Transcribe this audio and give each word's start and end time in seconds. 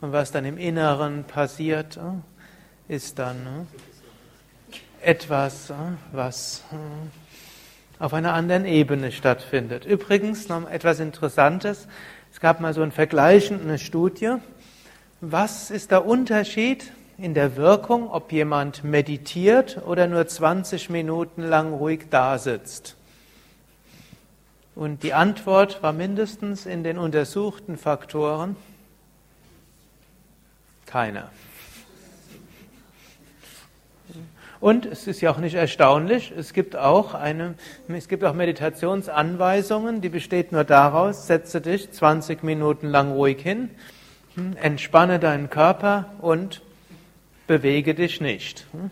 Und 0.00 0.12
was 0.12 0.30
dann 0.30 0.44
im 0.44 0.58
Inneren 0.58 1.24
passiert, 1.24 1.98
ist 2.86 3.18
dann 3.18 3.42
ne, 3.42 3.66
etwas, 5.02 5.70
äh, 5.70 5.74
was 6.12 6.62
äh, 6.72 8.02
auf 8.02 8.14
einer 8.14 8.32
anderen 8.32 8.64
Ebene 8.64 9.10
stattfindet. 9.10 9.84
Übrigens 9.84 10.48
noch 10.48 10.70
etwas 10.70 11.00
Interessantes. 11.00 11.88
Es 12.32 12.38
gab 12.38 12.60
mal 12.60 12.74
so 12.74 12.82
eine 12.82 12.92
vergleichende 12.92 13.78
Studie. 13.78 14.36
Was 15.20 15.72
ist 15.72 15.90
der 15.90 16.06
Unterschied 16.06 16.92
in 17.16 17.34
der 17.34 17.56
Wirkung, 17.56 18.08
ob 18.08 18.30
jemand 18.30 18.84
meditiert 18.84 19.82
oder 19.84 20.06
nur 20.06 20.28
20 20.28 20.90
Minuten 20.90 21.42
lang 21.42 21.72
ruhig 21.72 22.06
da 22.08 22.38
sitzt? 22.38 22.94
Und 24.76 25.02
die 25.02 25.12
Antwort 25.12 25.82
war 25.82 25.92
mindestens 25.92 26.66
in 26.66 26.84
den 26.84 26.98
untersuchten 26.98 27.76
Faktoren 27.76 28.54
keiner. 30.88 31.30
Und 34.60 34.86
es 34.86 35.06
ist 35.06 35.20
ja 35.20 35.30
auch 35.30 35.38
nicht 35.38 35.54
erstaunlich, 35.54 36.32
es 36.36 36.52
gibt 36.52 36.74
auch 36.74 37.14
eine, 37.14 37.54
es 37.86 38.08
gibt 38.08 38.24
auch 38.24 38.34
Meditationsanweisungen, 38.34 40.00
die 40.00 40.08
besteht 40.08 40.50
nur 40.50 40.64
daraus, 40.64 41.28
setze 41.28 41.60
dich 41.60 41.92
20 41.92 42.42
Minuten 42.42 42.88
lang 42.88 43.12
ruhig 43.12 43.40
hin, 43.40 43.70
hm, 44.34 44.56
entspanne 44.60 45.20
deinen 45.20 45.48
Körper 45.48 46.06
und 46.20 46.62
bewege 47.46 47.94
dich 47.94 48.20
nicht. 48.20 48.66
Hm. 48.72 48.90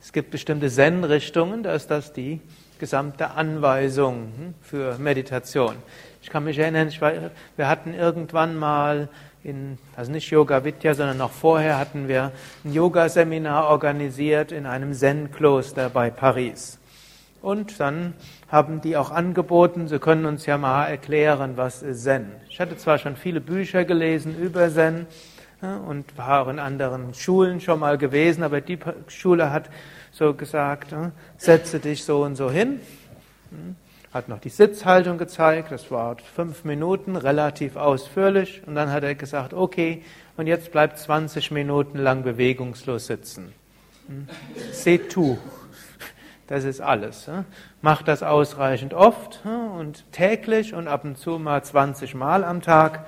Es 0.00 0.12
gibt 0.12 0.32
bestimmte 0.32 0.68
Zen-Richtungen, 0.68 1.62
da 1.62 1.74
ist 1.74 1.92
das 1.92 2.12
die 2.12 2.40
gesamte 2.80 3.30
Anweisung 3.30 4.32
hm, 4.36 4.54
für 4.62 4.98
Meditation. 4.98 5.76
Ich 6.22 6.30
kann 6.30 6.42
mich 6.42 6.58
erinnern, 6.58 6.88
ich 6.88 7.00
war, 7.00 7.12
wir 7.56 7.68
hatten 7.68 7.94
irgendwann 7.94 8.56
mal 8.56 9.08
in, 9.44 9.78
also 9.94 10.10
nicht 10.10 10.30
Yoga 10.30 10.64
Vidya, 10.64 10.94
sondern 10.94 11.18
noch 11.18 11.30
vorher 11.30 11.78
hatten 11.78 12.08
wir 12.08 12.32
ein 12.64 12.72
Yoga-Seminar 12.72 13.68
organisiert 13.68 14.50
in 14.50 14.66
einem 14.66 14.94
Zen-Kloster 14.94 15.90
bei 15.90 16.10
Paris. 16.10 16.78
Und 17.42 17.78
dann 17.78 18.14
haben 18.48 18.80
die 18.80 18.96
auch 18.96 19.10
angeboten, 19.10 19.86
sie 19.86 19.98
können 19.98 20.24
uns 20.24 20.46
ja 20.46 20.56
mal 20.56 20.86
erklären, 20.86 21.56
was 21.56 21.82
ist 21.82 22.04
Zen. 22.04 22.32
Ich 22.48 22.58
hatte 22.58 22.78
zwar 22.78 22.96
schon 22.96 23.16
viele 23.16 23.40
Bücher 23.42 23.84
gelesen 23.84 24.34
über 24.40 24.70
Zen 24.70 25.06
und 25.86 26.16
war 26.16 26.48
in 26.48 26.58
anderen 26.58 27.12
Schulen 27.12 27.60
schon 27.60 27.80
mal 27.80 27.98
gewesen, 27.98 28.42
aber 28.42 28.62
die 28.62 28.78
Schule 29.08 29.50
hat 29.50 29.68
so 30.10 30.32
gesagt, 30.32 30.94
setze 31.36 31.80
dich 31.80 32.04
so 32.04 32.22
und 32.22 32.36
so 32.36 32.50
hin. 32.50 32.80
Hm 34.14 34.14
hat 34.14 34.28
noch 34.28 34.38
die 34.38 34.48
Sitzhaltung 34.48 35.18
gezeigt, 35.18 35.72
das 35.72 35.90
war 35.90 36.16
fünf 36.18 36.64
Minuten, 36.64 37.16
relativ 37.16 37.74
ausführlich, 37.74 38.62
und 38.64 38.76
dann 38.76 38.90
hat 38.92 39.02
er 39.02 39.16
gesagt, 39.16 39.52
okay, 39.52 40.04
und 40.36 40.46
jetzt 40.46 40.70
bleibt 40.70 40.98
20 40.98 41.50
Minuten 41.50 41.98
lang 41.98 42.22
bewegungslos 42.22 43.08
sitzen. 43.08 43.52
Hm? 44.06 44.28
Seht 44.70 45.10
tu. 45.10 45.36
Das 46.46 46.64
ist 46.64 46.80
alles. 46.80 47.28
Macht 47.82 48.06
das 48.06 48.22
ausreichend 48.22 48.94
oft 48.94 49.42
hm? 49.44 49.72
und 49.72 50.12
täglich 50.12 50.74
und 50.74 50.86
ab 50.86 51.04
und 51.04 51.18
zu 51.18 51.38
mal 51.38 51.64
20 51.64 52.14
Mal 52.14 52.44
am 52.44 52.62
Tag 52.62 53.06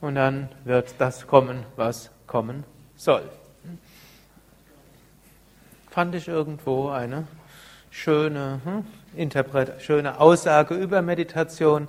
und 0.00 0.14
dann 0.14 0.50
wird 0.64 0.94
das 0.98 1.26
kommen, 1.26 1.64
was 1.76 2.10
kommen 2.26 2.62
soll. 2.94 3.22
Hm? 3.64 3.78
Fand 5.90 6.14
ich 6.14 6.28
irgendwo 6.28 6.90
eine 6.90 7.26
schöne 7.90 8.60
Interpret 9.16 9.80
schöne 9.80 10.20
Aussage 10.20 10.74
über 10.74 11.02
Meditation. 11.02 11.88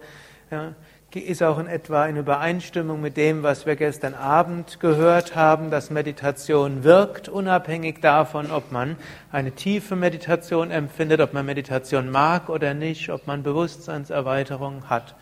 Ja, 0.51 0.73
ist 1.21 1.41
auch 1.41 1.59
in 1.59 1.67
etwa 1.67 2.05
in 2.07 2.17
Übereinstimmung 2.17 2.99
mit 2.99 3.15
dem, 3.15 3.41
was 3.41 3.65
wir 3.65 3.77
gestern 3.77 4.13
Abend 4.13 4.81
gehört 4.81 5.35
haben, 5.35 5.71
dass 5.71 5.89
Meditation 5.89 6.83
wirkt, 6.83 7.29
unabhängig 7.29 8.01
davon, 8.01 8.51
ob 8.51 8.71
man 8.71 8.97
eine 9.31 9.53
tiefe 9.53 9.95
Meditation 9.95 10.71
empfindet, 10.71 11.21
ob 11.21 11.33
man 11.33 11.45
Meditation 11.45 12.11
mag 12.11 12.49
oder 12.49 12.73
nicht, 12.73 13.09
ob 13.09 13.27
man 13.27 13.43
Bewusstseinserweiterung 13.43 14.89
hat 14.89 15.15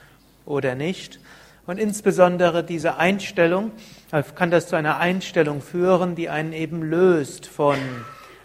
oder 0.46 0.74
nicht. 0.74 1.20
Und 1.68 1.80
insbesondere 1.80 2.64
diese 2.64 2.98
Einstellung, 2.98 3.72
äh, 4.12 4.24
kann 4.36 4.52
das 4.52 4.68
zu 4.68 4.76
einer 4.76 4.98
Einstellung 4.98 5.62
führen, 5.62 6.16
die 6.16 6.28
einen 6.28 6.54
eben 6.54 6.82
löst 6.82 7.46
von 7.46 7.78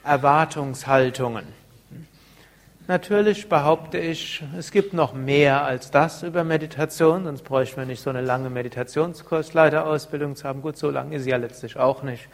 Erwartungshaltungen. 0.05 1.58
Natürlich 2.89 3.49
behaupte 3.51 3.99
ich, 3.99 4.43
es 4.57 4.71
gibt 4.71 4.95
noch 4.95 5.13
mehr 5.13 5.63
als 5.63 5.91
das 5.91 6.23
über 6.23 6.43
Meditation, 6.43 7.25
sonst 7.25 7.43
bräuchten 7.43 7.77
wir 7.77 7.85
nicht 7.85 8.01
so 8.01 8.09
eine 8.09 8.23
lange 8.23 8.49
Meditationskursleiterausbildung 8.49 10.37
zu 10.37 10.49
haben. 10.49 10.63
Gut, 10.63 10.79
so 10.79 10.89
lang 10.89 11.13
ist 11.13 11.25
sie 11.25 11.31
ja 11.31 11.37
letztlich 11.37 11.77
auch 11.77 12.03
nicht. 12.03 12.31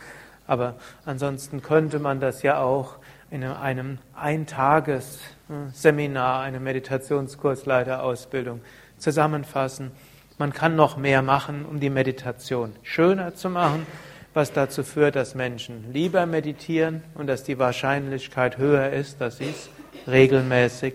Aber 0.46 0.76
ansonsten 1.04 1.60
könnte 1.60 1.98
man 1.98 2.20
das 2.20 2.42
ja 2.42 2.60
auch 2.60 2.98
in 3.32 3.42
einem 3.42 3.98
Eintagesseminar, 4.14 6.42
eine 6.42 6.60
Meditationskursleiterausbildung 6.60 8.60
zusammenfassen. 8.96 9.90
Man 10.38 10.52
kann 10.52 10.76
noch 10.76 10.96
mehr 10.96 11.22
machen, 11.22 11.64
um 11.68 11.80
die 11.80 11.90
Meditation 11.90 12.76
schöner 12.84 13.34
zu 13.34 13.50
machen, 13.50 13.88
was 14.34 14.52
dazu 14.52 14.84
führt, 14.84 15.16
dass 15.16 15.34
Menschen 15.34 15.92
lieber 15.92 16.26
meditieren 16.26 17.02
und 17.14 17.26
dass 17.26 17.42
die 17.42 17.58
Wahrscheinlichkeit 17.58 18.56
höher 18.56 18.90
ist, 18.90 19.20
dass 19.20 19.38
sie 19.38 19.50
es 19.50 19.68
regelmäßig 20.06 20.94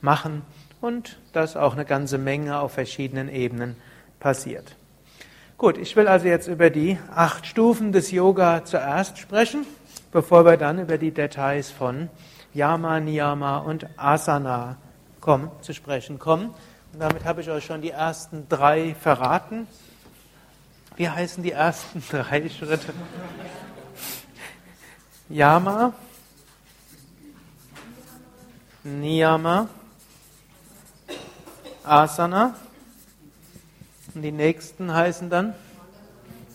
machen 0.00 0.42
und 0.80 1.18
dass 1.32 1.56
auch 1.56 1.74
eine 1.74 1.84
ganze 1.84 2.18
Menge 2.18 2.58
auf 2.60 2.72
verschiedenen 2.72 3.28
Ebenen 3.28 3.76
passiert. 4.18 4.76
Gut, 5.58 5.76
ich 5.76 5.94
will 5.94 6.08
also 6.08 6.26
jetzt 6.26 6.48
über 6.48 6.70
die 6.70 6.98
acht 7.14 7.46
Stufen 7.46 7.92
des 7.92 8.10
Yoga 8.10 8.64
zuerst 8.64 9.18
sprechen, 9.18 9.66
bevor 10.10 10.46
wir 10.46 10.56
dann 10.56 10.78
über 10.78 10.96
die 10.96 11.10
Details 11.10 11.70
von 11.70 12.08
Yama, 12.54 12.98
Niyama 12.98 13.58
und 13.58 13.86
Asana 13.98 14.78
kommen, 15.20 15.50
zu 15.60 15.74
sprechen 15.74 16.18
kommen. 16.18 16.54
Und 16.92 17.00
damit 17.00 17.24
habe 17.24 17.42
ich 17.42 17.50
euch 17.50 17.66
schon 17.66 17.82
die 17.82 17.90
ersten 17.90 18.48
drei 18.48 18.94
verraten. 18.94 19.66
Wie 20.96 21.08
heißen 21.08 21.42
die 21.42 21.52
ersten 21.52 22.02
drei 22.10 22.48
Schritte? 22.48 22.92
Yama, 25.28 25.92
Niyama, 28.90 29.68
Asana. 31.84 32.56
Und 34.14 34.22
die 34.22 34.32
nächsten 34.32 34.92
heißen 34.92 35.30
dann 35.30 35.54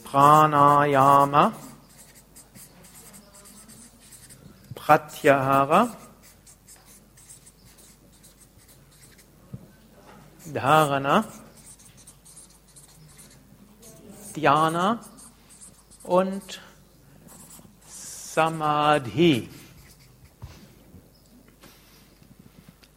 Pranayama, 0.04 1.54
Pratyahara, 4.76 5.96
Dharana, 10.54 11.24
Dhyana 14.36 15.00
und 16.04 16.62
Samadhi. 17.88 19.50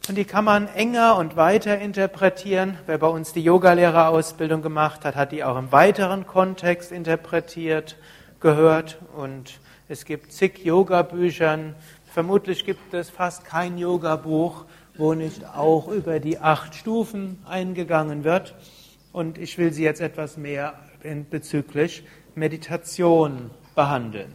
Und 0.09 0.15
die 0.15 0.25
kann 0.25 0.43
man 0.43 0.67
enger 0.69 1.17
und 1.17 1.35
weiter 1.35 1.77
interpretieren. 1.77 2.79
Wer 2.87 2.97
bei 2.97 3.05
uns 3.05 3.31
die 3.31 3.43
Yogalehrerausbildung 3.43 4.63
gemacht 4.63 5.05
hat, 5.05 5.15
hat 5.15 5.31
die 5.31 5.43
auch 5.43 5.55
im 5.55 5.71
weiteren 5.71 6.25
Kontext 6.25 6.91
interpretiert, 6.91 7.95
gehört. 8.39 8.97
Und 9.15 9.59
es 9.87 10.05
gibt 10.05 10.31
zig 10.33 10.65
Yoga-Büchern. 10.65 11.75
Vermutlich 12.11 12.65
gibt 12.65 12.91
es 12.95 13.11
fast 13.11 13.45
kein 13.45 13.77
Yoga-Buch, 13.77 14.65
wo 14.97 15.13
nicht 15.13 15.45
auch 15.45 15.87
über 15.89 16.19
die 16.19 16.39
acht 16.39 16.73
Stufen 16.73 17.45
eingegangen 17.47 18.23
wird. 18.23 18.55
Und 19.11 19.37
ich 19.37 19.59
will 19.59 19.71
sie 19.73 19.83
jetzt 19.83 20.01
etwas 20.01 20.37
mehr 20.37 20.73
bezüglich 21.29 22.03
Meditation 22.33 23.51
behandeln. 23.75 24.33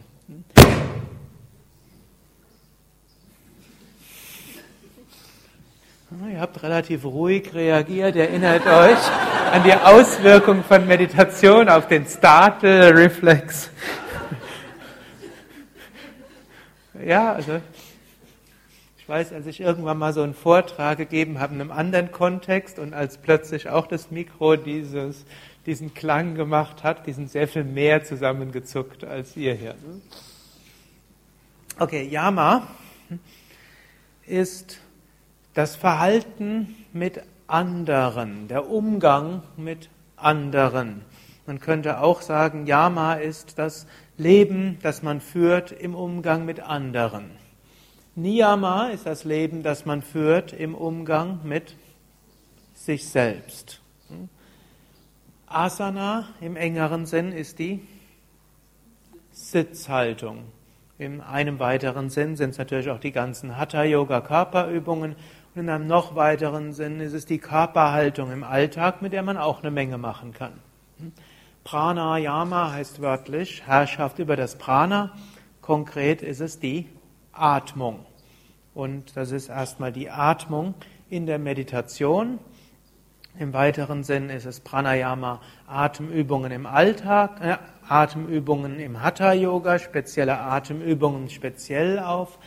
Ihr 6.22 6.40
habt 6.40 6.62
relativ 6.62 7.04
ruhig 7.04 7.52
reagiert. 7.54 8.14
Erinnert 8.14 8.64
euch 8.66 8.98
an 9.50 9.64
die 9.64 9.72
Auswirkung 9.72 10.62
von 10.62 10.86
Meditation 10.86 11.68
auf 11.68 11.88
den 11.88 12.06
Startle-Reflex. 12.06 13.70
Ja, 17.04 17.32
also 17.32 17.60
ich 18.96 19.08
weiß, 19.08 19.32
als 19.32 19.46
ich 19.46 19.60
irgendwann 19.60 19.98
mal 19.98 20.12
so 20.12 20.22
einen 20.22 20.34
Vortrag 20.34 20.98
gegeben 20.98 21.40
habe 21.40 21.54
in 21.54 21.60
einem 21.60 21.72
anderen 21.72 22.12
Kontext 22.12 22.78
und 22.78 22.94
als 22.94 23.18
plötzlich 23.18 23.68
auch 23.68 23.88
das 23.88 24.12
Mikro 24.12 24.54
dieses, 24.54 25.24
diesen 25.66 25.94
Klang 25.94 26.36
gemacht 26.36 26.84
hat, 26.84 27.08
die 27.08 27.12
sind 27.12 27.28
sehr 27.28 27.48
viel 27.48 27.64
mehr 27.64 28.04
zusammengezuckt 28.04 29.02
als 29.04 29.36
ihr 29.36 29.54
hier. 29.54 29.74
Okay, 31.78 32.06
Yama 32.06 32.68
ist 34.26 34.78
das 35.54 35.76
Verhalten 35.76 36.74
mit 36.92 37.22
anderen, 37.46 38.48
der 38.48 38.68
Umgang 38.68 39.42
mit 39.56 39.88
anderen. 40.16 41.02
Man 41.46 41.60
könnte 41.60 42.00
auch 42.00 42.22
sagen, 42.22 42.66
Yama 42.66 43.14
ist 43.14 43.58
das 43.58 43.86
Leben, 44.16 44.78
das 44.82 45.02
man 45.02 45.20
führt 45.20 45.72
im 45.72 45.94
Umgang 45.94 46.44
mit 46.44 46.60
anderen. 46.60 47.30
Niyama 48.16 48.90
ist 48.90 49.06
das 49.06 49.24
Leben, 49.24 49.62
das 49.62 49.86
man 49.86 50.00
führt 50.00 50.52
im 50.52 50.74
Umgang 50.74 51.40
mit 51.42 51.76
sich 52.72 53.08
selbst. 53.08 53.80
Asana 55.46 56.28
im 56.40 56.56
engeren 56.56 57.06
Sinn 57.06 57.32
ist 57.32 57.58
die 57.58 57.80
Sitzhaltung. 59.32 60.44
In 60.96 61.20
einem 61.20 61.58
weiteren 61.58 62.08
Sinn 62.08 62.36
sind 62.36 62.50
es 62.50 62.58
natürlich 62.58 62.88
auch 62.90 63.00
die 63.00 63.10
ganzen 63.10 63.56
Hatha-Yoga-Körperübungen 63.56 65.16
in 65.54 65.70
einem 65.70 65.86
noch 65.86 66.16
weiteren 66.16 66.72
Sinn 66.72 67.00
ist 67.00 67.12
es 67.12 67.26
die 67.26 67.38
Körperhaltung 67.38 68.32
im 68.32 68.42
Alltag, 68.42 69.02
mit 69.02 69.12
der 69.12 69.22
man 69.22 69.36
auch 69.36 69.60
eine 69.60 69.70
Menge 69.70 69.98
machen 69.98 70.32
kann. 70.32 70.52
Pranayama 71.62 72.72
heißt 72.72 73.00
wörtlich 73.00 73.66
Herrschaft 73.66 74.18
über 74.18 74.36
das 74.36 74.56
Prana. 74.56 75.12
Konkret 75.60 76.22
ist 76.22 76.40
es 76.40 76.58
die 76.58 76.88
Atmung. 77.32 78.04
Und 78.74 79.16
das 79.16 79.30
ist 79.30 79.48
erstmal 79.48 79.92
die 79.92 80.10
Atmung 80.10 80.74
in 81.08 81.26
der 81.26 81.38
Meditation. 81.38 82.38
Im 83.38 83.52
weiteren 83.52 84.04
Sinn 84.04 84.30
ist 84.30 84.46
es 84.46 84.60
Pranayama, 84.60 85.40
Atemübungen 85.66 86.52
im 86.52 86.66
Alltag, 86.66 87.40
äh, 87.40 87.56
Atemübungen 87.88 88.78
im 88.78 89.02
Hatha-Yoga, 89.02 89.78
spezielle 89.78 90.38
Atemübungen 90.38 91.30
speziell 91.30 91.98
auf 91.98 92.38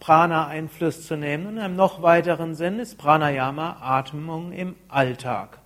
Prana 0.00 0.48
Einfluss 0.48 1.06
zu 1.06 1.16
nehmen. 1.16 1.46
Und 1.46 1.56
in 1.58 1.62
einem 1.62 1.76
noch 1.76 2.02
weiteren 2.02 2.54
Sinn 2.54 2.78
ist 2.78 2.98
Pranayama 2.98 3.76
Atmung 3.80 4.52
im 4.52 4.74
Alltag. 4.88 5.58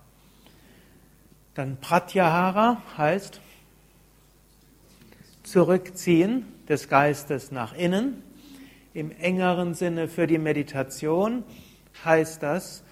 Dann 1.55 1.77
Pratyahara 1.77 2.81
heißt 2.97 3.39
Zurückziehen 5.43 6.45
des 6.67 6.89
Geistes 6.89 7.51
nach 7.51 7.73
innen. 7.73 8.21
Im 8.93 9.11
engeren 9.11 9.73
Sinne 9.73 10.07
für 10.07 10.27
die 10.27 10.37
Meditation 10.37 11.43
heißt 12.03 12.43
das 12.43 12.83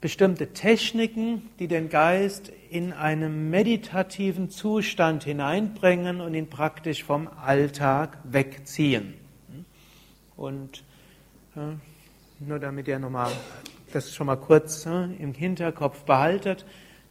bestimmte 0.00 0.52
Techniken, 0.52 1.48
die 1.58 1.68
den 1.68 1.88
Geist 1.88 2.52
in 2.70 2.92
einen 2.92 3.50
meditativen 3.50 4.50
Zustand 4.50 5.24
hineinbringen 5.24 6.20
und 6.20 6.34
ihn 6.34 6.48
praktisch 6.48 7.02
vom 7.02 7.28
Alltag 7.28 8.18
wegziehen. 8.24 9.14
Und 10.36 10.84
ja, 11.54 11.74
nur 12.40 12.58
damit 12.58 12.88
ihr 12.88 12.98
nochmal 12.98 13.32
das 13.92 14.14
schon 14.14 14.26
mal 14.26 14.36
kurz 14.36 14.84
ja, 14.84 15.04
im 15.04 15.32
Hinterkopf 15.32 16.04
behaltet. 16.04 16.66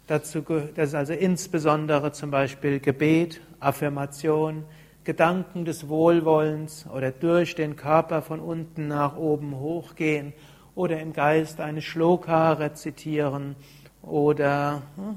Dazu, 0.07 0.41
das 0.41 0.89
ist 0.89 0.95
also 0.95 1.13
insbesondere 1.13 2.11
zum 2.11 2.29
Beispiel 2.29 2.79
Gebet, 2.79 3.41
Affirmation, 3.59 4.63
Gedanken 5.03 5.65
des 5.65 5.87
Wohlwollens 5.87 6.85
oder 6.93 7.11
durch 7.11 7.55
den 7.55 7.75
Körper 7.75 8.21
von 8.21 8.39
unten 8.39 8.87
nach 8.87 9.17
oben 9.17 9.55
hochgehen 9.55 10.33
oder 10.75 10.99
im 10.99 11.13
Geist 11.13 11.59
eine 11.59 11.81
Shloka 11.81 12.53
rezitieren 12.53 13.55
oder 14.01 14.83
ja, 14.97 15.15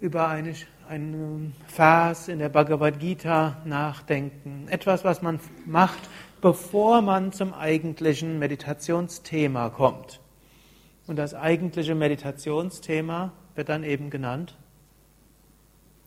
über 0.00 0.28
eine, 0.28 0.54
einen 0.88 1.54
Vers 1.66 2.28
in 2.28 2.38
der 2.38 2.50
Bhagavad 2.50 2.98
Gita 2.98 3.62
nachdenken. 3.64 4.66
Etwas, 4.68 5.04
was 5.04 5.22
man 5.22 5.40
macht, 5.64 6.00
bevor 6.44 7.00
man 7.00 7.32
zum 7.32 7.54
eigentlichen 7.54 8.38
Meditationsthema 8.38 9.70
kommt. 9.70 10.20
Und 11.06 11.16
das 11.16 11.32
eigentliche 11.32 11.94
Meditationsthema 11.94 13.32
wird 13.54 13.70
dann 13.70 13.82
eben 13.82 14.10
genannt 14.10 14.54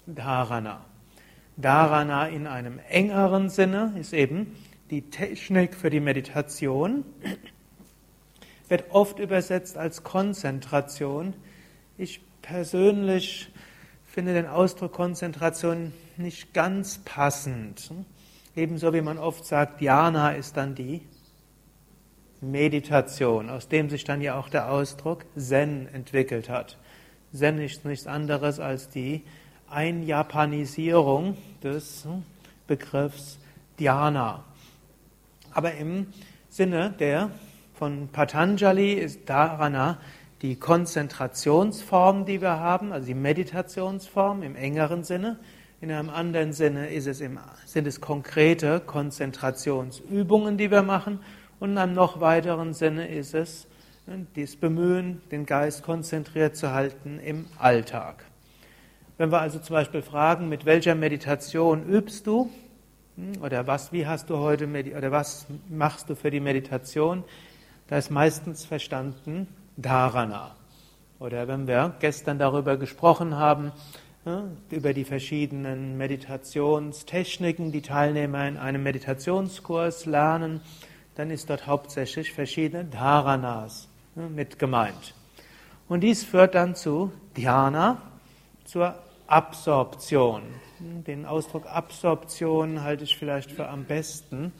Dharana. 0.05 0.85
Dharana 1.55 2.27
in 2.27 2.45
einem 2.45 2.77
engeren 2.87 3.49
Sinne 3.49 3.95
ist 3.99 4.13
eben 4.13 4.55
die 4.91 5.09
Technik 5.09 5.73
für 5.73 5.89
die 5.89 5.99
Meditation, 5.99 7.03
wird 8.67 8.91
oft 8.91 9.17
übersetzt 9.17 9.75
als 9.75 10.03
Konzentration. 10.03 11.33
Ich 11.97 12.21
persönlich 12.43 13.51
finde 14.05 14.35
den 14.35 14.45
Ausdruck 14.45 14.93
Konzentration 14.93 15.93
nicht 16.15 16.53
ganz 16.53 16.99
passend. 16.99 17.91
Ebenso 18.57 18.91
wie 18.91 19.01
man 19.01 19.19
oft 19.19 19.45
sagt, 19.45 19.81
Dhyana 19.81 20.31
ist 20.31 20.57
dann 20.57 20.73
die 20.73 21.01
Meditation, 22.41 23.51
aus 23.51 23.67
dem 23.67 23.87
sich 23.87 24.03
dann 24.03 24.19
ja 24.19 24.35
auch 24.35 24.49
der 24.49 24.71
Ausdruck 24.71 25.25
Zen 25.37 25.87
entwickelt 25.93 26.49
hat. 26.49 26.75
Zen 27.31 27.59
ist 27.59 27.85
nichts 27.85 28.07
anderes 28.07 28.59
als 28.59 28.89
die 28.89 29.23
Einjapanisierung 29.69 31.37
des 31.61 32.07
Begriffs 32.65 33.37
Dhyana. 33.79 34.43
Aber 35.53 35.75
im 35.75 36.07
Sinne 36.49 36.95
der 36.97 37.29
von 37.75 38.07
Patanjali 38.07 38.93
ist 38.93 39.29
Dharana 39.29 39.99
die 40.41 40.55
Konzentrationsform, 40.55 42.25
die 42.25 42.41
wir 42.41 42.59
haben, 42.59 42.91
also 42.91 43.05
die 43.05 43.13
Meditationsform 43.13 44.41
im 44.41 44.55
engeren 44.55 45.03
Sinne. 45.03 45.37
In 45.79 45.91
einem 45.91 46.09
anderen 46.09 46.53
Sinne 46.53 46.89
es 46.89 47.21
im, 47.21 47.37
sind 47.65 47.85
es 47.85 48.01
konkrete 48.01 48.79
Konzentrationsübungen, 48.79 50.57
die 50.57 50.71
wir 50.71 50.81
machen. 50.81 51.19
Und 51.59 51.71
in 51.71 51.77
einem 51.77 51.93
noch 51.93 52.19
weiteren 52.19 52.73
Sinne 52.73 53.07
ist 53.07 53.35
es 53.35 53.67
das 54.35 54.55
Bemühen, 54.55 55.21
den 55.29 55.45
Geist 55.45 55.83
konzentriert 55.83 56.55
zu 56.55 56.71
halten 56.71 57.19
im 57.19 57.45
Alltag. 57.59 58.23
Wenn 59.17 59.31
wir 59.31 59.39
also 59.39 59.59
zum 59.59 59.75
Beispiel 59.75 60.01
fragen, 60.01 60.49
mit 60.49 60.65
welcher 60.65 60.95
Meditation 60.95 61.87
übst 61.87 62.25
du? 62.25 62.49
Hm, 63.15 63.43
oder 63.43 63.67
was, 63.67 63.91
wie 63.91 64.07
hast 64.07 64.31
du 64.31 64.37
heute, 64.37 64.67
oder 64.97 65.11
was 65.11 65.45
machst 65.69 66.09
du 66.09 66.15
für 66.15 66.31
die 66.31 66.39
Meditation? 66.39 67.23
Da 67.87 67.99
ist 67.99 68.09
meistens 68.09 68.65
verstanden 68.65 69.47
Dharana. 69.75 70.55
Oder 71.19 71.47
wenn 71.47 71.67
wir 71.67 71.95
gestern 71.99 72.39
darüber 72.39 72.77
gesprochen 72.77 73.35
haben, 73.35 73.71
über 74.69 74.93
die 74.93 75.05
verschiedenen 75.05 75.97
Meditationstechniken, 75.97 77.71
die 77.71 77.81
Teilnehmer 77.81 78.47
in 78.47 78.57
einem 78.57 78.83
Meditationskurs 78.83 80.05
lernen, 80.05 80.61
dann 81.15 81.31
ist 81.31 81.49
dort 81.49 81.65
hauptsächlich 81.67 82.33
verschiedene 82.33 82.85
Dharanas 82.85 83.87
mit 84.15 84.59
gemeint. 84.59 85.13
Und 85.87 86.01
dies 86.01 86.23
führt 86.23 86.55
dann 86.55 86.75
zu 86.75 87.11
Dhyana, 87.35 88.01
zur 88.65 88.95
Absorption. 89.27 90.41
Den 90.79 91.25
Ausdruck 91.25 91.65
Absorption 91.65 92.83
halte 92.83 93.05
ich 93.05 93.17
vielleicht 93.17 93.51
für 93.51 93.67
am 93.67 93.85
besten, 93.85 94.51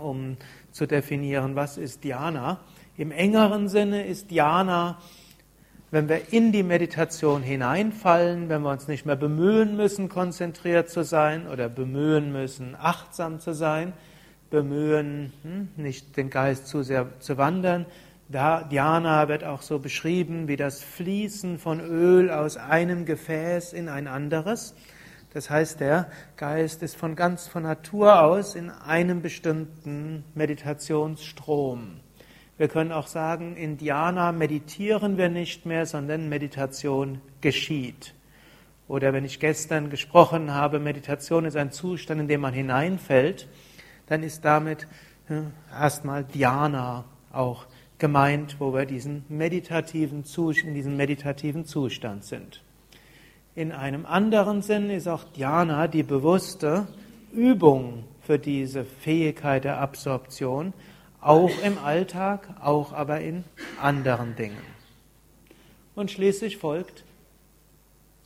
um 0.00 0.36
zu 0.72 0.86
definieren, 0.86 1.56
was 1.56 1.76
ist 1.76 2.04
Dhyana. 2.04 2.60
Im 2.96 3.10
engeren 3.10 3.68
Sinne 3.68 4.06
ist 4.06 4.30
Dhyana 4.30 4.98
wenn 5.90 6.08
wir 6.08 6.32
in 6.32 6.52
die 6.52 6.62
Meditation 6.62 7.42
hineinfallen, 7.42 8.48
wenn 8.48 8.62
wir 8.62 8.70
uns 8.70 8.88
nicht 8.88 9.06
mehr 9.06 9.16
bemühen 9.16 9.76
müssen, 9.76 10.08
konzentriert 10.08 10.90
zu 10.90 11.04
sein 11.04 11.46
oder 11.46 11.68
bemühen 11.68 12.32
müssen, 12.32 12.74
achtsam 12.78 13.38
zu 13.38 13.54
sein, 13.54 13.92
bemühen, 14.50 15.32
hm, 15.42 15.68
nicht 15.76 16.16
den 16.16 16.30
Geist 16.30 16.66
zu 16.66 16.82
sehr 16.82 17.08
zu 17.20 17.36
wandern. 17.36 17.86
Dhyana 18.28 19.28
wird 19.28 19.44
auch 19.44 19.62
so 19.62 19.78
beschrieben 19.78 20.48
wie 20.48 20.56
das 20.56 20.82
Fließen 20.82 21.58
von 21.58 21.80
Öl 21.80 22.30
aus 22.30 22.56
einem 22.56 23.04
Gefäß 23.04 23.72
in 23.72 23.88
ein 23.88 24.08
anderes. 24.08 24.74
Das 25.32 25.50
heißt, 25.50 25.78
der 25.80 26.10
Geist 26.36 26.82
ist 26.82 26.96
von 26.96 27.14
ganz 27.14 27.46
von 27.46 27.62
Natur 27.62 28.22
aus 28.22 28.56
in 28.56 28.70
einem 28.70 29.22
bestimmten 29.22 30.24
Meditationsstrom. 30.34 32.00
Wir 32.58 32.68
können 32.68 32.92
auch 32.92 33.06
sagen, 33.06 33.54
in 33.56 33.76
Dhyana 33.76 34.32
meditieren 34.32 35.18
wir 35.18 35.28
nicht 35.28 35.66
mehr, 35.66 35.84
sondern 35.84 36.28
Meditation 36.30 37.20
geschieht. 37.42 38.14
Oder 38.88 39.12
wenn 39.12 39.24
ich 39.24 39.40
gestern 39.40 39.90
gesprochen 39.90 40.54
habe, 40.54 40.78
Meditation 40.78 41.44
ist 41.44 41.56
ein 41.56 41.70
Zustand, 41.70 42.20
in 42.20 42.28
dem 42.28 42.40
man 42.40 42.54
hineinfällt, 42.54 43.48
dann 44.06 44.22
ist 44.22 44.44
damit 44.44 44.86
äh, 45.28 45.42
erstmal 45.70 46.24
Dhyana 46.24 47.04
auch 47.32 47.66
gemeint, 47.98 48.56
wo 48.58 48.72
wir 48.72 48.86
diesen 48.86 49.24
meditativen 49.28 50.24
in 50.64 50.74
diesem 50.74 50.96
meditativen 50.96 51.66
Zustand 51.66 52.24
sind. 52.24 52.62
In 53.54 53.72
einem 53.72 54.06
anderen 54.06 54.62
Sinn 54.62 54.90
ist 54.90 55.08
auch 55.08 55.24
Dhyana 55.24 55.88
die 55.88 56.02
bewusste 56.02 56.86
Übung 57.32 58.04
für 58.20 58.38
diese 58.38 58.84
Fähigkeit 58.84 59.64
der 59.64 59.78
Absorption, 59.80 60.72
auch 61.26 61.50
im 61.64 61.76
Alltag, 61.78 62.48
auch 62.62 62.92
aber 62.92 63.20
in 63.20 63.42
anderen 63.82 64.36
Dingen. 64.36 64.62
Und 65.96 66.12
schließlich 66.12 66.56
folgt 66.56 67.02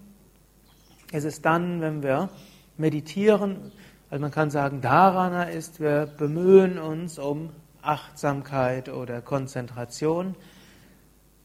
es 1.12 1.24
ist 1.24 1.44
dann, 1.44 1.80
wenn 1.80 2.02
wir 2.02 2.30
meditieren, 2.76 3.72
also 4.10 4.20
man 4.20 4.30
kann 4.30 4.50
sagen, 4.50 4.80
Dharana 4.80 5.44
ist, 5.44 5.80
wir 5.80 6.06
bemühen 6.06 6.78
uns 6.78 7.18
um 7.18 7.50
Achtsamkeit 7.82 8.88
oder 8.88 9.20
Konzentration. 9.20 10.34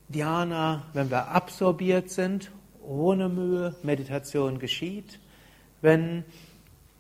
Dhyana, 0.08 0.84
wenn 0.94 1.10
wir 1.10 1.28
absorbiert 1.28 2.10
sind, 2.10 2.52
ohne 2.82 3.30
Mühe, 3.30 3.76
Meditation 3.84 4.60
geschieht. 4.60 5.20
Wenn 5.82 6.24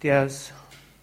das 0.01 0.53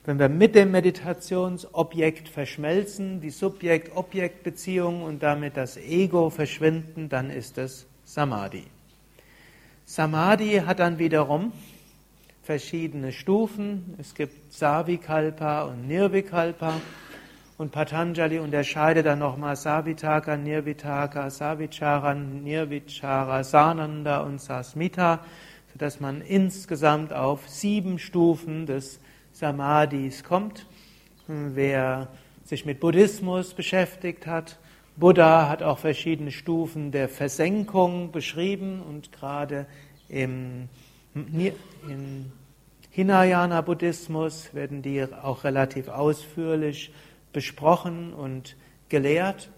wenn 0.06 0.20
wir 0.20 0.28
mit 0.28 0.54
dem 0.54 0.70
Meditationsobjekt 0.70 2.28
verschmelzen, 2.28 3.20
die 3.20 3.30
Subjekt-Objekt-Beziehung 3.30 5.02
und 5.02 5.20
damit 5.25 5.56
das 5.56 5.76
Ego 5.76 6.30
verschwinden, 6.30 7.08
dann 7.08 7.28
ist 7.28 7.58
es 7.58 7.86
Samadhi. 8.04 8.62
Samadhi 9.84 10.62
hat 10.64 10.78
dann 10.78 11.00
wiederum 11.00 11.52
verschiedene 12.44 13.10
Stufen. 13.10 13.96
Es 13.98 14.14
gibt 14.14 14.52
Savikalpa 14.52 15.62
und 15.62 15.88
Nirvikalpa. 15.88 16.75
Und 17.58 17.72
Patanjali 17.72 18.38
unterscheidet 18.38 19.06
dann 19.06 19.18
nochmal 19.18 19.56
Savitaka, 19.56 20.36
Nirvitaka, 20.36 21.30
Savichara, 21.30 22.14
Nirvichara, 22.14 23.42
Sananda 23.42 24.20
und 24.20 24.40
Sasmita, 24.40 25.25
sodass 25.72 25.98
man 25.98 26.20
insgesamt 26.20 27.12
auf 27.12 27.48
sieben 27.48 27.98
Stufen 27.98 28.66
des 28.66 29.00
Samadhis 29.37 30.25
kommt. 30.25 30.64
Wer 31.26 32.09
sich 32.45 32.64
mit 32.64 32.81
Buddhismus 32.81 33.52
beschäftigt 33.52 34.26
hat, 34.26 34.59
Buddha 34.97 35.50
hat 35.50 35.62
auch 35.62 35.78
verschiedene 35.78 36.31
Stufen 36.31 36.90
der 36.90 37.11
Versenkung 37.11 38.12
beschrieben 38.12 38.81
und 38.81 39.12
gerade 39.12 39.66
im, 40.09 40.71
im 41.14 42.33
Hinayana-Buddhismus 42.90 44.55
werden 44.55 44.81
die 44.81 45.05
auch 45.05 45.45
relativ 45.45 45.88
ausführlich 45.88 46.95
besprochen 47.35 48.14
und 48.14 48.57
gelehrt, 48.88 49.50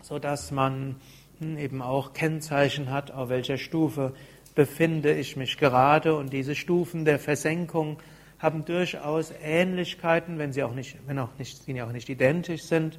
sodass 0.00 0.50
man 0.50 0.96
eben 1.42 1.82
auch 1.82 2.14
Kennzeichen 2.14 2.90
hat, 2.90 3.10
auf 3.10 3.28
welcher 3.28 3.58
Stufe 3.58 4.14
befinde 4.54 5.12
ich 5.12 5.36
mich 5.36 5.58
gerade 5.58 6.16
und 6.16 6.32
diese 6.32 6.54
Stufen 6.54 7.04
der 7.04 7.18
Versenkung 7.18 7.98
haben 8.44 8.66
durchaus 8.66 9.32
Ähnlichkeiten, 9.42 10.38
wenn 10.38 10.52
sie 10.52 10.62
auch 10.62 10.74
nicht, 10.74 10.98
wenn 11.06 11.18
auch 11.18 11.30
nicht, 11.38 11.62
sie 11.62 11.82
auch 11.82 11.92
nicht 11.92 12.10
identisch 12.10 12.64
sind, 12.64 12.98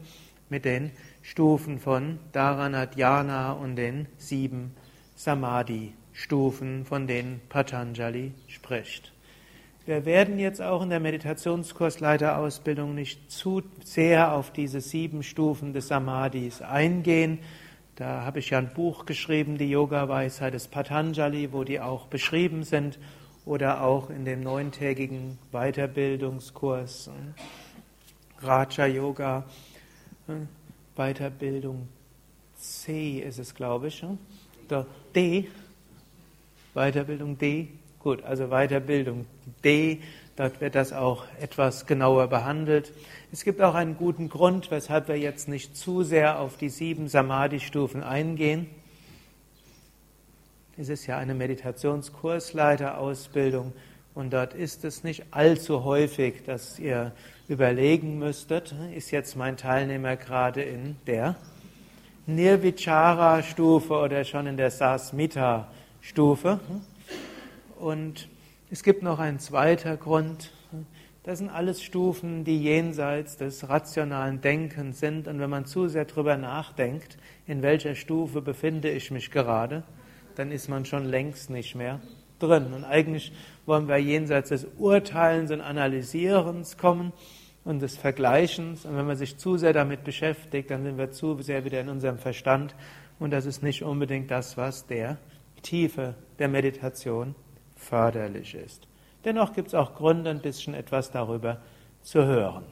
mit 0.50 0.66
den 0.66 0.90
Stufen 1.22 1.78
von 1.78 2.18
Dharana, 2.32 2.88
Dhyana 2.88 3.52
und 3.52 3.75
den 3.75 4.08
sieben 4.18 4.75
Samadhi-Stufen, 5.14 6.86
von 6.86 7.06
denen 7.06 7.42
Patanjali 7.48 8.32
spricht. 8.48 9.14
Wir 9.86 10.06
werden 10.06 10.40
jetzt 10.40 10.64
auch 10.64 10.82
in 10.82 10.90
der 10.90 11.00
Meditationskursleiterausbildung 11.00 12.96
nicht 12.96 13.32
zu 13.32 13.62
sehr 13.84 14.34
auf 14.34 14.52
diese 14.52 14.82
sieben 14.82 15.22
Stufen 15.22 15.74
des 15.74 15.90
Samadhis 15.90 16.64
eingehen. 16.64 17.38
Da 17.96 18.24
habe 18.25 18.40
ich 18.40 18.50
ja 18.50 18.58
ein 18.58 18.74
Buch 18.74 19.06
geschrieben, 19.06 19.60
die 19.60 19.70
Yoga-Weisheit 19.70 20.56
des 20.56 20.70
Patanjali, 20.70 21.54
wo 21.54 21.64
die 21.64 21.80
auch 21.80 22.08
beschrieben 22.08 22.64
sind 22.64 22.98
oder 23.46 23.84
auch 23.84 24.10
in 24.10 24.25
dem 24.25 24.42
neuntägigen 24.42 25.38
Weiterbildungskurs 25.52 27.10
Raja 28.42 28.86
Yoga, 28.88 29.46
Weiterbildung 30.96 31.88
C 32.56 33.20
ist 33.20 33.40
es, 33.40 33.54
glaube 33.54 33.88
ich. 33.88 34.04
D, 35.16 35.48
Weiterbildung 36.74 37.38
D, 37.38 37.68
gut, 38.00 38.24
also 38.24 38.48
Weiterbildung 38.48 39.25
D, 39.64 40.02
dort 40.36 40.60
wird 40.60 40.75
das 40.75 40.92
auch 40.92 41.25
etwas 41.40 41.86
genauer 41.86 42.28
behandelt. 42.28 42.92
Es 43.32 43.44
gibt 43.44 43.62
auch 43.62 43.75
einen 43.75 43.96
guten 43.96 44.30
Grund, 44.30 44.72
weshalb 44.72 45.08
wir 45.08 45.18
jetzt 45.18 45.48
nicht 45.48 45.78
zu 45.78 46.04
sehr 46.04 46.40
auf 46.40 46.58
die 46.58 46.70
sieben 46.70 47.08
Samadhi-Stufen 47.08 48.04
eingehen. 48.04 48.68
Es 50.77 50.89
ist 50.89 51.08
ja 51.08 51.17
eine 51.17 51.34
Meditationskursleiterausbildung 51.36 53.72
und 54.13 54.34
dort 54.34 54.53
ist 54.53 54.84
es 54.84 55.05
nicht 55.05 55.24
allzu 55.32 55.86
häufig, 55.86 56.44
dass 56.44 56.79
ihr 56.79 57.13
überlegen 57.48 58.20
müsstet, 58.20 58.75
ist 58.94 59.10
jetzt 59.12 59.38
mein 59.38 59.55
Teilnehmer 59.55 60.17
gerade 60.17 60.63
in 60.63 60.98
der 61.08 61.38
Nirvichara-Stufe 62.25 63.94
oder 63.94 64.25
schon 64.25 64.48
in 64.48 64.58
der 64.58 64.70
Sasmita-Stufe. 64.70 66.60
Und 67.79 68.27
es 68.70 68.84
gibt 68.84 69.01
noch 69.01 69.20
einen 69.20 69.39
zweiten 69.39 69.98
Grund. 69.98 70.51
Das 71.24 71.38
sind 71.38 71.50
alles 71.50 71.82
Stufen, 71.82 72.44
die 72.44 72.62
jenseits 72.62 73.38
des 73.38 73.70
rationalen 73.70 74.41
Denkens 74.41 75.00
sind. 75.00 75.29
Und 75.29 75.39
wenn 75.39 75.50
man 75.50 75.65
zu 75.65 75.88
sehr 75.88 76.03
darüber 76.03 76.36
nachdenkt, 76.36 77.17
in 77.48 77.62
welcher 77.62 77.96
Stufe 77.96 78.41
befinde 78.41 78.89
ich 78.89 79.10
mich 79.10 79.32
gerade, 79.32 79.86
dann 80.39 80.51
ist 80.51 80.70
man 80.70 80.86
schon 80.86 81.06
längst 81.06 81.50
nicht 81.50 81.75
mehr 81.75 82.00
drin. 82.39 82.74
Und 82.74 82.84
eigentlich 82.84 83.32
wollen 83.65 83.88
wir 83.88 83.98
jenseits 83.98 84.50
des 84.50 84.68
Urteilens 84.77 85.51
und 85.51 85.62
Analysierens 85.62 86.77
kommen 86.77 87.13
und 87.63 87.82
des 87.82 87.98
Vergleichens. 87.98 88.86
Und 88.86 88.96
wenn 88.96 89.08
man 89.08 89.18
sich 89.18 89.38
zu 89.38 89.58
sehr 89.58 89.74
damit 89.74 90.04
beschäftigt, 90.04 90.70
dann 90.70 90.84
sind 90.84 90.98
wir 90.98 91.12
zu 91.12 91.42
sehr 91.42 91.65
wieder 91.65 91.82
in 91.82 91.89
unserem 91.89 92.18
Verstand. 92.18 92.75
Und 93.20 93.32
das 93.32 93.46
ist 93.46 93.63
nicht 93.63 93.84
unbedingt 93.84 94.30
das, 94.32 94.58
was 94.58 94.86
der 94.86 95.18
Tiefe 95.62 96.15
der 96.38 96.48
Meditation 96.48 97.36
förderlich 97.75 98.56
ist. 98.56 98.88
Dennoch 99.24 99.54
gibt 99.54 99.70
es 99.70 99.74
auch 99.74 99.96
Gründe, 99.96 100.30
ein 100.30 100.42
bisschen 100.42 100.74
etwas 100.75 101.12
darüber 101.12 101.62
zu 102.01 102.24
hören. 102.24 102.63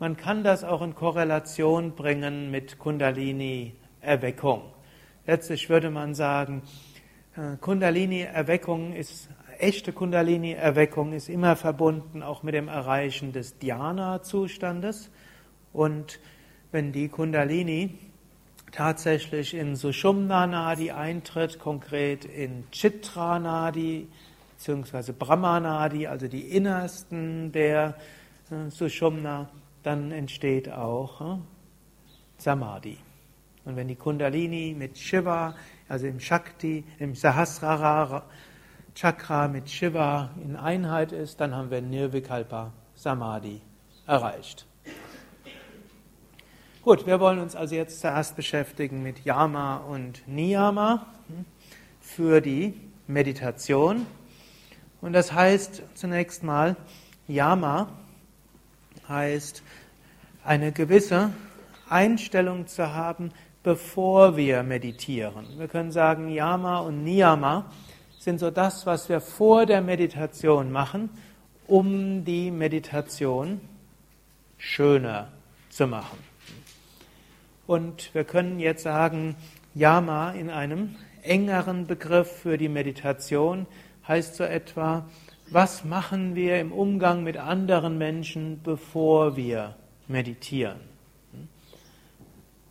Man 0.00 0.16
kann 0.16 0.42
das 0.42 0.64
auch 0.64 0.80
in 0.80 0.94
Korrelation 0.94 1.94
bringen 1.94 2.50
mit 2.50 2.78
Kundalini-Erweckung. 2.78 4.62
Letztlich 5.26 5.68
würde 5.68 5.90
man 5.90 6.14
sagen, 6.14 6.62
äh, 7.36 7.58
Kundalini-Erweckung 7.58 8.94
ist, 8.94 9.28
echte 9.58 9.92
Kundalini-Erweckung 9.92 11.12
ist 11.12 11.28
immer 11.28 11.54
verbunden 11.54 12.22
auch 12.22 12.42
mit 12.42 12.54
dem 12.54 12.68
Erreichen 12.68 13.34
des 13.34 13.58
Dhyana-Zustandes. 13.58 15.10
Und 15.74 16.18
wenn 16.72 16.92
die 16.92 17.10
Kundalini 17.10 17.98
tatsächlich 18.72 19.52
in 19.52 19.76
Sushumna 19.76 20.46
Nadi 20.46 20.92
eintritt, 20.92 21.58
konkret 21.58 22.24
in 22.24 22.64
Chitra 22.70 23.38
Nadi 23.38 24.08
bzw. 24.56 25.12
Brahma 25.12 25.60
Nadi, 25.60 26.06
also 26.06 26.26
die 26.26 26.56
innersten 26.56 27.52
der 27.52 27.96
äh, 28.50 28.70
Sushumna, 28.70 29.50
dann 29.82 30.12
entsteht 30.12 30.70
auch 30.70 31.20
äh, 31.20 31.38
Samadhi. 32.38 32.98
Und 33.64 33.76
wenn 33.76 33.88
die 33.88 33.96
Kundalini 33.96 34.74
mit 34.76 34.98
Shiva, 34.98 35.54
also 35.88 36.06
im 36.06 36.20
Shakti, 36.20 36.84
im 36.98 37.14
Sahasrara 37.14 38.24
Chakra 38.94 39.48
mit 39.48 39.70
Shiva 39.70 40.30
in 40.42 40.56
Einheit 40.56 41.12
ist, 41.12 41.40
dann 41.40 41.54
haben 41.54 41.70
wir 41.70 41.80
Nirvikalpa 41.80 42.72
Samadhi 42.94 43.60
erreicht. 44.06 44.66
Gut, 46.82 47.06
wir 47.06 47.20
wollen 47.20 47.38
uns 47.38 47.54
also 47.54 47.74
jetzt 47.74 48.00
zuerst 48.00 48.36
beschäftigen 48.36 49.02
mit 49.02 49.24
Yama 49.24 49.76
und 49.76 50.26
Niyama 50.26 51.06
für 52.00 52.40
die 52.40 52.74
Meditation. 53.06 54.06
Und 55.00 55.12
das 55.12 55.32
heißt 55.32 55.82
zunächst 55.94 56.42
mal, 56.42 56.76
Yama 57.28 57.88
heißt 59.10 59.62
eine 60.44 60.72
gewisse 60.72 61.30
Einstellung 61.88 62.66
zu 62.66 62.94
haben, 62.94 63.32
bevor 63.62 64.36
wir 64.36 64.62
meditieren. 64.62 65.46
Wir 65.58 65.68
können 65.68 65.92
sagen, 65.92 66.30
Yama 66.30 66.78
und 66.78 67.04
Niyama 67.04 67.70
sind 68.18 68.38
so 68.38 68.50
das, 68.50 68.86
was 68.86 69.08
wir 69.08 69.20
vor 69.20 69.66
der 69.66 69.82
Meditation 69.82 70.72
machen, 70.72 71.10
um 71.66 72.24
die 72.24 72.50
Meditation 72.50 73.60
schöner 74.56 75.28
zu 75.68 75.86
machen. 75.86 76.18
Und 77.66 78.14
wir 78.14 78.24
können 78.24 78.58
jetzt 78.60 78.82
sagen, 78.82 79.36
Yama 79.74 80.32
in 80.32 80.50
einem 80.50 80.96
engeren 81.22 81.86
Begriff 81.86 82.30
für 82.30 82.58
die 82.58 82.68
Meditation 82.68 83.66
heißt 84.08 84.36
so 84.36 84.44
etwa, 84.44 85.06
was 85.50 85.84
machen 85.84 86.34
wir 86.34 86.60
im 86.60 86.72
Umgang 86.72 87.24
mit 87.24 87.36
anderen 87.36 87.98
Menschen, 87.98 88.62
bevor 88.62 89.36
wir 89.36 89.74
meditieren? 90.06 90.78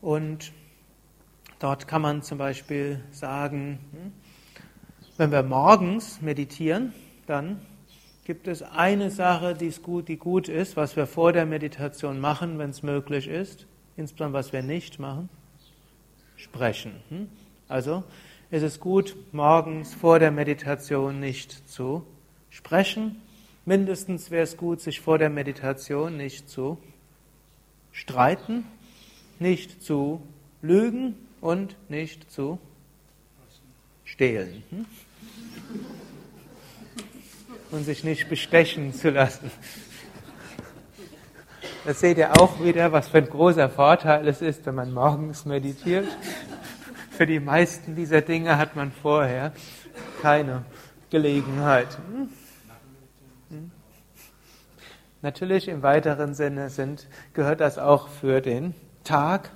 Und 0.01 0.53
dort 1.59 1.87
kann 1.87 2.01
man 2.01 2.21
zum 2.21 2.37
Beispiel 2.37 3.01
sagen, 3.11 4.13
wenn 5.17 5.31
wir 5.31 5.43
morgens 5.43 6.21
meditieren, 6.21 6.93
dann 7.27 7.59
gibt 8.23 8.47
es 8.47 8.61
eine 8.61 9.11
Sache, 9.11 9.55
die 9.55 9.71
gut, 9.71 10.07
die 10.07 10.17
gut 10.17 10.47
ist, 10.47 10.77
was 10.77 10.95
wir 10.95 11.05
vor 11.05 11.33
der 11.33 11.45
Meditation 11.45 12.19
machen, 12.19 12.59
wenn 12.59 12.69
es 12.69 12.83
möglich 12.83 13.27
ist, 13.27 13.65
insbesondere 13.97 14.39
was 14.39 14.53
wir 14.53 14.61
nicht 14.61 14.99
machen, 14.99 15.29
sprechen. 16.37 16.93
Also 17.67 18.03
ist 18.51 18.63
es 18.63 18.79
gut, 18.79 19.17
morgens 19.33 19.93
vor 19.93 20.19
der 20.19 20.31
Meditation 20.31 21.19
nicht 21.19 21.69
zu 21.69 22.05
sprechen. 22.49 23.21
Mindestens 23.65 24.31
wäre 24.31 24.43
es 24.43 24.57
gut, 24.57 24.81
sich 24.81 25.01
vor 25.01 25.17
der 25.17 25.29
Meditation 25.29 26.17
nicht 26.17 26.49
zu 26.49 26.77
streiten, 27.91 28.65
nicht 29.39 29.83
zu 29.83 30.21
lügen 30.61 31.15
und 31.41 31.75
nicht 31.89 32.31
zu 32.31 32.59
stehlen. 34.03 34.63
Hm? 34.69 34.85
Und 37.71 37.83
sich 37.83 38.03
nicht 38.03 38.29
bestechen 38.29 38.93
zu 38.93 39.11
lassen. 39.11 39.51
Das 41.85 41.99
seht 41.99 42.17
ihr 42.17 42.41
auch 42.41 42.63
wieder, 42.63 42.91
was 42.91 43.09
für 43.09 43.19
ein 43.19 43.29
großer 43.29 43.69
Vorteil 43.69 44.27
es 44.27 44.41
ist, 44.41 44.65
wenn 44.65 44.75
man 44.75 44.91
morgens 44.91 45.45
meditiert. 45.45 46.07
Für 47.11 47.27
die 47.27 47.39
meisten 47.39 47.95
dieser 47.95 48.21
Dinge 48.21 48.57
hat 48.57 48.75
man 48.75 48.91
vorher 48.91 49.53
keine 50.21 50.65
Gelegenheit. 51.09 51.87
Hm? 52.11 52.29
Natürlich 55.21 55.67
im 55.67 55.83
weiteren 55.83 56.33
Sinne 56.33 56.69
sind, 56.69 57.07
gehört 57.33 57.59
das 57.59 57.77
auch 57.77 58.07
für 58.07 58.41
den 58.41 58.73
Tag. 59.03 59.51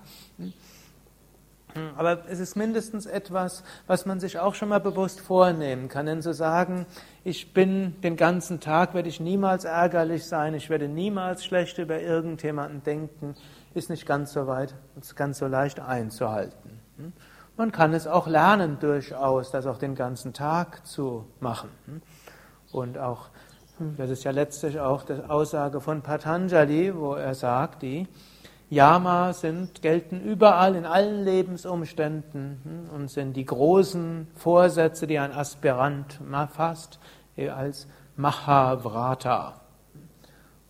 Aber 1.95 2.25
es 2.29 2.39
ist 2.39 2.55
mindestens 2.55 3.05
etwas, 3.05 3.63
was 3.87 4.05
man 4.05 4.19
sich 4.19 4.39
auch 4.39 4.55
schon 4.55 4.69
mal 4.69 4.79
bewusst 4.79 5.21
vornehmen 5.21 5.87
kann. 5.87 6.05
Denn 6.05 6.21
zu 6.21 6.33
sagen, 6.33 6.85
ich 7.23 7.53
bin 7.53 7.99
den 8.01 8.15
ganzen 8.15 8.59
Tag, 8.59 8.93
werde 8.93 9.09
ich 9.09 9.19
niemals 9.19 9.63
ärgerlich 9.63 10.25
sein, 10.25 10.53
ich 10.53 10.69
werde 10.69 10.87
niemals 10.87 11.43
schlecht 11.43 11.77
über 11.79 11.99
irgendjemanden 11.99 12.83
denken, 12.83 13.35
ist 13.73 13.89
nicht 13.89 14.05
ganz 14.05 14.33
so 14.33 14.45
weit, 14.45 14.75
ganz 15.15 15.39
so 15.39 15.47
leicht 15.47 15.79
einzuhalten. 15.79 16.79
Man 17.57 17.71
kann 17.71 17.93
es 17.93 18.05
auch 18.05 18.27
lernen 18.27 18.77
durchaus, 18.79 19.49
das 19.49 19.65
auch 19.65 19.77
den 19.77 19.95
ganzen 19.95 20.33
Tag 20.33 20.85
zu 20.85 21.25
machen. 21.39 21.69
Und 22.71 22.97
auch 22.97 23.29
das 23.97 24.09
ist 24.09 24.23
ja 24.23 24.31
letztlich 24.31 24.79
auch 24.79 25.03
die 25.03 25.13
Aussage 25.13 25.81
von 25.81 26.01
Patanjali, 26.01 26.95
wo 26.95 27.13
er 27.13 27.35
sagt, 27.35 27.81
die 27.81 28.07
Yama 28.69 29.33
sind, 29.33 29.81
gelten 29.81 30.19
überall 30.21 30.75
in 30.75 30.85
allen 30.85 31.23
Lebensumständen 31.23 32.59
hm, 32.63 32.95
und 32.95 33.09
sind 33.09 33.33
die 33.33 33.45
großen 33.45 34.27
Vorsätze, 34.35 35.05
die 35.07 35.19
ein 35.19 35.31
Aspirant 35.31 36.19
fasst, 36.51 36.99
als 37.37 37.87
Mahavrata. 38.15 39.61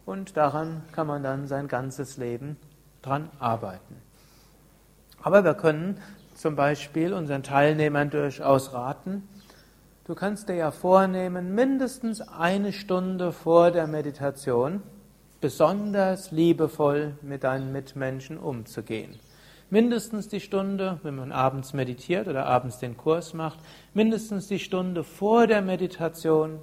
Und 0.06 0.36
daran 0.36 0.84
kann 0.92 1.08
man 1.08 1.24
dann 1.24 1.48
sein 1.48 1.68
ganzes 1.68 2.18
Leben 2.18 2.58
dran 3.02 3.30
arbeiten. 3.40 3.96
Aber 5.22 5.44
wir 5.46 5.54
können 5.54 5.98
zum 6.36 6.56
Beispiel 6.56 7.14
unseren 7.14 7.44
Teilnehmern 7.44 8.10
durchaus 8.10 8.74
raten, 8.74 9.28
Du 10.06 10.16
kannst 10.16 10.50
dir 10.50 10.56
ja 10.56 10.72
vornehmen, 10.72 11.56
mindestens 11.56 12.20
eine 12.20 12.74
Stunde 12.74 13.32
vor 13.32 13.72
der 13.72 13.88
Meditation 13.88 14.84
besonders 15.40 16.32
liebevoll 16.32 17.18
mit 17.22 17.46
deinen 17.46 17.72
Mitmenschen 17.72 18.38
umzugehen. 18.38 19.18
Mindestens 19.70 20.28
die 20.28 20.42
Stunde, 20.42 21.00
wenn 21.04 21.16
man 21.16 21.32
abends 21.32 21.72
meditiert 21.72 22.28
oder 22.28 22.48
abends 22.48 22.80
den 22.80 22.98
Kurs 22.98 23.34
macht, 23.34 23.60
mindestens 23.94 24.48
die 24.48 24.60
Stunde 24.60 25.06
vor 25.06 25.48
der 25.48 25.62
Meditation 25.62 26.60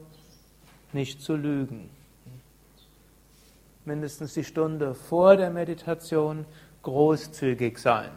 nicht 0.93 1.23
zu 1.23 1.35
lügen. 1.35 1.89
Mindestens 3.87 4.35
die 4.35 4.45
Stunde 4.45 4.95
vor 4.95 5.37
der 5.37 5.51
Meditation 5.51 6.45
großzügig 6.83 7.79
sein. 7.79 8.11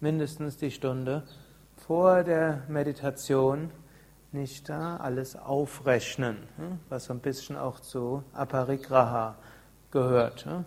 Mindestens 0.00 0.56
die 0.56 0.70
Stunde 0.70 1.24
vor 1.88 2.22
der 2.22 2.64
Meditation 2.68 3.70
nicht 4.30 4.70
alles 4.70 5.36
aufrechnen, 5.36 6.36
hm, 6.58 6.80
was 6.90 7.06
so 7.06 7.14
ein 7.14 7.20
bisschen 7.20 7.56
auch 7.56 7.80
zu 7.80 8.22
Aparigraha 8.34 9.36
gehört, 9.90 10.44
hm, 10.44 10.66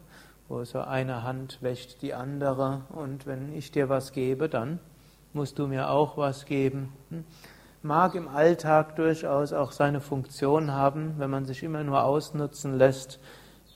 wo 0.49 0.63
so 0.63 0.79
eine 0.79 1.21
Hand 1.21 1.61
wäscht 1.61 2.01
die 2.01 2.15
andere 2.15 2.81
und 2.89 3.27
wenn 3.27 3.53
ich 3.53 3.71
dir 3.71 3.87
was 3.87 4.13
gebe, 4.13 4.49
dann 4.49 4.79
musst 5.31 5.59
du 5.59 5.67
mir 5.67 5.91
auch 5.91 6.17
was 6.17 6.47
geben. 6.47 6.91
Hm. 7.11 7.23
Mag 7.83 8.15
im 8.15 8.27
Alltag 8.27 8.95
durchaus 8.95 9.53
auch 9.53 9.73
seine 9.73 10.01
Funktion 10.01 10.71
haben, 10.71 11.13
wenn 11.19 11.29
man 11.29 11.45
sich 11.45 11.61
immer 11.61 11.83
nur 11.83 12.03
ausnutzen 12.03 12.79
lässt, 12.79 13.19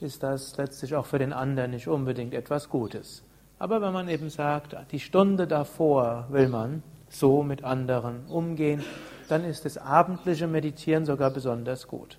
ist 0.01 0.23
das 0.23 0.57
letztlich 0.57 0.95
auch 0.95 1.05
für 1.05 1.19
den 1.19 1.31
anderen 1.31 1.69
nicht 1.69 1.87
unbedingt 1.87 2.33
etwas 2.33 2.69
Gutes. 2.69 3.23
Aber 3.59 3.81
wenn 3.81 3.93
man 3.93 4.09
eben 4.09 4.31
sagt, 4.31 4.75
die 4.91 4.99
Stunde 4.99 5.45
davor 5.45 6.25
will 6.29 6.49
man 6.49 6.81
so 7.19 7.43
mit 7.43 7.63
anderen 7.63 8.25
umgehen, 8.27 8.83
dann 9.27 9.43
ist 9.43 9.65
das 9.65 9.77
abendliche 9.77 10.47
Meditieren 10.47 11.05
sogar 11.05 11.31
besonders 11.31 11.87
gut. 11.87 12.17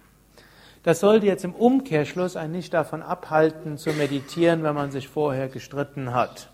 Das 0.82 1.00
sollte 1.00 1.26
jetzt 1.26 1.44
im 1.44 1.54
Umkehrschluss 1.54 2.36
einen 2.36 2.52
nicht 2.52 2.72
davon 2.72 3.02
abhalten 3.02 3.76
zu 3.76 3.90
meditieren, 3.92 4.62
wenn 4.62 4.74
man 4.74 4.92
sich 4.92 5.08
vorher 5.08 5.48
gestritten 5.48 6.14
hat. 6.14 6.48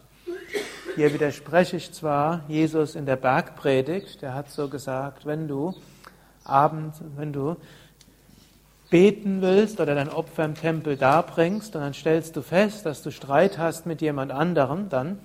Hier 0.95 1.13
widerspreche 1.13 1.77
ich 1.77 1.93
zwar 1.93 2.43
Jesus 2.49 2.95
in 2.95 3.07
der 3.07 3.17
Bergpredigt, 3.17 4.23
der 4.23 4.35
hat 4.35 4.51
so 4.51 4.69
gesagt, 4.69 5.27
wenn 5.27 5.49
du 5.49 5.75
abends, 6.45 7.03
wenn 7.17 7.33
du 7.33 7.57
beten 8.91 9.41
willst 9.41 9.81
oder 9.81 9.95
dein 9.95 10.11
Opfer 10.11 10.45
im 10.45 10.55
Tempel 10.55 10.97
darbringst 10.97 11.75
und 11.75 11.83
dann 11.83 11.95
stellst 11.95 12.37
du 12.37 12.43
fest, 12.43 12.85
dass 12.85 13.03
du 13.03 13.11
Streit 13.11 13.57
hast 13.57 13.87
mit 13.87 14.03
jemand 14.03 14.33
anderem, 14.33 14.91
dann 14.91 15.19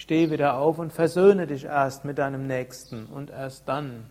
steh 0.00 0.30
wieder 0.30 0.56
auf 0.56 0.78
und 0.78 0.94
versöhne 0.94 1.46
dich 1.46 1.66
erst 1.66 2.06
mit 2.06 2.16
deinem 2.16 2.46
Nächsten 2.46 3.04
und 3.04 3.28
erst 3.28 3.68
dann 3.68 4.06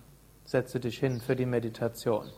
setze 0.45 0.79
dich 0.79 0.99
hin 0.99 1.19
für 1.19 1.35
die 1.35 1.47
Meditation. 1.47 2.29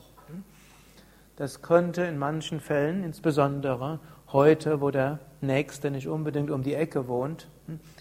Das 1.36 1.62
könnte 1.62 2.04
in 2.04 2.18
manchen 2.18 2.62
Fällen, 2.62 3.04
insbesondere 3.04 4.00
heute, 4.32 4.80
wo 4.80 4.90
der 4.90 5.20
Nächste 5.42 5.92
nicht 5.92 6.08
unbedingt 6.08 6.50
um 6.50 6.64
die 6.64 6.76
Ecke 6.76 7.10
wohnt, 7.10 7.50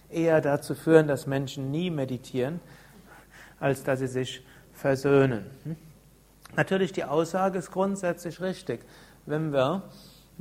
eher 0.08 0.40
dazu 0.40 0.76
führen, 0.76 1.08
dass 1.08 1.26
Menschen 1.26 1.72
nie 1.72 1.90
meditieren, 1.90 2.60
als 3.58 3.82
dass 3.82 3.98
sie 3.98 4.06
sich 4.06 4.46
versöhnen. 4.72 5.46
Natürlich, 6.54 6.92
die 6.92 7.04
Aussage 7.04 7.58
ist 7.58 7.72
grundsätzlich 7.72 8.40
richtig. 8.40 8.82
Wenn 9.26 9.52
wir 9.52 9.82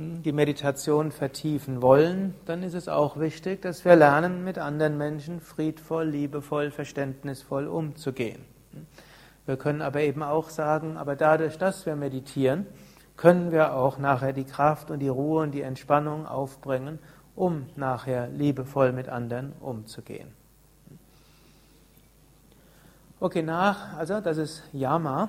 die 0.00 0.32
Meditation 0.32 1.12
vertiefen 1.12 1.82
wollen, 1.82 2.34
dann 2.46 2.62
ist 2.62 2.72
es 2.72 2.88
auch 2.88 3.20
wichtig, 3.20 3.60
dass 3.60 3.84
wir 3.84 3.96
lernen, 3.96 4.44
mit 4.44 4.58
anderen 4.58 4.96
Menschen 4.96 5.40
friedvoll, 5.40 6.06
liebevoll, 6.06 6.70
verständnisvoll 6.70 7.66
umzugehen. 7.66 8.40
Wir 9.44 9.58
können 9.58 9.82
aber 9.82 10.00
eben 10.00 10.22
auch 10.22 10.48
sagen, 10.48 10.96
aber 10.96 11.16
dadurch, 11.16 11.58
dass 11.58 11.84
wir 11.84 11.96
meditieren, 11.96 12.66
können 13.18 13.52
wir 13.52 13.74
auch 13.74 13.98
nachher 13.98 14.32
die 14.32 14.44
Kraft 14.44 14.90
und 14.90 15.00
die 15.00 15.08
Ruhe 15.08 15.42
und 15.42 15.50
die 15.50 15.60
Entspannung 15.60 16.26
aufbringen, 16.26 16.98
um 17.36 17.66
nachher 17.76 18.28
liebevoll 18.28 18.92
mit 18.92 19.10
anderen 19.10 19.52
umzugehen. 19.60 20.28
Okay, 23.18 23.42
nach, 23.42 23.98
also 23.98 24.22
das 24.22 24.38
ist 24.38 24.62
Yama. 24.72 25.28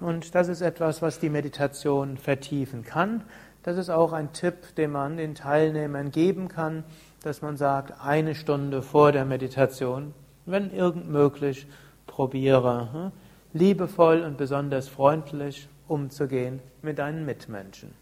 Und 0.00 0.34
das 0.34 0.48
ist 0.48 0.62
etwas, 0.62 1.02
was 1.02 1.18
die 1.18 1.28
Meditation 1.28 2.16
vertiefen 2.16 2.84
kann. 2.84 3.22
Das 3.62 3.76
ist 3.76 3.90
auch 3.90 4.12
ein 4.12 4.32
Tipp, 4.32 4.74
den 4.76 4.92
man 4.92 5.18
den 5.18 5.34
Teilnehmern 5.34 6.10
geben 6.10 6.48
kann, 6.48 6.84
dass 7.22 7.42
man 7.42 7.58
sagt, 7.58 8.00
eine 8.02 8.34
Stunde 8.34 8.80
vor 8.80 9.12
der 9.12 9.26
Meditation, 9.26 10.14
wenn 10.46 10.72
irgend 10.72 11.10
möglich, 11.10 11.66
probiere 12.06 12.92
hm, 12.92 13.12
liebevoll 13.52 14.22
und 14.22 14.38
besonders 14.38 14.88
freundlich 14.88 15.68
umzugehen 15.86 16.60
mit 16.82 16.98
deinen 16.98 17.26
Mitmenschen. 17.26 17.92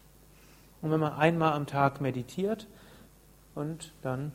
Und 0.81 0.91
wenn 0.91 0.99
man 0.99 1.13
einmal 1.13 1.53
am 1.53 1.67
Tag 1.67 1.99
meditiert 1.99 2.67
und 3.55 3.91
dann, 4.01 4.31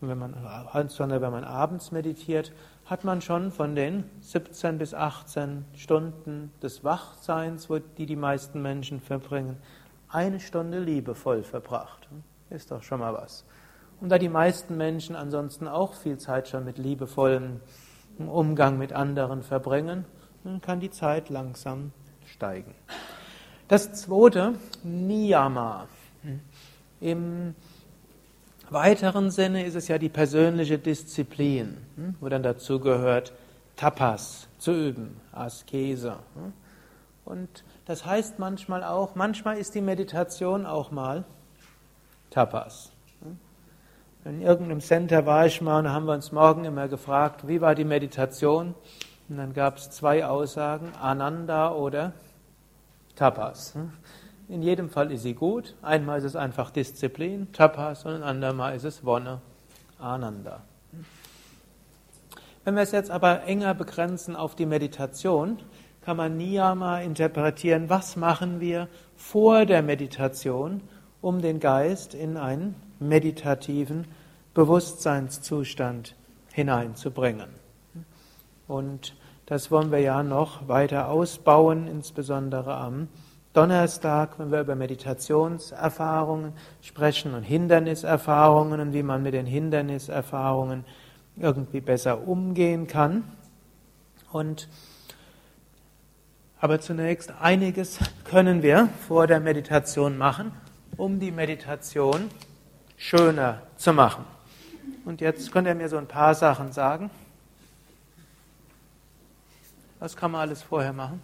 wenn 0.00 0.18
man, 0.18 0.34
insbesondere 0.74 1.20
wenn 1.20 1.32
man 1.32 1.44
abends 1.44 1.90
meditiert, 1.90 2.52
hat 2.88 3.04
man 3.04 3.20
schon 3.20 3.50
von 3.50 3.74
den 3.74 4.04
17 4.20 4.78
bis 4.78 4.94
18 4.94 5.66
Stunden 5.74 6.50
des 6.62 6.84
Wachseins, 6.84 7.68
die 7.98 8.06
die 8.06 8.16
meisten 8.16 8.62
Menschen 8.62 9.00
verbringen, 9.00 9.58
eine 10.08 10.40
Stunde 10.40 10.80
liebevoll 10.80 11.42
verbracht. 11.42 12.08
Ist 12.48 12.70
doch 12.70 12.82
schon 12.82 13.00
mal 13.00 13.12
was. 13.12 13.44
Und 14.00 14.08
da 14.08 14.18
die 14.18 14.30
meisten 14.30 14.78
Menschen 14.78 15.16
ansonsten 15.16 15.68
auch 15.68 15.92
viel 15.92 16.16
Zeit 16.16 16.48
schon 16.48 16.64
mit 16.64 16.78
liebevollem 16.78 17.60
Umgang 18.18 18.78
mit 18.78 18.94
anderen 18.94 19.42
verbringen, 19.42 20.06
kann 20.62 20.80
die 20.80 20.90
Zeit 20.90 21.28
langsam 21.28 21.92
steigen. 22.24 22.74
Das 23.68 23.92
zweite, 23.92 24.54
Niyama. 24.82 25.88
Im 27.00 27.54
weiteren 28.72 29.30
Sinne 29.30 29.64
ist 29.64 29.74
es 29.74 29.88
ja 29.88 29.98
die 29.98 30.08
persönliche 30.08 30.78
Disziplin, 30.78 31.76
hm, 31.96 32.14
wo 32.20 32.28
dann 32.28 32.42
dazu 32.42 32.80
gehört, 32.80 33.32
Tapas 33.76 34.48
zu 34.58 34.72
üben, 34.72 35.20
Askese. 35.32 36.16
Hm. 36.34 36.52
Und 37.24 37.64
das 37.86 38.04
heißt 38.04 38.38
manchmal 38.38 38.82
auch, 38.84 39.14
manchmal 39.14 39.58
ist 39.58 39.74
die 39.74 39.80
Meditation 39.80 40.66
auch 40.66 40.90
mal 40.90 41.24
Tapas. 42.30 42.90
Hm. 43.22 43.38
In 44.24 44.42
irgendeinem 44.42 44.80
Center 44.80 45.26
war 45.26 45.46
ich 45.46 45.60
mal 45.60 45.80
und 45.80 45.88
haben 45.90 46.06
wir 46.06 46.14
uns 46.14 46.32
morgen 46.32 46.64
immer 46.64 46.88
gefragt, 46.88 47.46
wie 47.46 47.60
war 47.60 47.74
die 47.74 47.84
Meditation? 47.84 48.74
Und 49.28 49.36
dann 49.36 49.52
gab 49.52 49.76
es 49.76 49.90
zwei 49.90 50.24
Aussagen, 50.24 50.92
Ananda 51.00 51.72
oder 51.72 52.12
Tapas. 53.14 53.74
In 54.48 54.62
jedem 54.62 54.88
Fall 54.88 55.12
ist 55.12 55.22
sie 55.22 55.34
gut. 55.34 55.74
Einmal 55.82 56.18
ist 56.18 56.24
es 56.24 56.34
einfach 56.34 56.70
Disziplin, 56.70 57.52
Tapas, 57.52 58.06
und 58.06 58.14
ein 58.14 58.22
andermal 58.22 58.74
ist 58.74 58.84
es 58.84 59.04
Wonne, 59.04 59.42
Ananda. 59.98 60.62
Wenn 62.64 62.74
wir 62.74 62.82
es 62.82 62.92
jetzt 62.92 63.10
aber 63.10 63.44
enger 63.44 63.74
begrenzen 63.74 64.36
auf 64.36 64.54
die 64.54 64.64
Meditation, 64.64 65.58
kann 66.00 66.16
man 66.16 66.38
Niyama 66.38 67.00
interpretieren, 67.00 67.90
was 67.90 68.16
machen 68.16 68.60
wir 68.60 68.88
vor 69.16 69.66
der 69.66 69.82
Meditation, 69.82 70.80
um 71.20 71.42
den 71.42 71.60
Geist 71.60 72.14
in 72.14 72.38
einen 72.38 72.74
meditativen 73.00 74.06
Bewusstseinszustand 74.54 76.14
hineinzubringen. 76.52 77.50
Und 78.66 79.14
das 79.44 79.70
wollen 79.70 79.90
wir 79.90 80.00
ja 80.00 80.22
noch 80.22 80.68
weiter 80.68 81.08
ausbauen, 81.08 81.86
insbesondere 81.86 82.74
am 82.76 83.08
Donnerstag, 83.58 84.38
wenn 84.38 84.52
wir 84.52 84.60
über 84.60 84.76
Meditationserfahrungen 84.76 86.52
sprechen 86.80 87.34
und 87.34 87.42
Hinderniserfahrungen 87.42 88.78
und 88.78 88.92
wie 88.92 89.02
man 89.02 89.20
mit 89.24 89.34
den 89.34 89.46
Hinderniserfahrungen 89.46 90.84
irgendwie 91.34 91.80
besser 91.80 92.28
umgehen 92.28 92.86
kann. 92.86 93.24
Und 94.30 94.68
aber 96.60 96.80
zunächst 96.80 97.32
einiges 97.40 97.98
können 98.22 98.62
wir 98.62 98.90
vor 99.08 99.26
der 99.26 99.40
Meditation 99.40 100.16
machen, 100.16 100.52
um 100.96 101.18
die 101.18 101.32
Meditation 101.32 102.30
schöner 102.96 103.62
zu 103.76 103.92
machen. 103.92 104.24
Und 105.04 105.20
jetzt 105.20 105.50
könnt 105.50 105.66
ihr 105.66 105.74
mir 105.74 105.88
so 105.88 105.96
ein 105.96 106.06
paar 106.06 106.36
Sachen 106.36 106.70
sagen. 106.70 107.10
Was 109.98 110.14
kann 110.14 110.30
man 110.30 110.42
alles 110.42 110.62
vorher 110.62 110.92
machen? 110.92 111.20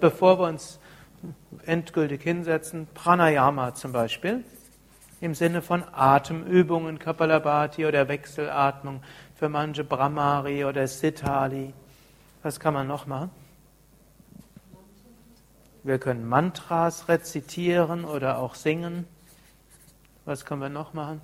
Bevor 0.00 0.38
wir 0.38 0.48
uns 0.48 0.78
endgültig 1.64 2.22
hinsetzen, 2.22 2.86
Pranayama 2.94 3.74
zum 3.74 3.92
Beispiel, 3.92 4.44
im 5.20 5.34
Sinne 5.34 5.62
von 5.62 5.84
Atemübungen, 5.92 6.98
Kapalabhati 6.98 7.86
oder 7.86 8.08
Wechselatmung, 8.08 9.02
für 9.34 9.48
manche 9.48 9.84
Brahmari 9.84 10.64
oder 10.64 10.86
Siddhali. 10.88 11.72
Was 12.42 12.58
kann 12.58 12.74
man 12.74 12.86
noch 12.86 13.06
machen? 13.06 13.30
Wir 15.82 15.98
können 15.98 16.26
Mantras 16.26 17.08
rezitieren 17.08 18.04
oder 18.04 18.38
auch 18.38 18.54
singen. 18.54 19.06
Was 20.24 20.44
können 20.44 20.60
wir 20.60 20.68
noch 20.68 20.94
machen? 20.94 21.20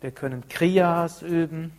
Wir 0.00 0.10
können 0.10 0.46
Kriyas 0.48 1.22
üben 1.22 1.72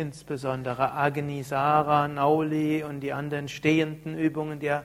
insbesondere 0.00 0.92
Agnisara, 0.92 2.08
Nauli 2.08 2.82
und 2.82 3.00
die 3.00 3.12
anderen 3.12 3.48
stehenden 3.48 4.18
Übungen, 4.18 4.58
die 4.58 4.66
ihr 4.66 4.84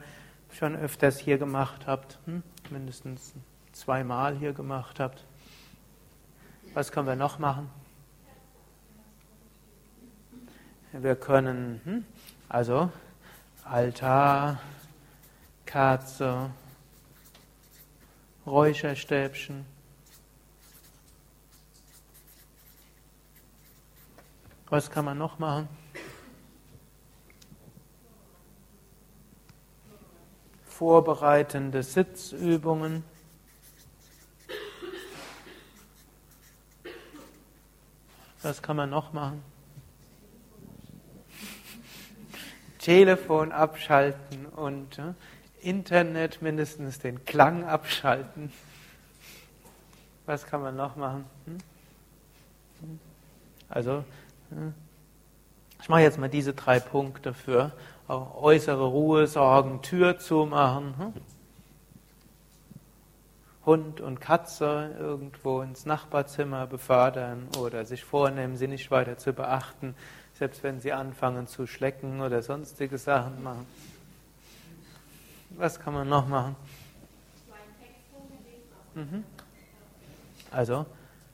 schon 0.51 0.75
öfters 0.75 1.19
hier 1.19 1.37
gemacht 1.37 1.87
habt, 1.87 2.19
hm? 2.25 2.43
mindestens 2.69 3.33
zweimal 3.71 4.35
hier 4.35 4.53
gemacht 4.53 4.99
habt. 4.99 5.25
Was 6.73 6.91
können 6.91 7.07
wir 7.07 7.15
noch 7.15 7.39
machen? 7.39 7.69
Wir 10.91 11.15
können 11.15 11.81
hm? 11.83 12.05
also 12.49 12.91
Altar, 13.63 14.59
Kerze, 15.65 16.51
Räucherstäbchen, 18.45 19.65
Was 24.69 24.89
kann 24.89 25.05
man 25.05 25.17
noch 25.17 25.37
machen? 25.37 25.67
Vorbereitende 30.65 31.83
Sitzübungen. 31.83 33.03
Was 38.41 38.61
kann 38.61 38.75
man 38.75 38.89
noch 38.89 39.13
machen? 39.13 39.43
Telefon 42.79 43.51
abschalten 43.51 44.45
und 44.45 44.99
äh, 44.99 45.13
Internet 45.61 46.43
mindestens 46.43 46.99
den 46.99 47.25
Klang 47.25 47.63
abschalten. 47.63 48.51
Was 50.27 50.45
kann 50.45 50.61
man 50.61 50.75
noch 50.75 50.95
machen? 50.95 51.25
Hm? 51.45 51.57
Also 53.69 54.03
ich 55.81 55.89
mache 55.89 56.01
jetzt 56.01 56.17
mal 56.17 56.29
diese 56.29 56.53
drei 56.53 56.79
Punkte 56.79 57.33
für 57.33 57.71
äußere 58.07 58.85
Ruhe 58.85 59.27
sorgen, 59.27 59.81
Tür 59.81 60.19
zumachen. 60.19 60.97
Hm? 60.97 61.13
Hund 63.65 63.99
und 63.99 64.21
Katze 64.21 64.95
irgendwo 64.99 65.61
ins 65.61 65.85
Nachbarzimmer 65.85 66.67
befördern 66.67 67.47
oder 67.57 67.85
sich 67.85 68.03
vornehmen, 68.03 68.57
sie 68.57 68.67
nicht 68.67 68.91
weiter 68.91 69.17
zu 69.17 69.33
beachten, 69.33 69.95
selbst 70.37 70.61
wenn 70.63 70.79
sie 70.79 70.93
anfangen 70.93 71.47
zu 71.47 71.65
schlecken 71.65 72.21
oder 72.21 72.43
sonstige 72.43 72.99
Sachen 72.99 73.41
machen. 73.43 73.65
Was 75.51 75.79
kann 75.79 75.93
man 75.93 76.07
noch 76.07 76.27
machen? 76.27 76.55
Mhm. 78.93 79.23
Also 80.51 80.85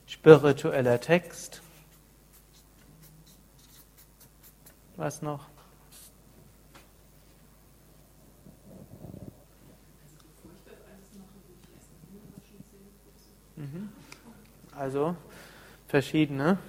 spiritueller 0.08 1.02
Text. 1.02 1.62
Was 5.02 5.24
noch? 5.24 5.48
Mhm. 13.56 13.90
Also 14.78 15.16
verschiedene. 15.88 16.60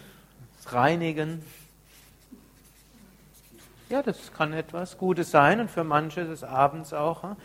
Das 0.57 0.73
Reinigen. 0.73 1.45
Ja, 3.91 4.03
das 4.03 4.33
kann 4.33 4.55
etwas 4.55 4.97
Gutes 4.97 5.31
sein 5.31 5.61
und 5.61 5.71
für 5.71 5.85
manche 5.85 6.23
ist 6.23 6.31
es 6.31 6.43
abends 6.43 6.95
auch. 6.95 7.25
Hm? 7.25 7.37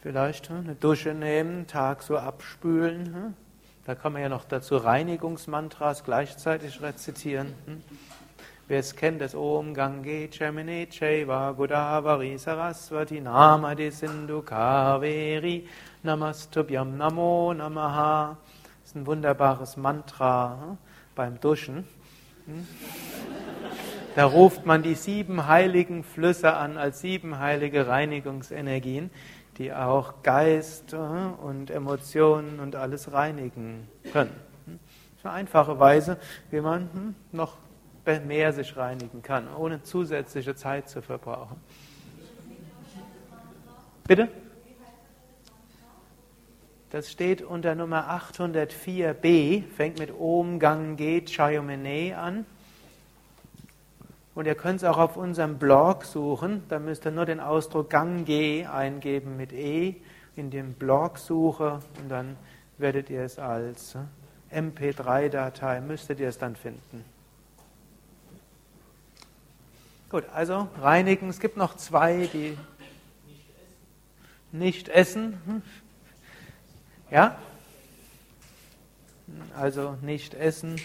Vielleicht 0.00 0.48
hm, 0.48 0.60
eine 0.60 0.74
Dusche 0.76 1.12
nehmen, 1.12 1.66
Tag 1.66 2.04
so 2.04 2.16
abspülen. 2.16 3.12
Hm? 3.12 3.34
Da 3.84 3.96
kann 3.96 4.12
man 4.12 4.22
ja 4.22 4.28
noch 4.28 4.44
dazu 4.44 4.76
Reinigungsmantras 4.76 6.04
gleichzeitig 6.04 6.80
rezitieren. 6.80 7.52
Wer 8.70 8.78
es 8.78 8.94
kennt, 8.94 9.20
das 9.20 9.34
Om 9.34 9.74
Gange 9.74 10.28
Chamine 10.30 10.86
Cheva 10.86 11.50
Godavari 11.50 12.38
Saraswati 12.38 13.20
Namade 13.20 13.90
Sindhu 13.90 14.42
Kaveri 14.42 15.66
Namastubhyam 16.04 16.96
Namo 16.96 17.52
Namaha. 17.52 18.36
Das 18.80 18.90
ist 18.90 18.94
ein 18.94 19.06
wunderbares 19.08 19.76
Mantra 19.76 20.56
hm, 20.62 20.78
beim 21.16 21.40
Duschen. 21.40 21.84
Hm. 22.46 22.64
Da 24.14 24.26
ruft 24.26 24.64
man 24.64 24.84
die 24.84 24.94
sieben 24.94 25.48
heiligen 25.48 26.04
Flüsse 26.04 26.54
an 26.54 26.78
als 26.78 27.00
sieben 27.00 27.40
heilige 27.40 27.88
Reinigungsenergien, 27.88 29.10
die 29.58 29.72
auch 29.72 30.22
Geist 30.22 30.92
hm, 30.92 31.34
und 31.42 31.72
Emotionen 31.72 32.60
und 32.60 32.76
alles 32.76 33.12
reinigen 33.12 33.88
können. 34.12 34.30
Das 34.66 35.18
ist 35.18 35.26
eine 35.26 35.34
einfache 35.34 35.80
Weise, 35.80 36.18
wie 36.52 36.60
man 36.60 37.16
noch 37.32 37.56
mehr 38.04 38.52
sich 38.52 38.76
reinigen 38.76 39.22
kann, 39.22 39.46
ohne 39.54 39.82
zusätzliche 39.82 40.54
Zeit 40.54 40.88
zu 40.88 41.02
verbrauchen. 41.02 41.56
Bitte? 44.04 44.28
Das 46.90 47.08
steht 47.08 47.42
unter 47.42 47.76
Nummer 47.76 48.10
804b, 48.10 49.62
fängt 49.76 50.00
mit 50.00 50.12
Om 50.18 50.58
Gange 50.58 51.24
Chayomene 51.24 52.18
an. 52.18 52.44
Und 54.34 54.46
ihr 54.46 54.56
könnt 54.56 54.78
es 54.78 54.84
auch 54.84 54.98
auf 54.98 55.16
unserem 55.16 55.58
Blog 55.58 56.04
suchen. 56.04 56.64
Da 56.68 56.80
müsst 56.80 57.04
ihr 57.04 57.12
nur 57.12 57.26
den 57.26 57.38
Ausdruck 57.38 57.90
Gange 57.90 58.68
eingeben 58.72 59.36
mit 59.36 59.52
E 59.52 59.96
in 60.34 60.50
dem 60.50 60.72
Blog-Suche 60.72 61.80
und 62.00 62.08
dann 62.08 62.36
werdet 62.78 63.10
ihr 63.10 63.22
es 63.22 63.38
als 63.38 63.96
MP3-Datei, 64.52 65.80
müsstet 65.80 66.18
ihr 66.18 66.28
es 66.28 66.38
dann 66.38 66.56
finden. 66.56 67.04
Gut, 70.10 70.24
also 70.34 70.68
reinigen. 70.80 71.28
Es 71.28 71.38
gibt 71.38 71.56
noch 71.56 71.76
zwei, 71.76 72.28
die 72.32 72.58
nicht 74.50 74.88
essen. 74.88 75.40
Hm? 75.46 75.62
Ja? 77.12 77.38
Also 79.56 79.96
nicht 80.00 80.34
essen. 80.34 80.80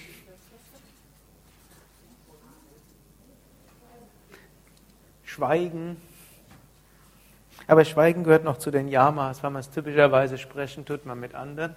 Schweigen. 5.24 6.00
Aber 7.66 7.84
Schweigen 7.84 8.24
gehört 8.24 8.44
noch 8.44 8.60
zu 8.60 8.70
den 8.70 8.88
Yamas, 8.88 9.42
weil 9.42 9.50
man 9.50 9.62
es 9.62 9.72
typischerweise 9.72 10.38
sprechen 10.38 10.86
tut 10.86 11.08
man 11.08 11.20
mit 11.20 11.34
anderen. 11.34 11.76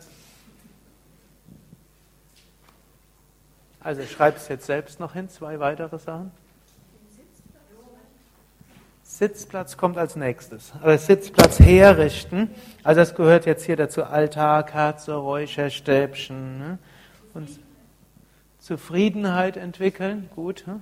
Also 3.80 4.02
schreib 4.02 4.36
es 4.36 4.48
jetzt 4.48 4.66
selbst 4.66 5.00
noch 5.00 5.14
hin, 5.14 5.30
zwei 5.30 5.58
weitere 5.60 5.98
Sachen. 5.98 6.30
Sitzplatz 9.18 9.76
kommt 9.76 9.98
als 9.98 10.14
nächstes. 10.14 10.72
Aber 10.80 10.96
Sitzplatz 10.96 11.58
herrichten, 11.58 12.50
also 12.84 13.00
das 13.00 13.16
gehört 13.16 13.46
jetzt 13.46 13.64
hier 13.64 13.74
dazu, 13.74 14.04
Altar, 14.04 14.62
Kerze, 14.62 15.14
Räucherstäbchen. 15.14 16.58
Ne? 16.58 16.78
Und 17.34 17.48
Zufriedenheit 18.60 19.56
entwickeln, 19.56 20.30
gut. 20.36 20.62
Ne? 20.68 20.80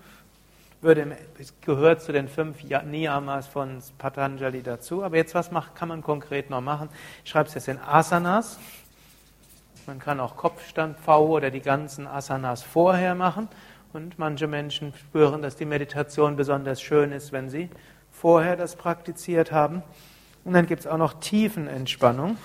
Würde, 0.82 1.16
gehört 1.62 2.02
zu 2.02 2.12
den 2.12 2.28
fünf 2.28 2.62
Niyamas 2.62 3.46
von 3.46 3.78
Patanjali 3.96 4.62
dazu. 4.62 5.02
Aber 5.02 5.16
jetzt, 5.16 5.34
was 5.34 5.50
macht, 5.50 5.74
kann 5.74 5.88
man 5.88 6.02
konkret 6.02 6.50
noch 6.50 6.60
machen? 6.60 6.90
Ich 7.24 7.30
schreibe 7.30 7.48
es 7.48 7.54
jetzt 7.54 7.68
in 7.68 7.78
Asanas. 7.78 8.58
Man 9.86 9.98
kann 9.98 10.20
auch 10.20 10.36
Kopfstand 10.36 10.98
V 11.00 11.26
oder 11.28 11.50
die 11.50 11.62
ganzen 11.62 12.06
Asanas 12.06 12.62
vorher 12.62 13.14
machen. 13.14 13.48
Und 13.94 14.18
manche 14.18 14.46
Menschen 14.46 14.92
spüren, 14.92 15.40
dass 15.40 15.56
die 15.56 15.64
Meditation 15.64 16.36
besonders 16.36 16.82
schön 16.82 17.12
ist, 17.12 17.32
wenn 17.32 17.48
sie 17.48 17.70
vorher 18.20 18.56
das 18.56 18.76
praktiziert 18.76 19.52
haben. 19.52 19.82
Und 20.44 20.54
dann 20.54 20.66
gibt 20.66 20.80
es 20.80 20.86
auch 20.86 20.96
noch 20.96 21.14
Tiefenentspannung. 21.20 22.36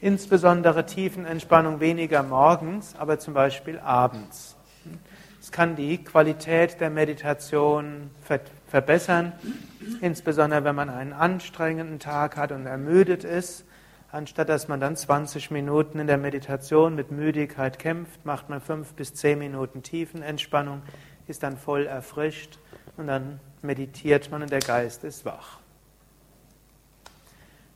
Insbesondere 0.00 0.84
Tiefenentspannung 0.84 1.80
weniger 1.80 2.22
morgens, 2.22 2.96
aber 2.98 3.18
zum 3.18 3.34
Beispiel 3.34 3.78
abends. 3.78 4.56
Es 5.40 5.52
kann 5.52 5.76
die 5.76 5.98
Qualität 6.02 6.80
der 6.80 6.90
Meditation 6.90 8.10
verbessern, 8.66 9.32
insbesondere 10.00 10.64
wenn 10.64 10.74
man 10.74 10.90
einen 10.90 11.12
anstrengenden 11.12 11.98
Tag 11.98 12.36
hat 12.36 12.52
und 12.52 12.66
ermüdet 12.66 13.24
ist. 13.24 13.64
Anstatt 14.10 14.50
dass 14.50 14.68
man 14.68 14.78
dann 14.78 14.94
20 14.94 15.50
Minuten 15.50 15.98
in 15.98 16.06
der 16.06 16.18
Meditation 16.18 16.94
mit 16.94 17.10
Müdigkeit 17.10 17.78
kämpft, 17.78 18.26
macht 18.26 18.50
man 18.50 18.60
fünf 18.60 18.92
bis 18.92 19.14
zehn 19.14 19.38
Minuten 19.38 19.82
Tiefenentspannung 19.82 20.82
ist 21.26 21.42
dann 21.42 21.56
voll 21.56 21.86
erfrischt 21.86 22.58
und 22.96 23.06
dann 23.06 23.40
meditiert 23.62 24.30
man 24.30 24.42
und 24.42 24.50
der 24.50 24.60
Geist 24.60 25.04
ist 25.04 25.24
wach. 25.24 25.58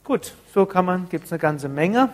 Gut, 0.04 0.34
so 0.54 0.66
kann 0.66 0.84
man, 0.84 1.08
gibt 1.08 1.26
es 1.26 1.32
eine 1.32 1.40
ganze 1.40 1.68
Menge 1.68 2.10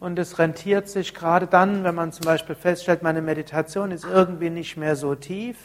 und 0.00 0.18
es 0.18 0.38
rentiert 0.38 0.88
sich 0.88 1.14
gerade 1.14 1.46
dann, 1.46 1.84
wenn 1.84 1.94
man 1.94 2.12
zum 2.12 2.24
Beispiel 2.24 2.54
feststellt, 2.54 3.02
meine 3.02 3.22
Meditation 3.22 3.90
ist 3.90 4.04
irgendwie 4.04 4.50
nicht 4.50 4.76
mehr 4.76 4.96
so 4.96 5.14
tief, 5.14 5.56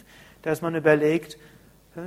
dass 0.43 0.61
man 0.61 0.75
überlegt, 0.75 1.35
äh, 1.95 2.01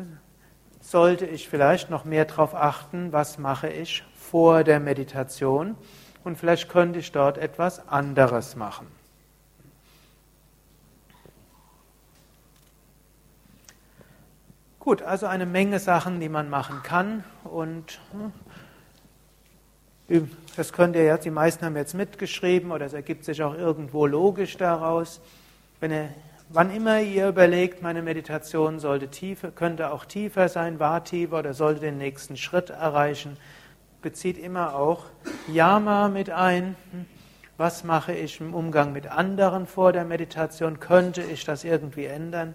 sollte 0.81 1.27
ich 1.27 1.49
vielleicht 1.49 1.91
noch 1.91 2.05
mehr 2.05 2.27
darauf 2.27 2.55
achten, 2.55 3.13
was 3.13 3.39
mache 3.39 3.69
ich 3.69 4.05
vor 4.15 4.63
der 4.63 4.79
Meditation 4.79 5.75
und 6.23 6.39
vielleicht 6.39 6.69
könnte 6.69 7.01
ich 7.01 7.11
dort 7.11 7.39
etwas 7.39 7.89
anderes 7.89 8.57
machen. 8.57 8.87
Gut, 14.87 15.03
also 15.03 15.27
eine 15.27 15.47
Menge 15.47 15.81
Sachen, 15.81 16.21
die 16.21 16.29
man 16.29 16.49
machen 16.49 16.85
kann 16.85 17.25
und 17.43 17.99
hm, 20.07 20.31
das 20.57 20.73
könnt 20.73 20.95
ihr 20.95 21.03
jetzt, 21.03 21.25
die 21.25 21.33
meisten 21.33 21.67
haben 21.67 21.75
jetzt 21.75 21.95
mitgeschrieben 21.95 22.71
oder 22.71 22.87
es 22.87 22.93
ergibt 22.93 23.25
sich 23.25 23.43
auch 23.43 23.55
irgendwo 23.57 24.07
logisch 24.07 24.57
daraus. 24.57 25.21
Wenn 25.81 25.91
ihr, 25.91 26.09
wann 26.51 26.73
immer 26.73 27.01
ihr 27.01 27.27
überlegt, 27.27 27.83
meine 27.83 28.01
Meditation 28.01 28.79
sollte 28.79 29.09
tiefer, 29.09 29.51
könnte 29.51 29.91
auch 29.91 30.05
tiefer 30.05 30.49
sein, 30.49 30.79
war 30.79 31.03
tiefer 31.03 31.41
oder 31.41 31.53
sollte 31.53 31.81
den 31.81 31.99
nächsten 31.99 32.37
Schritt 32.37 32.71
erreichen, 32.71 33.37
bezieht 34.03 34.39
immer 34.39 34.77
auch 34.77 35.07
Yama 35.53 36.07
mit 36.07 36.31
ein. 36.31 36.77
Hm, 36.93 37.07
was 37.57 37.83
mache 37.83 38.13
ich 38.15 38.41
im 38.41 38.55
Umgang 38.55 38.93
mit 38.93 39.09
anderen 39.09 39.67
vor 39.67 39.91
der 39.91 40.05
Meditation? 40.05 40.79
Könnte 40.79 41.23
ich 41.23 41.45
das 41.45 41.65
irgendwie 41.65 42.05
ändern? 42.05 42.55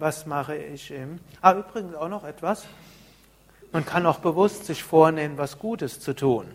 Was 0.00 0.24
mache 0.24 0.56
ich 0.56 0.90
im. 0.90 1.20
Ah, 1.42 1.52
übrigens 1.52 1.94
auch 1.94 2.08
noch 2.08 2.24
etwas. 2.24 2.66
Man 3.70 3.84
kann 3.84 4.06
auch 4.06 4.18
bewusst 4.18 4.64
sich 4.64 4.82
vornehmen, 4.82 5.36
was 5.38 5.58
Gutes 5.58 6.00
zu 6.00 6.14
tun. 6.14 6.46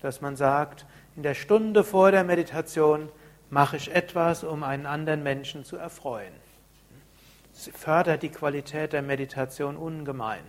Dass 0.00 0.20
man 0.20 0.36
sagt, 0.36 0.86
in 1.16 1.24
der 1.24 1.34
Stunde 1.34 1.84
vor 1.84 2.12
der 2.12 2.24
Meditation 2.24 3.08
mache 3.50 3.76
ich 3.76 3.94
etwas, 3.94 4.44
um 4.44 4.62
einen 4.62 4.86
anderen 4.86 5.22
Menschen 5.22 5.64
zu 5.64 5.76
erfreuen. 5.76 6.32
Es 7.52 7.70
fördert 7.74 8.22
die 8.22 8.30
Qualität 8.30 8.92
der 8.92 9.02
Meditation 9.02 9.76
ungemein. 9.76 10.42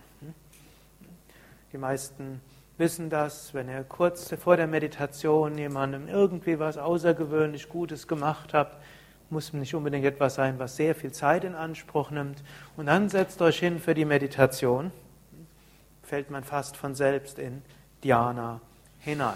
Die 1.72 1.78
meisten 1.78 2.40
wissen 2.78 3.10
das, 3.10 3.52
wenn 3.52 3.68
ihr 3.68 3.84
kurz 3.84 4.32
vor 4.34 4.56
der 4.56 4.66
Meditation 4.66 5.58
jemandem 5.58 6.08
irgendwie 6.08 6.58
was 6.58 6.78
außergewöhnlich 6.78 7.68
Gutes 7.68 8.06
gemacht 8.06 8.54
habt, 8.54 8.76
muss 9.30 9.52
nicht 9.52 9.74
unbedingt 9.74 10.04
etwas 10.04 10.36
sein, 10.36 10.58
was 10.58 10.76
sehr 10.76 10.94
viel 10.94 11.12
Zeit 11.12 11.44
in 11.44 11.54
Anspruch 11.54 12.10
nimmt. 12.10 12.42
Und 12.76 12.86
dann 12.86 13.08
setzt 13.08 13.42
euch 13.42 13.58
hin 13.58 13.80
für 13.80 13.94
die 13.94 14.04
Meditation. 14.04 14.92
fällt 16.02 16.30
man 16.30 16.44
fast 16.44 16.76
von 16.76 16.94
selbst 16.94 17.38
in 17.38 17.62
Dhyana 18.04 18.60
hinein. 19.00 19.34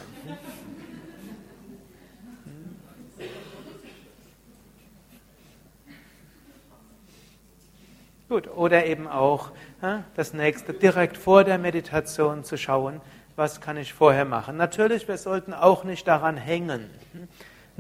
Gut, 8.29 8.47
oder 8.47 8.87
eben 8.87 9.09
auch 9.09 9.51
das 10.15 10.33
nächste, 10.33 10.73
direkt 10.73 11.17
vor 11.17 11.43
der 11.43 11.59
Meditation 11.59 12.45
zu 12.45 12.57
schauen, 12.57 13.01
was 13.35 13.61
kann 13.61 13.77
ich 13.77 13.93
vorher 13.93 14.25
machen. 14.25 14.57
Natürlich, 14.57 15.09
wir 15.09 15.19
sollten 15.19 15.53
auch 15.53 15.83
nicht 15.83 16.07
daran 16.07 16.37
hängen. 16.37 16.89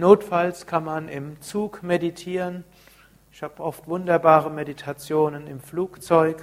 Notfalls 0.01 0.67
kann 0.67 0.85
man 0.85 1.09
im 1.09 1.43
Zug 1.43 1.83
meditieren. 1.83 2.65
Ich 3.33 3.43
habe 3.43 3.63
oft 3.63 3.87
wunderbare 3.87 4.51
Meditationen 4.51 5.47
im 5.47 5.61
Flugzeug. 5.61 6.43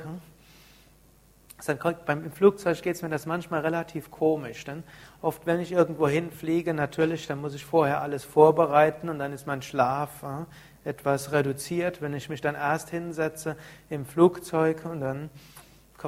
Beim, 2.06 2.24
Im 2.24 2.32
Flugzeug 2.32 2.80
geht 2.84 2.98
es 2.98 3.02
mir 3.02 3.10
das 3.10 3.26
manchmal 3.26 3.62
relativ 3.62 4.12
komisch. 4.12 4.63
Denn 4.63 4.84
oft, 5.24 5.48
wenn 5.48 5.60
ich 5.60 5.72
irgendwo 5.72 6.08
hinfliege, 6.08 6.76
natürlich, 6.76 7.26
dann 7.26 7.41
muss 7.41 7.56
ich 7.56 7.65
vorher 7.65 8.00
alles 8.02 8.24
vorbereiten 8.24 9.10
und 9.10 9.17
dann 9.17 9.34
ist 9.34 9.48
mein 9.48 9.63
Schlaf 9.63 10.24
etwas 10.86 11.32
reduziert. 11.32 12.00
Wenn 12.00 12.13
ich 12.13 12.30
mich 12.30 12.41
dann 12.41 12.54
erst 12.54 12.91
hinsetze 12.91 13.58
im 13.89 14.06
Flugzeug 14.06 14.86
und 14.86 15.02
dann 15.02 15.32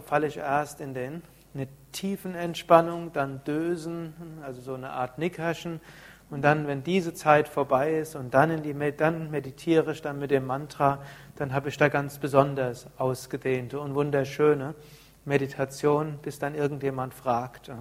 falle 0.05 0.27
ich 0.27 0.37
erst 0.37 0.81
in 0.81 0.93
den, 0.93 1.23
eine 1.55 1.67
tiefen 1.93 2.35
Entspannung, 2.35 3.11
dann 3.11 3.43
Dösen, 3.43 4.13
also 4.45 4.61
so 4.61 4.75
eine 4.75 4.91
Art 4.91 5.17
Nickerchen. 5.17 5.81
Und 6.29 6.43
dann, 6.43 6.67
wenn 6.67 6.83
diese 6.83 7.13
Zeit 7.13 7.47
vorbei 7.47 7.97
ist 7.97 8.15
und 8.15 8.33
dann, 8.33 8.51
in 8.51 8.61
die, 8.61 8.95
dann 8.95 9.31
meditiere 9.31 9.93
ich 9.93 10.01
dann 10.01 10.19
mit 10.19 10.29
dem 10.29 10.45
Mantra, 10.45 10.99
dann 11.37 11.53
habe 11.53 11.69
ich 11.69 11.77
da 11.77 11.87
ganz 11.87 12.19
besonders 12.19 12.85
ausgedehnte 12.97 13.79
und 13.79 13.95
wunderschöne 13.95 14.75
Meditation, 15.25 16.19
bis 16.21 16.37
dann 16.37 16.53
irgendjemand 16.53 17.13
fragt, 17.13 17.71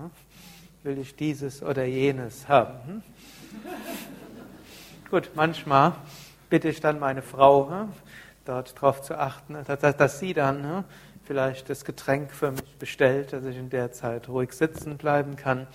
will 0.82 0.98
ich 0.98 1.14
dieses 1.14 1.62
oder 1.62 1.84
jenes 1.84 2.48
haben. 2.48 2.74
Hm? 2.86 3.02
Gut, 5.10 5.30
manchmal 5.34 5.94
bitte 6.48 6.68
ich 6.68 6.80
dann 6.80 6.98
meine 6.98 7.22
Frau, 7.22 7.70
hm, 7.70 7.88
dort 8.44 8.76
darauf 8.76 9.02
zu 9.02 9.18
achten, 9.18 9.56
dass, 9.66 10.20
sie 10.20 10.32
dann 10.32 10.62
hm, 10.62 10.84
vielleicht 11.24 11.68
das 11.68 11.84
Getränk 11.84 12.32
für 12.32 12.52
mich 12.52 12.76
bestellt, 12.78 13.34
dass 13.34 13.44
ich 13.44 13.56
in 13.56 13.68
der 13.68 13.92
Zeit 13.92 14.28
ruhig 14.28 14.52
sitzen 14.52 14.96
bleiben 14.96 15.36
kann. 15.36 15.66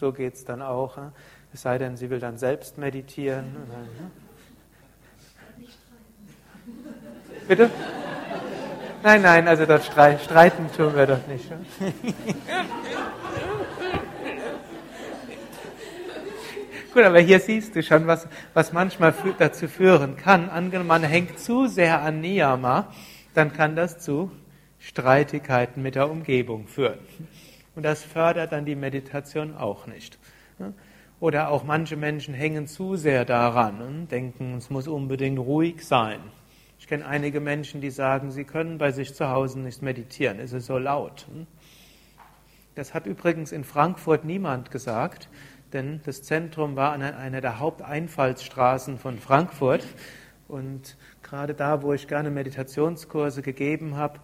So 0.00 0.12
geht 0.12 0.34
es 0.34 0.46
dann 0.46 0.62
auch. 0.62 0.96
Es 1.54 1.62
sei 1.62 1.78
denn, 1.78 1.96
sie 1.96 2.08
will 2.08 2.20
dann 2.20 2.38
selbst 2.38 2.78
meditieren. 2.78 3.56
Bitte? 7.46 7.70
Nein, 9.02 9.22
nein, 9.22 9.48
also 9.48 9.66
dort 9.66 9.84
streiten 9.84 10.70
tun 10.74 10.94
wir 10.94 11.06
doch 11.06 11.26
nicht. 11.26 11.50
Gut, 16.94 17.04
aber 17.04 17.20
hier 17.20 17.40
siehst 17.40 17.74
du 17.74 17.82
schon, 17.82 18.06
was, 18.06 18.28
was 18.54 18.72
manchmal 18.72 19.14
dazu 19.38 19.66
führen 19.66 20.16
kann. 20.16 20.50
Angenommen, 20.50 20.88
man 20.88 21.02
hängt 21.02 21.38
zu 21.38 21.66
sehr 21.66 22.02
an 22.02 22.20
Niyama, 22.20 22.92
dann 23.34 23.52
kann 23.52 23.76
das 23.76 23.98
zu 23.98 24.30
Streitigkeiten 24.78 25.82
mit 25.82 25.94
der 25.94 26.10
Umgebung 26.10 26.66
führen. 26.66 26.98
Und 27.74 27.84
das 27.84 28.02
fördert 28.02 28.52
dann 28.52 28.66
die 28.66 28.74
Meditation 28.74 29.56
auch 29.56 29.86
nicht. 29.86 30.18
Oder 31.22 31.50
auch 31.50 31.62
manche 31.62 31.96
Menschen 31.96 32.34
hängen 32.34 32.66
zu 32.66 32.96
sehr 32.96 33.24
daran 33.24 33.80
und 33.80 34.08
denken, 34.10 34.56
es 34.56 34.70
muss 34.70 34.88
unbedingt 34.88 35.38
ruhig 35.38 35.86
sein. 35.86 36.18
Ich 36.78 36.88
kenne 36.88 37.06
einige 37.06 37.38
Menschen, 37.38 37.80
die 37.80 37.90
sagen, 37.90 38.32
sie 38.32 38.42
können 38.42 38.76
bei 38.76 38.90
sich 38.90 39.14
zu 39.14 39.30
Hause 39.30 39.60
nicht 39.60 39.82
meditieren, 39.82 40.40
es 40.40 40.52
ist 40.52 40.66
so 40.66 40.78
laut. 40.78 41.26
Das 42.74 42.92
hat 42.92 43.06
übrigens 43.06 43.52
in 43.52 43.62
Frankfurt 43.62 44.24
niemand 44.24 44.70
gesagt 44.70 45.28
denn 45.72 46.00
das 46.04 46.22
Zentrum 46.22 46.76
war 46.76 46.92
an 46.92 47.02
einer 47.02 47.40
der 47.40 47.58
Haupteinfallsstraßen 47.58 48.98
von 48.98 49.18
Frankfurt. 49.18 49.84
Und 50.48 50.96
gerade 51.22 51.54
da, 51.54 51.82
wo 51.82 51.92
ich 51.92 52.08
gerne 52.08 52.30
Meditationskurse 52.30 53.42
gegeben 53.42 53.96
habe, 53.96 54.20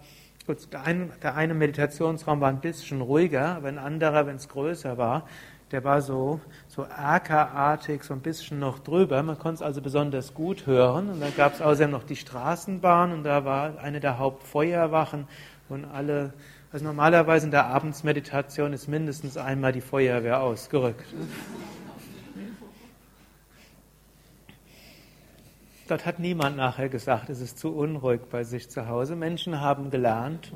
der 1.22 1.34
eine 1.34 1.54
Meditationsraum 1.54 2.40
war 2.40 2.48
ein 2.48 2.60
bisschen 2.60 3.00
ruhiger, 3.00 3.56
aber 3.56 3.68
ein 3.68 3.78
anderer, 3.78 4.26
wenn 4.26 4.36
es 4.36 4.48
größer 4.48 4.96
war, 4.96 5.26
der 5.70 5.84
war 5.84 6.00
so, 6.00 6.40
so 6.66 6.82
erkerartig, 6.82 8.02
so 8.02 8.14
ein 8.14 8.20
bisschen 8.20 8.58
noch 8.58 8.78
drüber. 8.78 9.22
Man 9.22 9.38
konnte 9.38 9.56
es 9.56 9.62
also 9.62 9.82
besonders 9.82 10.34
gut 10.34 10.66
hören. 10.66 11.10
Und 11.10 11.20
dann 11.20 11.34
gab 11.36 11.54
es 11.54 11.60
außerdem 11.60 11.90
noch 11.90 12.04
die 12.04 12.16
Straßenbahn 12.16 13.12
und 13.12 13.24
da 13.24 13.44
war 13.44 13.78
eine 13.78 14.00
der 14.00 14.18
Hauptfeuerwachen 14.18 15.26
und 15.68 15.84
alle 15.84 16.32
also 16.70 16.84
normalerweise 16.84 17.46
in 17.46 17.50
der 17.50 17.66
Abendsmeditation 17.66 18.74
ist 18.74 18.88
mindestens 18.88 19.38
einmal 19.38 19.72
die 19.72 19.80
Feuerwehr 19.80 20.42
ausgerückt. 20.42 21.06
Dort 25.88 26.04
hat 26.04 26.18
niemand 26.18 26.58
nachher 26.58 26.90
gesagt, 26.90 27.30
es 27.30 27.40
ist 27.40 27.58
zu 27.58 27.74
unruhig 27.74 28.20
bei 28.30 28.44
sich 28.44 28.68
zu 28.68 28.86
Hause. 28.86 29.16
Menschen 29.16 29.62
haben 29.62 29.88
gelernt, 29.88 30.52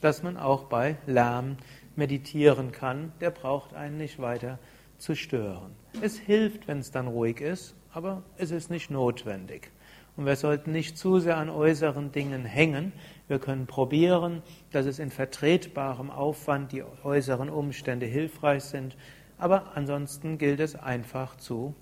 dass 0.00 0.22
man 0.22 0.36
auch 0.36 0.64
bei 0.64 0.96
Lärm 1.06 1.56
meditieren 1.96 2.72
kann. 2.72 3.12
Der 3.20 3.30
braucht 3.30 3.74
einen 3.74 3.96
nicht 3.96 4.18
weiter 4.18 4.58
zu 4.98 5.14
stören. 5.14 5.72
Es 6.00 6.18
hilft, 6.18 6.68
wenn 6.68 6.78
es 6.78 6.90
dann 6.90 7.06
ruhig 7.06 7.40
ist, 7.40 7.74
aber 7.92 8.22
es 8.36 8.50
ist 8.50 8.70
nicht 8.70 8.90
notwendig. 8.90 9.70
Und 10.16 10.26
wir 10.26 10.36
sollten 10.36 10.72
nicht 10.72 10.98
zu 10.98 11.18
sehr 11.18 11.36
an 11.36 11.48
äußeren 11.48 12.12
Dingen 12.12 12.44
hängen. 12.44 12.92
Wir 13.28 13.38
können 13.38 13.66
probieren, 13.66 14.42
dass 14.70 14.86
es 14.86 14.98
in 14.98 15.10
vertretbarem 15.10 16.10
Aufwand 16.10 16.72
die 16.72 16.84
äußeren 17.04 17.48
Umstände 17.48 18.06
hilfreich 18.06 18.64
sind. 18.64 18.96
Aber 19.38 19.76
ansonsten 19.76 20.36
gilt 20.36 20.60
es 20.60 20.76
einfach 20.76 21.36
zu 21.36 21.74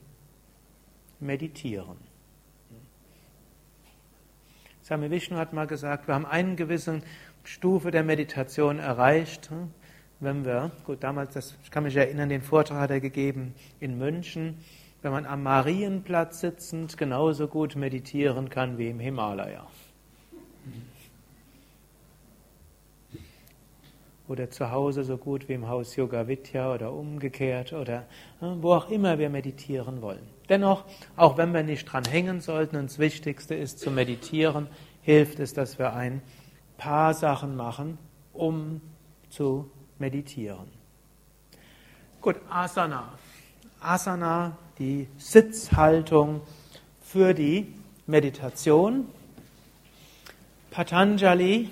meditieren. 1.19 1.97
Swami 4.85 5.11
Vishnu 5.11 5.37
hat 5.37 5.53
mal 5.53 5.67
gesagt, 5.67 6.07
wir 6.07 6.15
haben 6.15 6.25
eine 6.25 6.55
gewisse 6.55 7.03
Stufe 7.45 7.91
der 7.91 8.05
Meditation 8.05 8.79
erreicht. 8.79 9.51
Wenn 10.21 10.45
wir, 10.45 10.71
gut, 10.85 11.03
damals, 11.03 11.35
das, 11.35 11.55
ich 11.63 11.71
kann 11.71 11.85
mich 11.85 11.97
erinnern, 11.97 12.29
den 12.29 12.43
Vortrag 12.43 12.79
hat 12.81 12.91
er 12.91 13.01
gegeben 13.01 13.55
in 13.79 13.99
München 13.99 14.57
wenn 15.03 15.13
man 15.13 15.27
am 15.27 15.43
Marienplatz 15.43 16.41
sitzend 16.41 16.97
genauso 16.97 17.47
gut 17.47 17.77
meditieren 17.77 18.49
kann 18.49 18.79
wie 18.79 18.89
im 18.89 18.99
Himalaya. 18.99 19.67
Oder 24.27 24.51
zu 24.51 24.71
Hause 24.71 25.05
so 25.05 25.17
gut 25.17 25.49
wie 25.49 25.55
im 25.55 25.69
Haus 25.69 25.97
Yoga 25.97 26.27
Vidya 26.27 26.75
oder 26.75 26.93
umgekehrt 26.93 27.73
oder 27.73 28.05
äh, 28.43 28.47
wo 28.61 28.75
auch 28.75 28.91
immer 28.91 29.19
wir 29.19 29.31
meditieren 29.31 30.03
wollen. 30.03 30.29
Dennoch, 30.51 30.85
auch 31.17 31.39
wenn 31.39 31.55
wir 31.55 31.63
nicht 31.63 31.87
dran 31.87 32.05
hängen 32.05 32.41
sollten, 32.41 32.77
und 32.77 32.91
das 32.91 32.99
Wichtigste 32.99 33.55
ist 33.55 33.79
zu 33.79 33.91
meditieren, 33.91 34.67
hilft 35.01 35.41
es, 35.41 35.55
dass 35.55 35.79
wir 35.79 35.95
ein 35.95 36.21
paar 36.77 37.15
Sachen 37.15 37.57
machen, 37.57 37.97
um 38.35 38.83
zu 39.31 39.71
meditieren. 39.99 40.69
Gut, 42.21 42.37
Asana. 42.51 43.13
Asana 43.81 44.57
die 44.79 45.09
Sitzhaltung 45.19 46.41
für 47.01 47.35
die 47.35 47.73
Meditation. 48.07 49.07
Patanjali, 50.71 51.71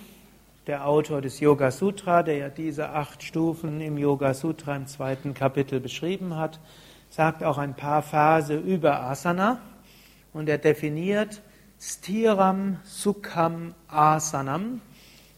der 0.66 0.86
Autor 0.86 1.20
des 1.20 1.40
Yoga 1.40 1.70
Sutra, 1.70 2.22
der 2.22 2.36
ja 2.36 2.48
diese 2.48 2.90
acht 2.90 3.22
Stufen 3.22 3.80
im 3.80 3.98
Yoga 3.98 4.34
Sutra 4.34 4.74
im 4.74 4.86
zweiten 4.86 5.34
Kapitel 5.34 5.80
beschrieben 5.80 6.36
hat, 6.36 6.58
sagt 7.10 7.44
auch 7.44 7.58
ein 7.58 7.74
paar 7.74 8.02
Verse 8.02 8.56
über 8.56 9.00
Asana 9.02 9.60
und 10.32 10.48
er 10.48 10.58
definiert 10.58 11.40
Stiram 11.80 12.78
Sukham 12.84 13.74
Asanam. 13.88 14.80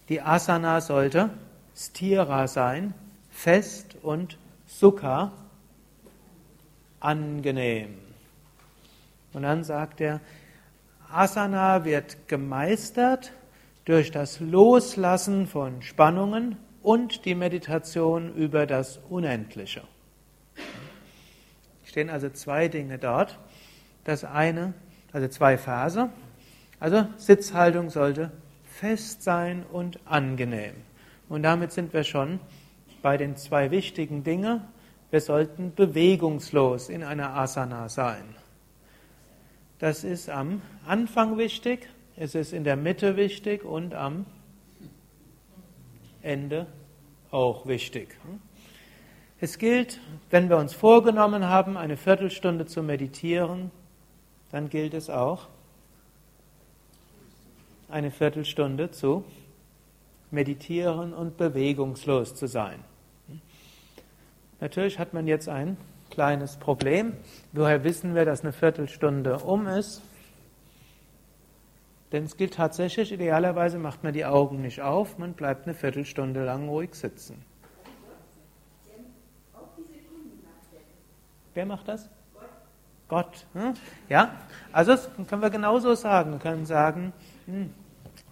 Die 0.09 0.23
Asana 0.23 0.81
sollte 0.81 1.31
Stira 1.79 2.49
sein, 2.49 2.93
fest 3.31 3.97
und 4.03 4.37
Sukha, 4.67 5.33
angenehm. 6.99 7.95
Und 9.33 9.43
dann 9.43 9.63
sagt 9.63 10.01
er, 10.01 10.21
Asana 11.09 11.85
wird 11.85 12.27
gemeistert 12.27 13.33
durch 13.85 14.11
das 14.11 14.41
Loslassen 14.41 15.47
von 15.47 15.81
Spannungen 15.83 16.57
und 16.83 17.25
die 17.25 17.37
Meditation 17.37 18.35
über 18.35 18.67
das 18.67 18.99
Unendliche. 19.09 19.83
Stehen 21.85 22.11
also 22.11 22.29
zwei 22.31 22.67
Dinge 22.67 22.99
dort. 22.99 23.39
Das 24.03 24.25
eine, 24.25 24.75
also 25.13 25.29
zwei 25.29 25.57
Verse. 25.57 26.11
Also 26.81 27.07
Sitzhaltung 27.17 27.89
sollte 27.89 28.33
fest 28.65 29.23
sein 29.23 29.65
und 29.71 30.01
angenehm. 30.07 30.75
Und 31.29 31.43
damit 31.43 31.73
sind 31.73 31.93
wir 31.93 32.05
schon 32.05 32.41
bei 33.03 33.17
den 33.17 33.37
zwei 33.37 33.71
wichtigen 33.71 34.25
Dingen, 34.25 34.63
wir 35.11 35.21
sollten 35.21 35.75
bewegungslos 35.75 36.89
in 36.89 37.03
einer 37.03 37.35
Asana 37.35 37.89
sein. 37.89 38.35
Das 39.79 40.05
ist 40.05 40.29
am 40.29 40.61
Anfang 40.87 41.39
wichtig, 41.39 41.89
es 42.17 42.35
ist 42.35 42.53
in 42.53 42.65
der 42.65 42.77
Mitte 42.77 43.17
wichtig 43.17 43.65
und 43.65 43.95
am 43.95 44.27
Ende 46.21 46.67
auch 47.31 47.67
wichtig. 47.67 48.17
Es 49.41 49.59
gilt, 49.59 50.01
wenn 50.31 50.49
wir 50.49 50.57
uns 50.57 50.75
vorgenommen 50.75 51.45
haben, 51.45 51.77
eine 51.77 51.97
Viertelstunde 51.97 52.67
zu 52.67 52.83
meditieren, 52.83 53.71
dann 54.51 54.69
gilt 54.69 54.95
es 54.95 55.09
auch, 55.09 55.47
eine 57.89 58.11
Viertelstunde 58.11 58.91
zu 58.91 59.19
meditieren 59.19 59.38
und 60.31 61.37
bewegungslos 61.37 62.35
zu 62.35 62.47
sein. 62.47 62.85
Natürlich 64.61 64.99
hat 64.99 65.15
man 65.15 65.27
jetzt 65.27 65.49
ein 65.49 65.77
kleines 66.11 66.57
Problem. 66.57 67.15
Woher 67.53 67.85
wissen 67.85 68.15
wir, 68.15 68.25
dass 68.25 68.43
eine 68.43 68.53
Viertelstunde 68.53 69.39
um 69.39 69.67
ist? 69.67 70.03
Denn 72.13 72.25
es 72.25 72.37
gilt 72.37 72.55
tatsächlich, 72.55 73.13
idealerweise 73.13 73.79
macht 73.79 74.03
man 74.03 74.15
die 74.15 74.25
Augen 74.25 74.63
nicht 74.63 74.81
auf, 74.81 75.19
man 75.19 75.35
bleibt 75.35 75.67
eine 75.67 75.75
Viertelstunde 75.75 76.45
lang 76.45 76.69
ruhig 76.69 76.95
sitzen. 76.95 77.45
Wer 81.55 81.67
macht 81.67 81.89
das? 81.89 82.09
Gott. 83.09 83.47
Hm? 83.55 83.75
Ja, 84.09 84.35
also 84.73 84.93
das 84.93 85.11
können 85.29 85.43
wir 85.43 85.51
genauso 85.51 85.95
sagen. 85.95 86.33
Wir 86.33 86.39
können 86.39 86.67
sagen, 86.67 87.13
hm, 87.47 87.73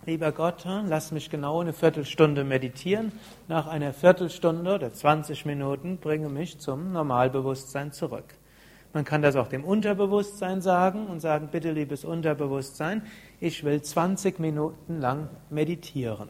lieber 0.06 0.30
Gott, 0.30 0.64
lass 0.64 1.10
mich 1.10 1.30
genau 1.30 1.60
eine 1.60 1.72
Viertelstunde 1.72 2.44
meditieren. 2.44 3.12
Nach 3.48 3.66
einer 3.66 3.92
Viertelstunde 3.92 4.76
oder 4.76 4.92
20 4.92 5.44
Minuten 5.46 5.98
bringe 5.98 6.28
mich 6.28 6.58
zum 6.58 6.92
Normalbewusstsein 6.92 7.92
zurück. 7.92 8.34
Man 8.92 9.04
kann 9.04 9.20
das 9.20 9.36
auch 9.36 9.48
dem 9.48 9.64
Unterbewusstsein 9.64 10.62
sagen 10.62 11.06
und 11.08 11.20
sagen, 11.20 11.48
bitte 11.50 11.72
liebes 11.72 12.04
Unterbewusstsein, 12.04 13.02
ich 13.40 13.64
will 13.64 13.82
20 13.82 14.38
Minuten 14.38 15.00
lang 15.00 15.28
meditieren. 15.50 16.28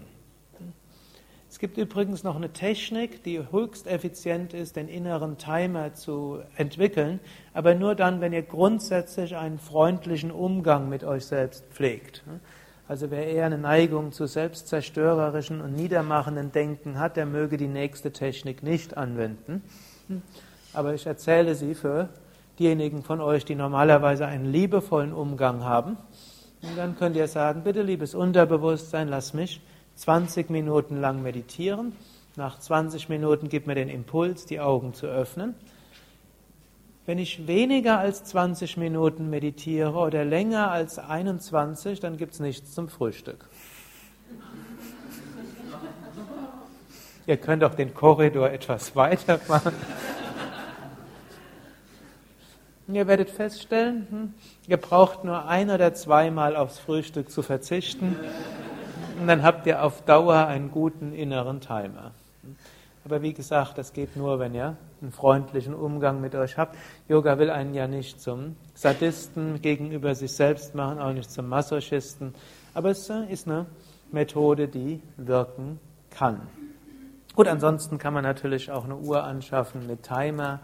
Es 1.49 1.59
gibt 1.59 1.79
übrigens 1.79 2.25
noch 2.25 2.37
eine 2.37 2.53
Technik, 2.53 3.23
die 3.23 3.41
höchst 3.51 3.87
effizient 3.87 4.53
ist, 4.53 4.77
den 4.77 4.89
inneren 4.89 5.39
Timer 5.39 5.95
zu 5.95 6.41
entwickeln, 6.57 7.21
aber 7.55 7.75
nur 7.75 7.95
dann, 7.95 8.21
wenn 8.21 8.33
ihr 8.33 8.43
grundsätzlich 8.43 9.37
einen 9.37 9.59
freundlichen 9.59 10.31
Umgang 10.33 10.89
mit 10.89 11.05
euch 11.05 11.27
selbst 11.27 11.65
pflegt. 11.71 12.25
Also 12.89 13.11
wer 13.11 13.27
eher 13.27 13.47
eine 13.47 13.59
Neigung 13.59 14.13
zu 14.13 14.27
selbstzerstörerischen 14.27 15.61
und 15.61 15.75
niedermachenden 15.75 16.53
Denken 16.53 17.01
hat, 17.01 17.17
der 17.17 17.27
möge 17.27 17.57
die 17.57 17.67
nächste 17.67 18.13
Technik 18.13 18.63
nicht 18.63 18.97
anwenden. 18.97 19.63
Aber 20.73 20.95
ich 20.95 21.05
erzähle 21.05 21.57
sie 21.57 21.75
für 21.75 22.09
diejenigen 22.61 23.03
von 23.03 23.21
euch, 23.21 23.45
die 23.45 23.57
normalerweise 23.57 24.27
einen 24.27 24.45
liebevollen 24.45 25.13
Umgang 25.13 25.65
haben. 25.65 25.97
Und 26.63 26.77
dann 26.77 26.97
könnt 26.97 27.17
ihr 27.17 27.27
sagen, 27.27 27.65
bitte 27.65 27.83
liebes 27.83 28.15
Unterbewusstsein, 28.15 29.09
lass 29.09 29.35
mich 29.35 29.61
20 29.97 30.51
Minuten 30.51 31.01
lang 31.01 31.23
meditieren. 31.23 31.93
Nach 32.37 32.59
20 32.59 33.09
Minuten 33.09 33.49
gib 33.49 33.67
mir 33.67 33.75
den 33.75 33.89
Impuls, 33.89 34.47
die 34.47 34.61
Augen 34.61 34.95
zu 34.95 35.07
öffnen. 35.07 35.55
Wenn 37.07 37.19
ich 37.19 37.47
weniger 37.47 37.99
als 38.01 38.25
20 38.25 38.77
Minuten 38.79 39.31
meditiere 39.31 39.95
oder 39.95 40.25
länger 40.25 40.73
als 40.73 40.99
21, 40.99 42.01
dann 42.01 42.17
gibt 42.17 42.33
es 42.33 42.41
nichts 42.41 42.75
zum 42.75 42.89
Frühstück. 42.89 43.49
Ihr 47.29 47.37
könnt 47.37 47.63
auch 47.63 47.77
den 47.77 47.95
Korridor 47.95 48.51
etwas 48.51 48.97
weiter 48.97 49.39
machen. 49.47 49.73
Ihr 52.89 53.07
werdet 53.07 53.31
feststellen, 53.31 54.09
hm, 54.11 54.35
ihr 54.67 54.77
braucht 54.77 55.23
nur 55.23 55.47
ein 55.47 55.71
oder 55.71 55.95
zweimal 55.95 56.57
aufs 56.57 56.81
Frühstück 56.81 57.31
zu 57.31 57.43
verzichten 57.43 58.17
und 59.21 59.29
dann 59.29 59.45
habt 59.45 59.65
ihr 59.67 59.83
auf 59.83 60.05
Dauer 60.05 60.47
einen 60.47 60.73
guten 60.73 61.13
inneren 61.13 61.61
Timer. 61.61 62.11
Aber 63.05 63.23
wie 63.23 63.33
gesagt, 63.33 63.79
das 63.79 63.93
geht 63.93 64.17
nur, 64.17 64.41
wenn 64.41 64.55
ihr 64.55 64.77
einen 65.07 65.13
freundlichen 65.13 65.73
Umgang 65.73 66.21
mit 66.21 66.35
euch 66.35 66.59
habt. 66.59 66.77
Yoga 67.09 67.39
will 67.39 67.49
einen 67.51 67.75
ja 67.75 67.87
nicht 67.87 68.21
zum 68.21 68.57
Sadisten 68.75 69.63
gegenüber 69.63 70.17
sich 70.17 70.33
selbst 70.33 70.75
machen, 70.75 70.99
auch 70.99 71.13
nicht 71.13 71.31
zum 71.31 71.49
Masochisten. 71.49 72.35
Aber 72.75 72.91
es 72.91 73.09
ist 73.09 73.47
eine 73.47 73.67
Methode, 74.11 74.67
die 74.67 75.01
wirken 75.17 75.79
kann. 76.11 76.41
Gut, 77.37 77.47
ansonsten 77.47 77.99
kann 77.99 78.15
man 78.15 78.25
natürlich 78.25 78.73
auch 78.73 78.85
eine 78.85 78.97
Uhr 78.97 79.23
anschaffen 79.23 79.87
mit 79.87 80.03
Timer 80.03 80.59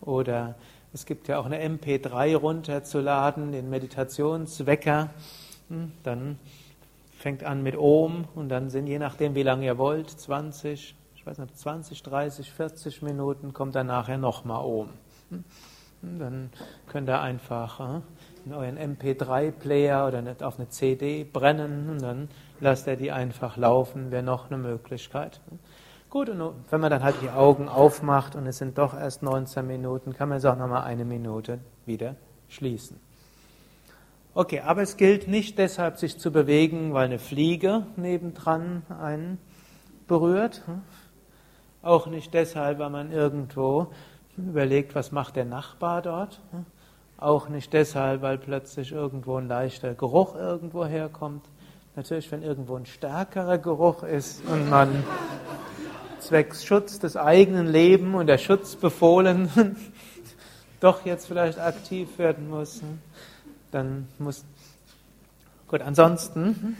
oder 0.00 0.56
es 0.92 1.06
gibt 1.06 1.28
ja 1.28 1.38
auch 1.38 1.46
eine 1.46 1.62
MP3 1.62 2.36
runterzuladen, 2.36 3.52
den 3.52 3.70
Meditationswecker. 3.70 5.10
Hm, 5.68 5.92
dann 6.02 6.40
fängt 7.16 7.44
an 7.44 7.62
mit 7.62 7.76
Ohm 7.76 8.24
und 8.34 8.48
dann 8.48 8.70
sind, 8.70 8.88
je 8.88 8.98
nachdem, 8.98 9.36
wie 9.36 9.44
lange 9.44 9.66
ihr 9.66 9.78
wollt, 9.78 10.10
20, 10.10 10.96
ich 11.24 11.30
weiß 11.30 11.38
nicht, 11.38 11.58
20, 11.58 12.02
30, 12.02 12.52
40 12.52 13.00
Minuten, 13.00 13.54
kommt 13.54 13.74
dann 13.74 13.86
nachher 13.86 14.18
nochmal 14.18 14.62
Ohm. 14.62 14.90
Hm, 15.30 16.18
dann 16.18 16.50
könnt 16.86 17.08
ihr 17.08 17.18
einfach 17.18 17.78
hm, 17.78 18.02
in 18.44 18.52
euren 18.52 18.76
MP3-Player 18.76 20.06
oder 20.06 20.22
auf 20.46 20.58
eine 20.58 20.68
CD 20.68 21.24
brennen 21.24 21.88
und 21.88 22.02
dann 22.02 22.28
lasst 22.60 22.86
ihr 22.86 22.96
die 22.96 23.10
einfach 23.10 23.56
laufen, 23.56 24.10
wäre 24.10 24.22
noch 24.22 24.50
eine 24.50 24.58
Möglichkeit. 24.58 25.40
Gut, 26.10 26.28
und 26.28 26.42
wenn 26.68 26.80
man 26.82 26.90
dann 26.90 27.02
halt 27.02 27.16
die 27.22 27.30
Augen 27.30 27.70
aufmacht 27.70 28.36
und 28.36 28.46
es 28.46 28.58
sind 28.58 28.76
doch 28.76 28.92
erst 28.92 29.22
19 29.22 29.66
Minuten, 29.66 30.12
kann 30.12 30.28
man 30.28 30.36
es 30.36 30.44
auch 30.44 30.58
nochmal 30.58 30.84
eine 30.84 31.06
Minute 31.06 31.58
wieder 31.86 32.16
schließen. 32.48 33.00
Okay, 34.34 34.60
aber 34.60 34.82
es 34.82 34.98
gilt 34.98 35.26
nicht 35.26 35.56
deshalb, 35.56 35.96
sich 35.96 36.18
zu 36.18 36.30
bewegen, 36.30 36.92
weil 36.92 37.06
eine 37.06 37.18
Fliege 37.18 37.86
nebendran 37.96 38.82
einen 38.90 39.38
berührt. 40.06 40.62
Auch 41.84 42.06
nicht 42.06 42.32
deshalb, 42.32 42.78
weil 42.78 42.88
man 42.88 43.12
irgendwo 43.12 43.88
überlegt, 44.38 44.94
was 44.94 45.12
macht 45.12 45.36
der 45.36 45.44
Nachbar 45.44 46.00
dort. 46.00 46.40
Auch 47.18 47.50
nicht 47.50 47.74
deshalb, 47.74 48.22
weil 48.22 48.38
plötzlich 48.38 48.90
irgendwo 48.90 49.36
ein 49.36 49.48
leichter 49.48 49.92
Geruch 49.92 50.34
irgendwo 50.34 50.86
herkommt. 50.86 51.44
Natürlich, 51.94 52.32
wenn 52.32 52.42
irgendwo 52.42 52.76
ein 52.76 52.86
stärkerer 52.86 53.58
Geruch 53.58 54.02
ist 54.02 54.42
und 54.46 54.70
man 54.70 55.04
zwecks 56.20 56.64
Schutz 56.64 57.00
des 57.00 57.18
eigenen 57.18 57.66
Lebens 57.66 58.16
und 58.16 58.28
der 58.28 58.38
Schutzbefohlenen 58.38 59.76
doch 60.80 61.04
jetzt 61.04 61.26
vielleicht 61.26 61.60
aktiv 61.60 62.16
werden 62.16 62.48
muss, 62.48 62.80
dann 63.72 64.08
muss. 64.18 64.42
Gut, 65.68 65.82
ansonsten, 65.82 66.78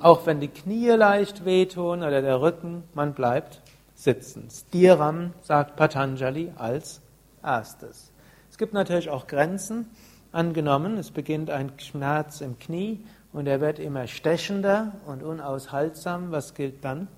auch 0.00 0.26
wenn 0.26 0.40
die 0.40 0.48
Knie 0.48 0.88
leicht 0.88 1.44
wehtun 1.44 2.00
oder 2.00 2.20
der 2.20 2.40
Rücken, 2.40 2.82
man 2.94 3.14
bleibt 3.14 3.60
sitzen. 4.00 4.48
Stiram 4.50 5.32
sagt 5.42 5.76
Patanjali 5.76 6.52
als 6.56 7.00
erstes. 7.42 8.12
Es 8.50 8.58
gibt 8.58 8.72
natürlich 8.72 9.10
auch 9.10 9.26
Grenzen. 9.26 9.86
Angenommen, 10.32 10.96
es 10.96 11.10
beginnt 11.10 11.50
ein 11.50 11.72
Schmerz 11.78 12.40
im 12.40 12.58
Knie 12.58 13.04
und 13.32 13.46
er 13.46 13.60
wird 13.60 13.78
immer 13.78 14.06
stechender 14.06 14.92
und 15.06 15.22
unaushaltsam. 15.22 16.30
Was 16.30 16.54
gilt 16.54 16.84
dann? 16.84 17.08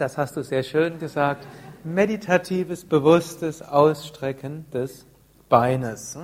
das 0.00 0.16
hast 0.16 0.34
du 0.34 0.42
sehr 0.42 0.62
schön 0.62 0.98
gesagt, 0.98 1.46
meditatives, 1.84 2.86
bewusstes 2.86 3.60
Ausstrecken 3.60 4.64
des 4.70 5.04
Beines. 5.50 6.18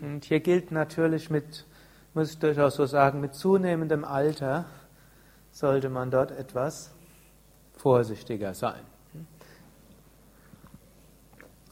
Und 0.00 0.24
hier 0.24 0.40
gilt 0.40 0.72
natürlich 0.72 1.30
mit, 1.30 1.66
muss 2.16 2.30
ich 2.30 2.38
durchaus 2.38 2.76
so 2.76 2.86
sagen, 2.86 3.20
mit 3.20 3.34
zunehmendem 3.34 4.02
Alter 4.02 4.64
sollte 5.52 5.90
man 5.90 6.10
dort 6.10 6.30
etwas 6.30 6.90
vorsichtiger 7.76 8.54
sein. 8.54 8.80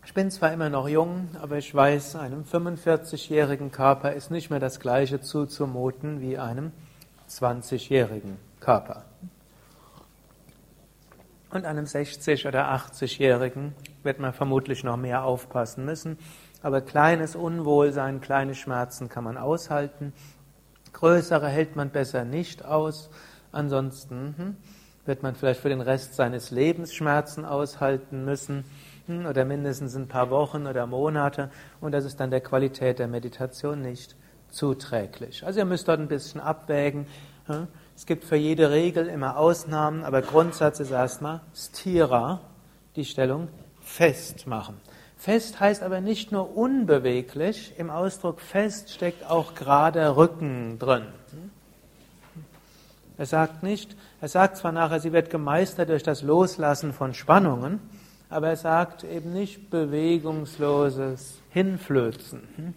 Ich 0.05 0.12
bin 0.12 0.30
zwar 0.30 0.53
immer 0.53 0.68
noch 0.68 0.86
jung, 0.86 1.30
aber 1.40 1.57
ich 1.57 1.74
weiß, 1.74 2.16
einem 2.16 2.45
45-jährigen 2.45 3.72
Körper 3.72 4.12
ist 4.12 4.30
nicht 4.30 4.51
mehr 4.51 4.61
das 4.61 4.80
gleiche 4.80 5.22
zuzumuten 5.22 6.20
wie 6.20 6.36
einem 6.36 6.72
20-jährigen 7.30 8.36
Körper. 8.61 9.07
Und 11.51 11.64
einem 11.64 11.86
60- 11.86 12.47
oder 12.47 12.68
80-Jährigen 12.70 13.74
wird 14.03 14.18
man 14.18 14.34
vermutlich 14.34 14.84
noch 14.84 14.99
mehr 14.99 15.24
aufpassen 15.24 15.86
müssen. 15.86 16.18
Aber 16.64 16.80
kleines 16.80 17.36
Unwohlsein, 17.36 18.20
kleine 18.20 18.55
Schmerzen 18.55 19.09
kann 19.09 19.22
man 19.24 19.36
aushalten. 19.36 20.12
Größere 20.95 21.49
hält 21.49 21.76
man 21.76 21.90
besser 21.90 22.24
nicht 22.24 22.64
aus. 22.64 23.11
Ansonsten 23.53 24.34
hm, 24.36 24.57
wird 25.05 25.22
man 25.22 25.34
vielleicht 25.34 25.61
für 25.61 25.68
den 25.68 25.80
Rest 25.80 26.14
seines 26.14 26.51
Lebens 26.51 26.95
Schmerzen 26.95 27.45
aushalten 27.45 28.24
müssen 28.24 28.64
hm, 29.07 29.26
oder 29.26 29.45
mindestens 29.45 29.95
ein 29.95 30.09
paar 30.09 30.30
Wochen 30.30 30.66
oder 30.66 30.86
Monate. 30.86 31.51
Und 31.80 31.92
das 31.92 32.05
ist 32.05 32.18
dann 32.18 32.30
der 32.30 32.40
Qualität 32.40 32.99
der 32.99 33.09
Meditation 33.09 33.82
nicht 33.82 34.16
zuträglich. 34.51 35.45
Also 35.45 35.61
ihr 35.61 35.66
müsst 35.66 35.88
dort 35.88 36.01
ein 36.01 36.09
bisschen 36.09 36.40
abwägen. 36.40 37.07
Hm, 37.47 37.68
es 37.95 38.07
gibt 38.07 38.24
für 38.24 38.36
jede 38.36 38.70
Regel 38.70 39.07
immer 39.09 39.36
Ausnahmen, 39.36 40.05
aber 40.05 40.22
Grundsatz 40.22 40.80
ist 40.80 40.90
erstmal 40.90 41.42
Stira, 41.55 42.40
die 42.97 43.05
Stellung 43.05 43.49
festmachen. 43.80 44.76
Fest 45.25 45.59
heißt 45.59 45.83
aber 45.83 46.03
nicht 46.03 46.33
nur 46.33 46.55
unbeweglich, 46.55 47.72
im 47.79 47.89
Ausdruck 47.89 48.43
fest 48.43 48.91
steckt 48.91 49.25
auch 49.25 49.55
gerade 49.55 50.18
Rücken 50.18 50.79
drin. 50.79 51.07
Er 53.16 53.25
sagt 53.25 53.62
nicht, 53.62 53.97
er 54.20 54.29
sagt 54.29 54.59
zwar 54.59 54.72
nachher, 54.72 55.01
sie 55.01 55.14
wird 55.14 55.31
gemeistert 55.31 55.89
durch 55.89 56.03
das 56.03 56.20
Loslassen 56.20 56.93
von 56.93 57.14
Spannungen, 57.14 57.81
aber 58.29 58.49
er 58.49 58.59
sagt 58.59 59.03
eben 59.03 59.33
nicht 59.33 59.70
bewegungsloses 59.70 61.39
Hinflözen, 61.49 62.75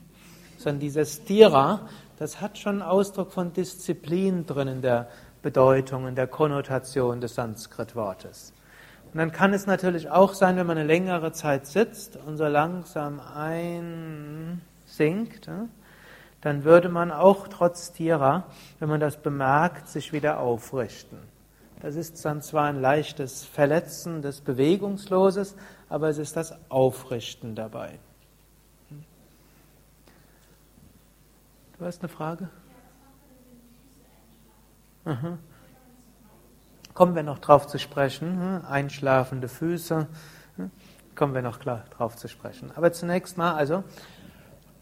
sondern 0.58 0.80
dieses 0.80 1.16
Stira, 1.16 1.90
das 2.18 2.40
hat 2.40 2.58
schon 2.58 2.82
Ausdruck 2.82 3.34
von 3.34 3.52
Disziplin 3.52 4.46
drin 4.46 4.70
in 4.70 4.82
der 4.82 5.10
Bedeutung, 5.42 6.08
in 6.08 6.16
der 6.16 6.28
Konnotation 6.28 7.20
des 7.20 7.36
Sanskrit-Wortes. 7.36 8.54
Und 9.18 9.22
dann 9.22 9.32
kann 9.32 9.52
es 9.52 9.66
natürlich 9.66 10.12
auch 10.12 10.36
sein, 10.36 10.58
wenn 10.58 10.68
man 10.68 10.78
eine 10.78 10.86
längere 10.86 11.32
Zeit 11.32 11.66
sitzt 11.66 12.18
und 12.28 12.38
so 12.38 12.46
langsam 12.46 13.20
einsinkt, 13.20 14.60
dann 16.42 16.64
würde 16.64 16.88
man 16.88 17.12
auch 17.12 17.48
trotz 17.48 17.92
Tira, 17.92 18.44
wenn 18.78 18.90
man 18.90 19.00
das 19.00 19.18
bemerkt, 19.18 19.88
sich 19.88 20.14
wieder 20.14 20.40
aufrichten. 20.40 21.18
Das 21.82 21.96
ist 21.96 22.24
dann 22.26 22.44
zwar 22.44 22.66
ein 22.66 22.80
leichtes 22.80 23.44
Verletzen 23.44 24.22
des 24.22 24.42
Bewegungsloses, 24.42 25.56
aber 25.90 26.10
es 26.10 26.20
ist 26.20 26.38
das 26.38 26.54
Aufrichten 26.70 27.56
dabei. 27.56 27.98
Du 31.80 31.86
hast 31.86 32.04
eine 32.04 32.10
Frage? 32.10 32.50
Aha. 35.06 35.40
Kommen 36.98 37.14
wir 37.14 37.22
noch 37.22 37.38
drauf 37.38 37.68
zu 37.68 37.78
sprechen. 37.78 38.42
Hm? 38.42 38.62
Einschlafende 38.68 39.48
Füße. 39.48 40.08
Hm? 40.56 40.72
Kommen 41.14 41.36
wir 41.36 41.44
noch 41.44 41.60
klar 41.60 41.84
drauf 41.96 42.16
zu 42.16 42.28
sprechen. 42.28 42.72
Aber 42.76 42.92
zunächst 42.92 43.38
mal 43.38 43.54
also 43.54 43.84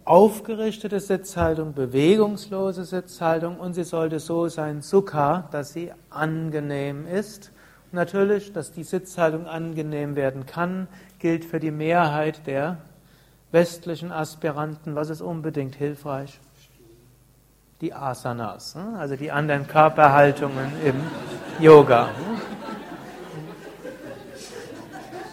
aufgerichtete 0.06 1.02
Sitzhaltung, 1.02 1.74
bewegungslose 1.74 2.86
Sitzhaltung 2.86 3.60
und 3.60 3.74
sie 3.74 3.84
sollte 3.84 4.22
so 4.22 4.48
sein, 4.48 4.82
Sukha, 4.82 5.50
dass 5.52 5.74
sie 5.74 5.92
angenehm 6.10 7.06
ist. 7.06 7.52
Und 7.92 7.96
natürlich, 7.96 8.54
dass 8.54 8.72
die 8.72 8.86
Sitzhaltung 8.86 9.46
angenehm 9.46 10.16
werden 10.16 10.46
kann, 10.46 10.88
gilt 11.20 11.44
für 11.44 11.60
die 11.60 11.72
Mehrheit 11.72 12.48
der 12.48 12.78
westlichen 13.52 14.14
Aspiranten. 14.14 14.96
Was 14.96 15.10
ist 15.10 15.20
unbedingt 15.20 15.76
hilfreich? 15.76 16.40
Die 17.82 17.94
Asanas, 17.94 18.74
hm? 18.76 18.96
also 18.96 19.18
die 19.18 19.32
anderen 19.32 19.68
Körperhaltungen 19.68 20.72
im 20.86 20.96
Yoga. 21.60 22.10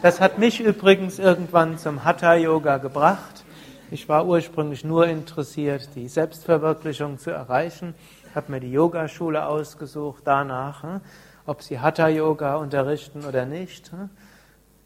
Das 0.02 0.20
hat 0.20 0.38
mich 0.38 0.60
übrigens 0.60 1.18
irgendwann 1.18 1.78
zum 1.78 2.04
Hatha-Yoga 2.04 2.78
gebracht. 2.78 3.44
Ich 3.90 4.08
war 4.08 4.24
ursprünglich 4.26 4.84
nur 4.84 5.06
interessiert, 5.08 5.90
die 5.96 6.06
Selbstverwirklichung 6.06 7.18
zu 7.18 7.30
erreichen, 7.30 7.94
habe 8.36 8.52
mir 8.52 8.60
die 8.60 8.70
Yogaschule 8.70 9.44
ausgesucht 9.44 10.22
danach, 10.24 10.84
hm, 10.84 11.00
ob 11.44 11.62
sie 11.62 11.80
Hatha-Yoga 11.80 12.54
unterrichten 12.54 13.24
oder 13.24 13.44
nicht. 13.44 13.90
Hm. 13.90 14.08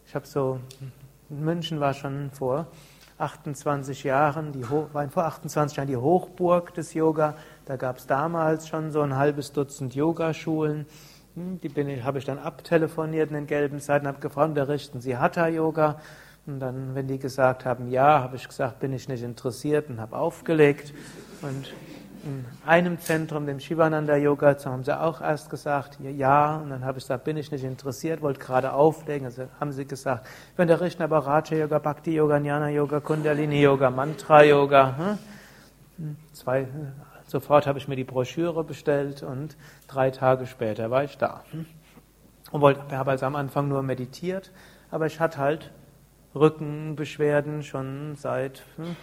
Ich 0.06 0.14
habe 0.14 0.26
so, 0.26 0.58
in 1.28 1.44
München 1.44 1.80
war 1.80 1.92
schon 1.92 2.30
vor 2.30 2.66
28 3.18 4.04
Jahren, 4.04 4.52
die, 4.52 4.68
war 4.70 5.08
vor 5.10 5.24
28 5.24 5.76
Jahren 5.76 5.88
die 5.88 5.96
Hochburg 5.96 6.72
des 6.72 6.94
Yoga. 6.94 7.34
Da 7.66 7.76
gab 7.76 7.98
es 7.98 8.06
damals 8.06 8.68
schon 8.68 8.90
so 8.90 9.02
ein 9.02 9.16
halbes 9.16 9.52
Dutzend 9.52 9.94
Yogaschulen. 9.94 10.86
Hm, 11.36 11.60
die 11.60 11.68
bin 11.68 12.02
habe 12.02 12.18
ich 12.18 12.24
dann 12.24 12.38
abtelefoniert 12.38 13.28
in 13.28 13.36
den 13.36 13.46
gelben 13.46 13.78
Seiten, 13.78 14.06
habe 14.06 14.20
gefragt, 14.20 14.48
unterrichten 14.48 15.02
Sie 15.02 15.18
Hatha-Yoga? 15.18 16.00
Und 16.46 16.60
dann, 16.60 16.94
wenn 16.94 17.08
die 17.08 17.18
gesagt 17.18 17.66
haben, 17.66 17.90
ja, 17.90 18.20
habe 18.20 18.36
ich 18.36 18.48
gesagt, 18.48 18.80
bin 18.80 18.92
ich 18.94 19.06
nicht 19.08 19.22
interessiert 19.22 19.90
und 19.90 20.00
habe 20.00 20.16
aufgelegt. 20.16 20.94
Und 21.42 21.74
in 22.24 22.44
einem 22.64 22.98
Zentrum, 23.00 23.46
dem 23.46 23.60
Shivananda 23.60 24.16
Yoga, 24.16 24.56
haben 24.64 24.82
sie 24.82 24.98
auch 24.98 25.20
erst 25.20 25.50
gesagt, 25.50 25.98
ja, 26.00 26.56
und 26.56 26.70
dann 26.70 26.84
habe 26.84 26.98
ich 26.98 27.04
gesagt, 27.04 27.24
bin 27.24 27.36
ich 27.36 27.50
nicht 27.50 27.64
interessiert, 27.64 28.22
wollte 28.22 28.40
gerade 28.40 28.72
auflegen. 28.72 29.26
Also 29.26 29.42
haben 29.60 29.72
sie 29.72 29.84
gesagt, 29.84 30.26
wir 30.56 30.62
unterrichten 30.62 31.02
aber 31.02 31.18
Raja 31.18 31.58
Yoga, 31.58 31.78
Bhakti 31.78 32.14
Yoga, 32.14 32.38
Jnana 32.38 32.70
Yoga, 32.70 33.00
Kundalini 33.00 33.60
Yoga, 33.60 33.90
Mantra 33.90 34.42
Yoga. 34.42 35.18
Hm? 35.98 36.16
Zwei, 36.32 36.66
Sofort 37.26 37.66
habe 37.66 37.78
ich 37.78 37.88
mir 37.88 37.96
die 37.96 38.04
Broschüre 38.04 38.62
bestellt 38.62 39.22
und 39.22 39.56
drei 39.88 40.10
Tage 40.10 40.46
später 40.46 40.90
war 40.90 41.04
ich 41.04 41.18
da. 41.18 41.42
Und 42.52 42.60
wollte, 42.60 42.96
habe 42.96 43.10
also 43.10 43.26
am 43.26 43.34
Anfang 43.34 43.68
nur 43.68 43.82
meditiert, 43.82 44.52
aber 44.90 45.06
ich 45.06 45.18
hatte 45.18 45.38
halt 45.38 45.72
Rückenbeschwerden 46.34 47.64
schon 47.64 48.14
seit 48.16 48.62
hm, 48.76 48.94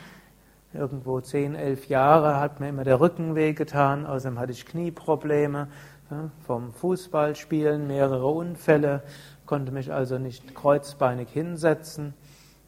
irgendwo 0.73 1.19
zehn, 1.19 1.55
elf 1.55 1.87
Jahre, 1.87 2.39
hat 2.39 2.59
mir 2.59 2.69
immer 2.69 2.85
der 2.85 3.01
Rücken 3.01 3.35
wehgetan, 3.35 4.05
außerdem 4.05 4.39
hatte 4.39 4.53
ich 4.53 4.65
Knieprobleme 4.65 5.67
ja, 6.09 6.29
vom 6.45 6.71
Fußballspielen, 6.71 7.87
mehrere 7.87 8.27
Unfälle, 8.27 9.03
konnte 9.45 9.71
mich 9.71 9.91
also 9.91 10.17
nicht 10.17 10.55
kreuzbeinig 10.55 11.29
hinsetzen. 11.29 12.13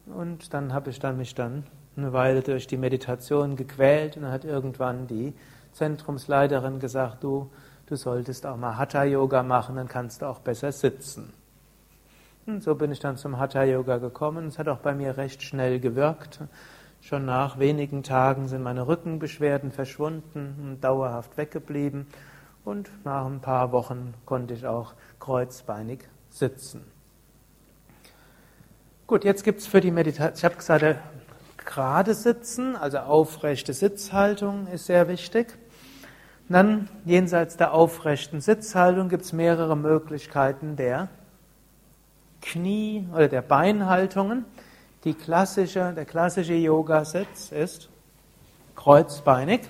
Und 0.06 0.52
dann 0.52 0.72
habe 0.72 0.90
ich 0.90 1.00
dann 1.00 1.16
mich 1.16 1.34
dann 1.34 1.64
eine 1.96 2.12
Weile 2.12 2.42
durch 2.42 2.66
die 2.66 2.76
Meditation 2.76 3.56
gequält 3.56 4.16
und 4.16 4.22
dann 4.22 4.32
hat 4.32 4.44
irgendwann 4.44 5.06
die 5.06 5.34
Zentrumsleiterin 5.72 6.78
gesagt, 6.80 7.22
du, 7.22 7.50
du 7.86 7.96
solltest 7.96 8.46
auch 8.46 8.56
mal 8.56 8.76
Hatha-Yoga 8.76 9.42
machen, 9.42 9.76
dann 9.76 9.88
kannst 9.88 10.22
du 10.22 10.26
auch 10.26 10.40
besser 10.40 10.72
sitzen. 10.72 11.32
Und 12.46 12.62
so 12.62 12.74
bin 12.74 12.92
ich 12.92 13.00
dann 13.00 13.16
zum 13.16 13.38
Hatha-Yoga 13.38 13.98
gekommen. 13.98 14.46
Es 14.46 14.58
hat 14.58 14.68
auch 14.68 14.78
bei 14.78 14.94
mir 14.94 15.16
recht 15.16 15.42
schnell 15.42 15.80
gewirkt. 15.80 16.40
Schon 17.00 17.24
nach 17.24 17.58
wenigen 17.58 18.02
Tagen 18.02 18.48
sind 18.48 18.62
meine 18.62 18.86
Rückenbeschwerden 18.86 19.72
verschwunden 19.72 20.56
und 20.62 20.84
dauerhaft 20.84 21.36
weggeblieben. 21.36 22.06
Und 22.64 22.90
nach 23.04 23.26
ein 23.26 23.40
paar 23.40 23.72
Wochen 23.72 24.14
konnte 24.24 24.54
ich 24.54 24.66
auch 24.66 24.94
kreuzbeinig 25.18 26.00
sitzen. 26.30 26.84
Gut, 29.06 29.24
jetzt 29.24 29.44
gibt 29.44 29.60
es 29.60 29.66
für 29.66 29.80
die 29.80 29.92
Meditation, 29.92 30.34
ich 30.36 30.44
habe 30.44 30.56
gesagt, 30.56 30.96
gerade 31.66 32.14
sitzen, 32.14 32.76
also 32.76 32.98
aufrechte 32.98 33.74
Sitzhaltung 33.74 34.66
ist 34.68 34.86
sehr 34.86 35.08
wichtig. 35.08 35.58
dann 36.48 36.88
jenseits 37.04 37.56
der 37.56 37.74
aufrechten 37.74 38.40
Sitzhaltung 38.40 39.08
gibt 39.08 39.24
es 39.24 39.32
mehrere 39.32 39.76
Möglichkeiten 39.76 40.76
der 40.76 41.08
Knie- 42.40 43.06
oder 43.12 43.28
der 43.28 43.42
Beinhaltungen. 43.42 44.44
Die 45.04 45.14
klassische, 45.14 45.92
der 45.92 46.04
klassische 46.04 46.54
Yoga-Sitz 46.54 47.50
ist 47.50 47.88
kreuzbeinig. 48.76 49.62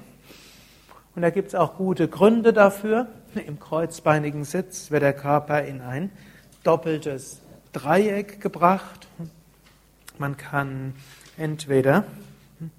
Und 1.15 1.23
da 1.23 1.31
gibt 1.31 1.49
es 1.49 1.55
auch 1.55 1.77
gute 1.77 2.09
Gründe 2.09 2.53
dafür. 2.53 3.07
Im 3.47 3.59
kreuzbeinigen 3.59 4.45
Sitz 4.45 4.91
wird 4.91 5.03
der 5.03 5.15
Körper 5.15 5.63
in 5.63 5.81
ein 5.81 6.13
doppeltes 6.63 7.41
Dreieck 7.73 8.41
gebracht. 8.43 9.09
Man 10.19 10.37
kann 10.37 10.95
entweder 11.37 12.05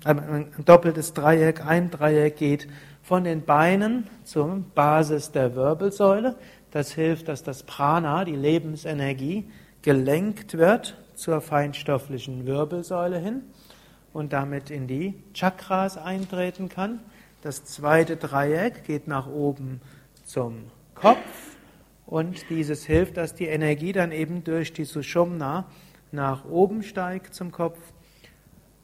ein 0.04 0.52
doppeltes 0.66 1.14
Dreieck, 1.14 1.66
ein 1.66 1.92
Dreieck 1.92 2.38
geht 2.38 2.68
von 3.04 3.24
den 3.24 3.46
Beinen 3.46 4.08
zur 4.24 4.64
Basis 4.74 5.32
der 5.32 5.56
Wirbelsäule. 5.56 6.36
Das 6.72 6.92
hilft, 6.92 7.28
dass 7.28 7.44
das 7.44 7.64
Prana, 7.64 8.26
die 8.26 8.36
Lebensenergie, 8.36 9.50
gelenkt 9.82 10.58
wird 10.58 10.98
zur 11.16 11.42
feinstofflichen 11.42 12.46
Wirbelsäule 12.46 13.20
hin 13.20 13.44
und 14.14 14.34
damit 14.34 14.70
in 14.70 14.88
die 14.88 15.14
Chakras 15.34 15.98
eintreten 15.98 16.70
kann. 16.70 17.00
Das 17.42 17.64
zweite 17.66 18.18
Dreieck 18.18 18.84
geht 18.84 19.08
nach 19.08 19.28
oben 19.28 19.80
zum 20.26 20.66
Kopf 20.96 21.56
und 22.06 22.50
dieses 22.50 22.86
hilft, 22.86 23.18
dass 23.18 23.36
die 23.36 23.46
Energie 23.46 23.92
dann 23.92 24.12
eben 24.12 24.44
durch 24.44 24.74
die 24.74 24.86
Sushumna 24.86 25.66
nach 26.12 26.46
oben 26.46 26.84
steigt 26.84 27.36
zum 27.36 27.52
Kopf 27.52 27.78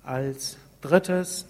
als 0.03 0.57
drittes 0.81 1.47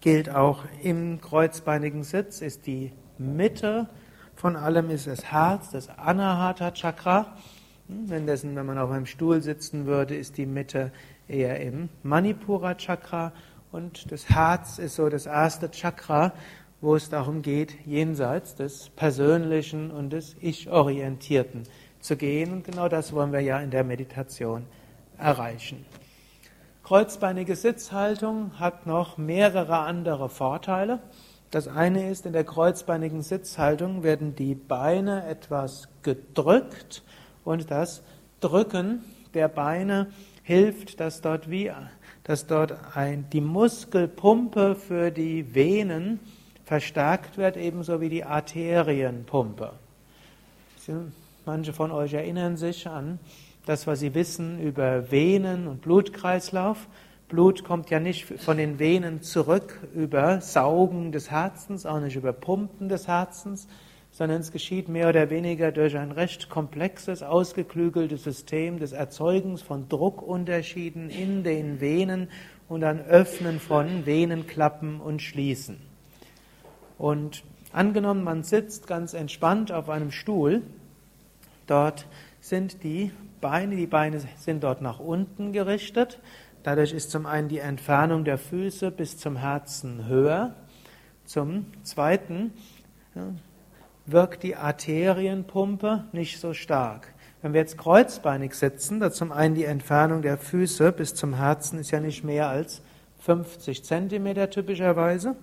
gilt 0.00 0.30
auch 0.30 0.64
im 0.82 1.20
kreuzbeinigen 1.20 2.02
Sitz, 2.02 2.40
ist 2.40 2.66
die 2.66 2.92
Mitte 3.18 3.88
von 4.34 4.56
allem 4.56 4.90
ist 4.90 5.06
das 5.06 5.30
Herz, 5.30 5.70
das 5.70 5.88
Anahata 5.88 6.72
Chakra. 6.72 7.36
Wenn, 7.86 8.26
dessen, 8.26 8.56
wenn 8.56 8.66
man 8.66 8.78
auf 8.78 8.90
einem 8.90 9.06
Stuhl 9.06 9.40
sitzen 9.42 9.86
würde, 9.86 10.16
ist 10.16 10.36
die 10.36 10.46
Mitte 10.46 10.90
eher 11.28 11.60
im 11.60 11.88
Manipura 12.02 12.74
Chakra 12.74 13.32
und 13.70 14.10
das 14.10 14.28
Herz 14.28 14.78
ist 14.78 14.96
so 14.96 15.08
das 15.08 15.26
erste 15.26 15.70
Chakra, 15.70 16.32
wo 16.80 16.96
es 16.96 17.08
darum 17.08 17.42
geht, 17.42 17.86
jenseits 17.86 18.56
des 18.56 18.90
Persönlichen 18.90 19.90
und 19.90 20.10
des 20.10 20.34
Ich-Orientierten 20.40 21.62
zu 22.00 22.16
gehen. 22.16 22.52
Und 22.52 22.64
genau 22.64 22.88
das 22.88 23.12
wollen 23.12 23.32
wir 23.32 23.40
ja 23.40 23.60
in 23.60 23.70
der 23.70 23.84
Meditation 23.84 24.64
erreichen. 25.16 25.86
Kreuzbeinige 26.82 27.54
Sitzhaltung 27.54 28.58
hat 28.58 28.86
noch 28.86 29.16
mehrere 29.16 29.78
andere 29.78 30.28
Vorteile. 30.28 30.98
Das 31.52 31.68
eine 31.68 32.10
ist, 32.10 32.26
in 32.26 32.32
der 32.32 32.42
kreuzbeinigen 32.42 33.22
Sitzhaltung 33.22 34.02
werden 34.02 34.34
die 34.34 34.56
Beine 34.56 35.26
etwas 35.26 35.88
gedrückt 36.02 37.04
und 37.44 37.70
das 37.70 38.02
Drücken 38.40 39.04
der 39.32 39.46
Beine 39.46 40.08
hilft, 40.42 40.98
dass 40.98 41.20
dort 41.20 41.48
wie, 41.48 41.70
dass 42.24 42.48
dort 42.48 42.74
ein, 42.96 43.26
die 43.30 43.40
Muskelpumpe 43.40 44.74
für 44.74 45.12
die 45.12 45.54
Venen 45.54 46.18
verstärkt 46.64 47.38
wird, 47.38 47.56
ebenso 47.56 48.00
wie 48.00 48.08
die 48.08 48.24
Arterienpumpe. 48.24 49.72
Manche 51.44 51.72
von 51.72 51.92
euch 51.92 52.14
erinnern 52.14 52.56
sich 52.56 52.88
an 52.88 53.20
das, 53.66 53.86
was 53.86 54.00
sie 54.00 54.14
wissen 54.14 54.60
über 54.60 55.10
Venen 55.10 55.66
und 55.66 55.82
Blutkreislauf. 55.82 56.88
Blut 57.28 57.64
kommt 57.64 57.90
ja 57.90 58.00
nicht 58.00 58.26
von 58.26 58.56
den 58.56 58.78
Venen 58.78 59.22
zurück 59.22 59.80
über 59.94 60.40
Saugen 60.40 61.12
des 61.12 61.30
Herzens, 61.30 61.86
auch 61.86 62.00
nicht 62.00 62.16
über 62.16 62.32
Pumpen 62.32 62.88
des 62.88 63.08
Herzens, 63.08 63.68
sondern 64.10 64.42
es 64.42 64.52
geschieht 64.52 64.88
mehr 64.88 65.08
oder 65.08 65.30
weniger 65.30 65.72
durch 65.72 65.96
ein 65.96 66.12
recht 66.12 66.50
komplexes, 66.50 67.22
ausgeklügeltes 67.22 68.24
System 68.24 68.78
des 68.78 68.92
Erzeugens 68.92 69.62
von 69.62 69.88
Druckunterschieden 69.88 71.08
in 71.08 71.42
den 71.42 71.80
Venen 71.80 72.28
und 72.68 72.84
ein 72.84 73.00
Öffnen 73.00 73.58
von 73.60 74.04
Venenklappen 74.04 75.00
und 75.00 75.22
Schließen. 75.22 75.78
Und 76.98 77.42
angenommen, 77.72 78.22
man 78.22 78.42
sitzt 78.42 78.86
ganz 78.86 79.14
entspannt 79.14 79.72
auf 79.72 79.88
einem 79.88 80.10
Stuhl, 80.10 80.60
dort 81.66 82.06
sind 82.40 82.82
die 82.82 83.12
Beine, 83.42 83.76
die 83.76 83.86
Beine 83.86 84.22
sind 84.38 84.64
dort 84.64 84.80
nach 84.80 85.00
unten 85.00 85.52
gerichtet, 85.52 86.18
Dadurch 86.62 86.92
ist 86.92 87.10
zum 87.10 87.26
einen 87.26 87.48
die 87.48 87.58
Entfernung 87.58 88.24
der 88.24 88.38
Füße 88.38 88.90
bis 88.92 89.18
zum 89.18 89.36
Herzen 89.36 90.06
höher. 90.06 90.54
Zum 91.24 91.66
zweiten 91.82 92.52
wirkt 94.06 94.42
die 94.44 94.54
Arterienpumpe 94.54 96.04
nicht 96.12 96.38
so 96.38 96.54
stark. 96.54 97.14
Wenn 97.40 97.52
wir 97.52 97.60
jetzt 97.60 97.78
kreuzbeinig 97.78 98.54
sitzen, 98.54 99.00
da 99.00 99.10
zum 99.10 99.32
einen 99.32 99.56
die 99.56 99.64
Entfernung 99.64 100.22
der 100.22 100.38
Füße 100.38 100.92
bis 100.92 101.14
zum 101.16 101.34
Herzen 101.34 101.80
ist 101.80 101.90
ja 101.90 101.98
nicht 101.98 102.22
mehr 102.22 102.48
als 102.48 102.82
50 103.20 103.82
Zentimeter 103.82 104.48
typischerweise. 104.48 105.34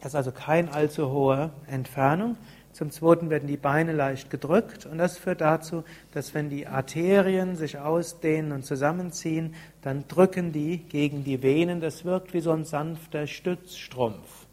Das 0.00 0.12
ist 0.12 0.16
also 0.16 0.32
keine 0.32 0.72
allzu 0.72 1.10
hohe 1.10 1.50
Entfernung. 1.66 2.36
Zum 2.76 2.90
Zweiten 2.90 3.30
werden 3.30 3.48
die 3.48 3.56
Beine 3.56 3.92
leicht 3.92 4.28
gedrückt 4.28 4.84
und 4.84 4.98
das 4.98 5.16
führt 5.16 5.40
dazu, 5.40 5.82
dass 6.12 6.34
wenn 6.34 6.50
die 6.50 6.66
Arterien 6.66 7.56
sich 7.56 7.78
ausdehnen 7.78 8.52
und 8.52 8.66
zusammenziehen, 8.66 9.54
dann 9.80 10.06
drücken 10.08 10.52
die 10.52 10.80
gegen 10.80 11.24
die 11.24 11.42
Venen. 11.42 11.80
Das 11.80 12.04
wirkt 12.04 12.34
wie 12.34 12.40
so 12.40 12.52
ein 12.52 12.66
sanfter 12.66 13.26
Stützstrumpf. 13.26 14.44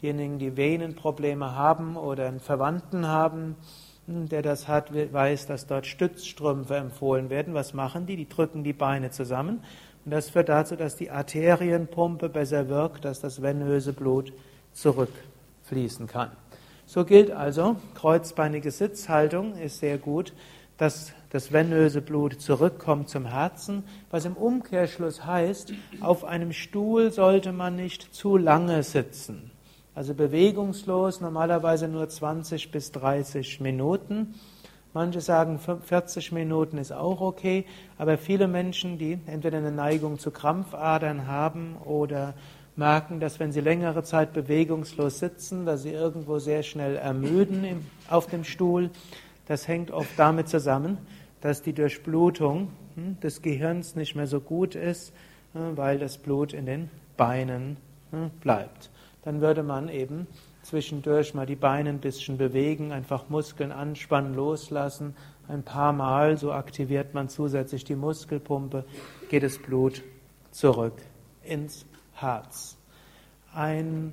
Diejenigen, 0.00 0.38
die 0.38 0.56
Venenprobleme 0.56 1.56
haben 1.56 1.96
oder 1.96 2.28
einen 2.28 2.38
Verwandten 2.38 3.08
haben, 3.08 3.56
hm, 4.06 4.28
der 4.28 4.42
das 4.42 4.68
hat, 4.68 4.94
weiß, 4.94 5.46
dass 5.46 5.66
dort 5.66 5.88
Stützstrümpfe 5.88 6.76
empfohlen 6.76 7.28
werden. 7.28 7.54
Was 7.54 7.74
machen 7.74 8.06
die? 8.06 8.14
Die 8.14 8.28
drücken 8.28 8.62
die 8.62 8.72
Beine 8.72 9.10
zusammen 9.10 9.64
und 10.04 10.12
das 10.12 10.30
führt 10.30 10.48
dazu, 10.48 10.76
dass 10.76 10.94
die 10.94 11.10
Arterienpumpe 11.10 12.28
besser 12.28 12.68
wirkt, 12.68 13.04
dass 13.04 13.18
das 13.18 13.42
venöse 13.42 13.92
Blut 13.92 14.32
zurückfließen 14.74 16.06
kann. 16.06 16.30
So 16.88 17.04
gilt 17.04 17.30
also, 17.30 17.76
kreuzbeinige 17.94 18.70
Sitzhaltung 18.70 19.54
ist 19.58 19.80
sehr 19.80 19.98
gut, 19.98 20.32
dass 20.78 21.12
das 21.28 21.52
venöse 21.52 22.00
Blut 22.00 22.40
zurückkommt 22.40 23.10
zum 23.10 23.26
Herzen, 23.26 23.84
was 24.10 24.24
im 24.24 24.32
Umkehrschluss 24.32 25.26
heißt, 25.26 25.74
auf 26.00 26.24
einem 26.24 26.54
Stuhl 26.54 27.12
sollte 27.12 27.52
man 27.52 27.76
nicht 27.76 28.14
zu 28.14 28.38
lange 28.38 28.82
sitzen. 28.82 29.50
Also 29.94 30.14
bewegungslos, 30.14 31.20
normalerweise 31.20 31.88
nur 31.88 32.08
20 32.08 32.70
bis 32.70 32.90
30 32.92 33.60
Minuten. 33.60 34.36
Manche 34.94 35.20
sagen 35.20 35.58
40 35.58 36.32
Minuten 36.32 36.78
ist 36.78 36.92
auch 36.92 37.20
okay, 37.20 37.66
aber 37.98 38.16
viele 38.16 38.48
Menschen, 38.48 38.96
die 38.96 39.18
entweder 39.26 39.58
eine 39.58 39.72
Neigung 39.72 40.18
zu 40.18 40.30
Krampfadern 40.30 41.26
haben 41.26 41.76
oder 41.84 42.32
merken, 42.78 43.20
dass 43.20 43.40
wenn 43.40 43.52
sie 43.52 43.60
längere 43.60 44.02
Zeit 44.04 44.32
bewegungslos 44.32 45.18
sitzen, 45.18 45.66
dass 45.66 45.82
sie 45.82 45.92
irgendwo 45.92 46.38
sehr 46.38 46.62
schnell 46.62 46.96
ermüden 46.96 47.86
auf 48.08 48.26
dem 48.26 48.44
Stuhl. 48.44 48.90
Das 49.46 49.68
hängt 49.68 49.90
oft 49.90 50.18
damit 50.18 50.48
zusammen, 50.48 50.98
dass 51.40 51.62
die 51.62 51.72
Durchblutung 51.72 52.68
hm, 52.94 53.20
des 53.20 53.42
Gehirns 53.42 53.96
nicht 53.96 54.14
mehr 54.14 54.26
so 54.26 54.40
gut 54.40 54.74
ist, 54.74 55.12
hm, 55.52 55.76
weil 55.76 55.98
das 55.98 56.18
Blut 56.18 56.52
in 56.52 56.66
den 56.66 56.90
Beinen 57.16 57.76
hm, 58.10 58.30
bleibt. 58.40 58.90
Dann 59.24 59.40
würde 59.40 59.62
man 59.62 59.88
eben 59.88 60.26
zwischendurch 60.62 61.34
mal 61.34 61.46
die 61.46 61.56
Beine 61.56 61.90
ein 61.90 61.98
bisschen 61.98 62.38
bewegen, 62.38 62.92
einfach 62.92 63.28
Muskeln 63.28 63.72
anspannen, 63.72 64.34
loslassen. 64.34 65.16
Ein 65.48 65.62
paar 65.62 65.92
Mal, 65.92 66.36
so 66.36 66.52
aktiviert 66.52 67.14
man 67.14 67.28
zusätzlich 67.28 67.84
die 67.84 67.96
Muskelpumpe, 67.96 68.84
geht 69.30 69.42
das 69.42 69.58
Blut 69.58 70.02
zurück 70.50 70.94
ins 71.42 71.86
Herz. 72.20 72.76
Ein, 73.54 74.12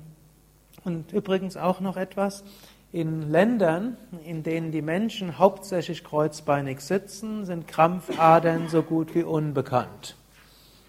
und 0.84 1.12
übrigens 1.12 1.56
auch 1.56 1.80
noch 1.80 1.96
etwas, 1.96 2.44
in 2.92 3.30
Ländern, 3.30 3.96
in 4.24 4.42
denen 4.42 4.70
die 4.72 4.80
Menschen 4.80 5.38
hauptsächlich 5.38 6.04
kreuzbeinig 6.04 6.80
sitzen, 6.80 7.44
sind 7.44 7.68
Krampfadern 7.68 8.68
so 8.68 8.82
gut 8.82 9.14
wie 9.14 9.22
unbekannt. 9.22 10.16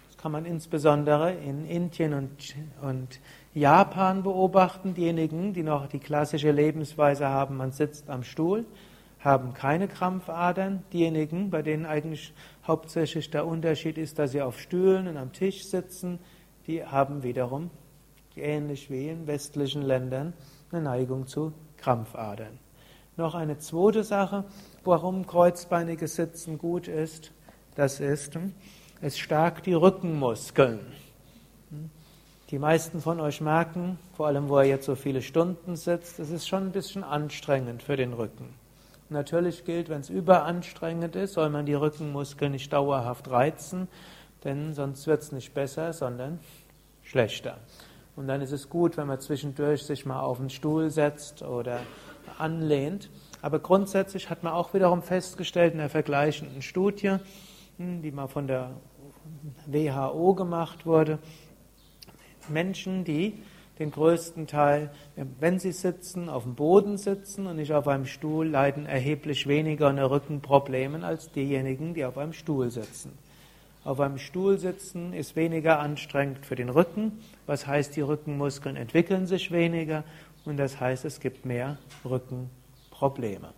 Das 0.08 0.16
kann 0.16 0.32
man 0.32 0.46
insbesondere 0.46 1.34
in 1.34 1.66
Indien 1.66 2.14
und, 2.14 2.54
und 2.80 3.20
Japan 3.52 4.22
beobachten. 4.22 4.94
Diejenigen, 4.94 5.52
die 5.52 5.62
noch 5.62 5.86
die 5.86 5.98
klassische 5.98 6.50
Lebensweise 6.50 7.28
haben, 7.28 7.56
man 7.56 7.72
sitzt 7.72 8.08
am 8.08 8.22
Stuhl, 8.22 8.64
haben 9.20 9.52
keine 9.52 9.88
Krampfadern. 9.88 10.84
Diejenigen, 10.92 11.50
bei 11.50 11.62
denen 11.62 11.84
eigentlich 11.84 12.32
hauptsächlich 12.66 13.30
der 13.30 13.46
Unterschied 13.46 13.98
ist, 13.98 14.18
dass 14.18 14.32
sie 14.32 14.40
auf 14.40 14.58
Stühlen 14.60 15.08
und 15.08 15.16
am 15.16 15.32
Tisch 15.32 15.66
sitzen, 15.66 16.20
die 16.68 16.84
haben 16.84 17.22
wiederum, 17.22 17.70
ähnlich 18.36 18.90
wie 18.90 19.08
in 19.08 19.26
westlichen 19.26 19.82
Ländern, 19.82 20.34
eine 20.70 20.82
Neigung 20.82 21.26
zu 21.26 21.52
Krampfadern. 21.78 22.58
Noch 23.16 23.34
eine 23.34 23.58
zweite 23.58 24.04
Sache, 24.04 24.44
warum 24.84 25.26
kreuzbeiniges 25.26 26.14
Sitzen 26.14 26.58
gut 26.58 26.86
ist, 26.86 27.32
das 27.74 27.98
ist, 27.98 28.38
es 29.00 29.18
stärkt 29.18 29.66
die 29.66 29.74
Rückenmuskeln. 29.74 30.80
Die 32.50 32.58
meisten 32.58 33.00
von 33.00 33.18
euch 33.20 33.40
merken, 33.40 33.98
vor 34.14 34.26
allem 34.26 34.48
wo 34.48 34.58
er 34.58 34.64
jetzt 34.64 34.86
so 34.86 34.94
viele 34.94 35.22
Stunden 35.22 35.74
sitzt, 35.74 36.18
es 36.18 36.30
ist 36.30 36.46
schon 36.46 36.66
ein 36.66 36.72
bisschen 36.72 37.02
anstrengend 37.02 37.82
für 37.82 37.96
den 37.96 38.12
Rücken. 38.12 38.54
Natürlich 39.10 39.64
gilt, 39.64 39.88
wenn 39.88 40.00
es 40.00 40.10
überanstrengend 40.10 41.16
ist, 41.16 41.32
soll 41.32 41.48
man 41.48 41.66
die 41.66 41.74
Rückenmuskeln 41.74 42.52
nicht 42.52 42.72
dauerhaft 42.72 43.30
reizen, 43.30 43.88
denn 44.48 44.72
sonst 44.72 45.06
wird 45.06 45.22
es 45.22 45.32
nicht 45.32 45.52
besser, 45.52 45.92
sondern 45.92 46.40
schlechter. 47.02 47.58
Und 48.16 48.28
dann 48.28 48.40
ist 48.40 48.52
es 48.52 48.68
gut, 48.70 48.96
wenn 48.96 49.06
man 49.06 49.20
zwischendurch 49.20 49.82
sich 49.82 50.06
mal 50.06 50.20
auf 50.20 50.38
den 50.38 50.48
Stuhl 50.50 50.90
setzt 50.90 51.42
oder 51.42 51.80
anlehnt. 52.38 53.10
Aber 53.42 53.58
grundsätzlich 53.58 54.30
hat 54.30 54.42
man 54.42 54.54
auch 54.54 54.72
wiederum 54.74 55.02
festgestellt 55.02 55.74
in 55.74 55.78
der 55.78 55.90
vergleichenden 55.90 56.62
Studie, 56.62 57.16
hm, 57.76 58.02
die 58.02 58.10
mal 58.10 58.26
von 58.26 58.46
der 58.46 58.70
WHO 59.66 60.34
gemacht 60.34 60.86
wurde, 60.86 61.18
Menschen, 62.48 63.04
die 63.04 63.34
den 63.78 63.90
größten 63.90 64.46
Teil, 64.46 64.90
wenn 65.38 65.58
sie 65.58 65.72
sitzen, 65.72 66.28
auf 66.30 66.42
dem 66.42 66.54
Boden 66.54 66.96
sitzen 66.96 67.46
und 67.46 67.56
nicht 67.56 67.72
auf 67.72 67.86
einem 67.86 68.06
Stuhl, 68.06 68.48
leiden 68.48 68.86
erheblich 68.86 69.46
weniger 69.46 69.88
unter 69.88 70.10
Rückenproblemen 70.10 71.04
als 71.04 71.30
diejenigen, 71.30 71.94
die 71.94 72.04
auf 72.04 72.16
einem 72.16 72.32
Stuhl 72.32 72.70
sitzen. 72.70 73.12
Auf 73.88 74.00
einem 74.00 74.18
Stuhl 74.18 74.58
sitzen 74.58 75.14
ist 75.14 75.34
weniger 75.34 75.78
anstrengend 75.78 76.44
für 76.44 76.56
den 76.56 76.68
Rücken, 76.68 77.20
was 77.46 77.66
heißt, 77.66 77.96
die 77.96 78.02
Rückenmuskeln 78.02 78.76
entwickeln 78.76 79.26
sich 79.26 79.50
weniger 79.50 80.04
und 80.44 80.58
das 80.58 80.78
heißt, 80.78 81.06
es 81.06 81.20
gibt 81.20 81.46
mehr 81.46 81.78
Rückenprobleme. 82.04 83.48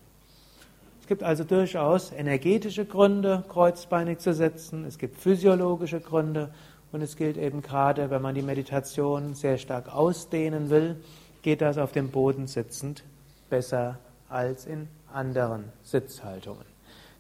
Es 1.01 1.09
gibt 1.09 1.25
also 1.25 1.43
durchaus 1.43 2.13
energetische 2.13 2.85
Gründe, 2.85 3.43
kreuzbeinig 3.49 4.19
zu 4.21 4.33
sitzen, 4.33 4.85
es 4.85 4.99
gibt 4.99 5.19
physiologische 5.19 5.99
Gründe 5.99 6.55
und 6.93 7.03
es 7.03 7.17
gilt 7.17 7.37
eben 7.37 7.61
gerade, 7.61 8.09
wenn 8.11 8.23
man 8.23 8.37
die 8.37 8.43
Meditation 8.43 9.35
sehr 9.35 9.59
stark 9.59 9.93
ausdehnen 9.93 10.71
will, 10.71 11.03
geht 11.43 11.61
das 11.61 11.77
auf 11.77 11.91
dem 11.91 12.09
Boden 12.13 12.47
sitzend 12.47 13.03
besser 13.49 13.99
als 14.29 14.65
in 14.65 14.87
anderen 15.13 15.65
Sitzhaltungen. 15.83 16.71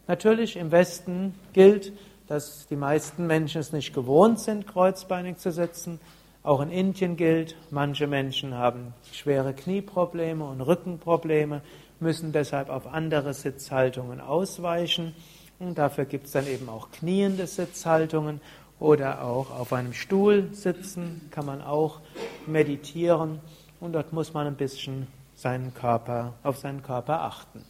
Natürlich 0.06 0.56
im 0.56 0.70
Westen 0.70 1.34
gilt, 1.52 1.92
dass 2.30 2.68
die 2.68 2.76
meisten 2.76 3.26
Menschen 3.26 3.60
es 3.60 3.72
nicht 3.72 3.92
gewohnt 3.92 4.38
sind, 4.38 4.68
kreuzbeinig 4.68 5.38
zu 5.38 5.50
sitzen. 5.50 5.98
Auch 6.44 6.60
in 6.60 6.70
Indien 6.70 7.16
gilt, 7.16 7.56
manche 7.72 8.06
Menschen 8.06 8.54
haben 8.54 8.94
schwere 9.12 9.52
Knieprobleme 9.52 10.44
und 10.44 10.60
Rückenprobleme, 10.60 11.60
müssen 11.98 12.30
deshalb 12.30 12.70
auf 12.70 12.86
andere 12.86 13.34
Sitzhaltungen 13.34 14.20
ausweichen. 14.20 15.12
Und 15.58 15.76
dafür 15.76 16.04
gibt 16.04 16.26
es 16.26 16.32
dann 16.32 16.46
eben 16.46 16.68
auch 16.68 16.92
kniende 16.92 17.48
Sitzhaltungen 17.48 18.40
oder 18.78 19.24
auch 19.24 19.50
auf 19.50 19.72
einem 19.72 19.92
Stuhl 19.92 20.50
sitzen 20.52 21.28
kann 21.32 21.46
man 21.46 21.60
auch 21.60 21.98
meditieren 22.46 23.40
und 23.80 23.92
dort 23.92 24.12
muss 24.12 24.32
man 24.34 24.46
ein 24.46 24.54
bisschen 24.54 25.08
seinen 25.34 25.74
Körper, 25.74 26.34
auf 26.44 26.58
seinen 26.58 26.84
Körper 26.84 27.22
achten. 27.22 27.64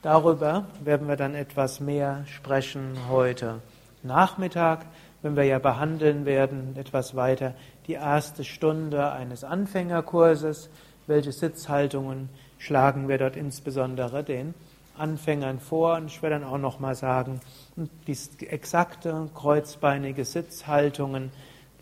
Darüber 0.00 0.64
werden 0.82 1.06
wir 1.06 1.16
dann 1.16 1.34
etwas 1.34 1.80
mehr 1.80 2.24
sprechen 2.26 2.96
heute 3.10 3.60
Nachmittag, 4.02 4.86
wenn 5.22 5.36
wir 5.36 5.44
ja 5.44 5.58
behandeln 5.58 6.24
werden, 6.24 6.76
etwas 6.76 7.14
weiter, 7.14 7.54
die 7.86 7.94
erste 7.94 8.44
Stunde 8.44 9.12
eines 9.12 9.44
Anfängerkurses. 9.44 10.70
Welche 11.06 11.32
Sitzhaltungen 11.32 12.28
schlagen 12.58 13.08
wir 13.08 13.18
dort 13.18 13.36
insbesondere 13.36 14.22
den 14.22 14.54
Anfängern 14.96 15.60
vor? 15.60 15.96
Und 15.96 16.06
ich 16.06 16.22
werde 16.22 16.38
dann 16.40 16.48
auch 16.48 16.58
nochmal 16.58 16.94
sagen, 16.94 17.40
die 17.76 18.16
exakte 18.46 19.28
kreuzbeinige 19.34 20.24
Sitzhaltungen, 20.24 21.30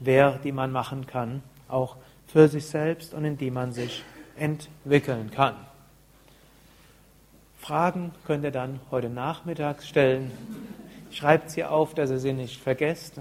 wer, 0.00 0.38
die 0.38 0.52
man 0.52 0.72
machen 0.72 1.06
kann, 1.06 1.42
auch 1.68 1.96
für 2.26 2.48
sich 2.48 2.66
selbst 2.66 3.14
und 3.14 3.24
in 3.24 3.36
die 3.36 3.50
man 3.50 3.72
sich 3.72 4.04
entwickeln 4.36 5.30
kann. 5.30 5.54
Fragen 7.58 8.12
könnt 8.26 8.44
ihr 8.44 8.50
dann 8.50 8.80
heute 8.90 9.10
Nachmittag 9.10 9.82
stellen. 9.82 10.30
Schreibt 11.18 11.50
sie 11.50 11.64
auf, 11.64 11.94
dass 11.94 12.10
ihr 12.10 12.20
sie 12.20 12.32
nicht 12.32 12.60
vergesst. 12.60 13.14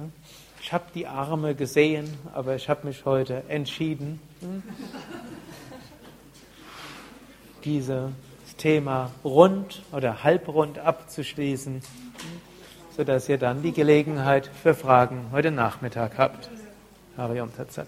Ich 0.61 0.71
habe 0.71 0.85
die 0.93 1.07
Arme 1.07 1.55
gesehen, 1.55 2.07
aber 2.31 2.55
ich 2.55 2.69
habe 2.69 2.85
mich 2.85 3.05
heute 3.05 3.41
entschieden, 3.47 4.21
dieses 7.65 8.11
Thema 8.59 9.09
rund 9.23 9.81
oder 9.91 10.23
halbrund 10.23 10.77
abzuschließen, 10.77 11.81
sodass 12.95 13.29
ihr 13.29 13.39
dann 13.39 13.63
die 13.63 13.71
Gelegenheit 13.71 14.45
für 14.45 14.75
Fragen 14.75 15.29
heute 15.31 15.49
Nachmittag 15.49 16.19
habt. 16.19 16.51
Hariom 17.17 17.51
Tatsat. 17.55 17.87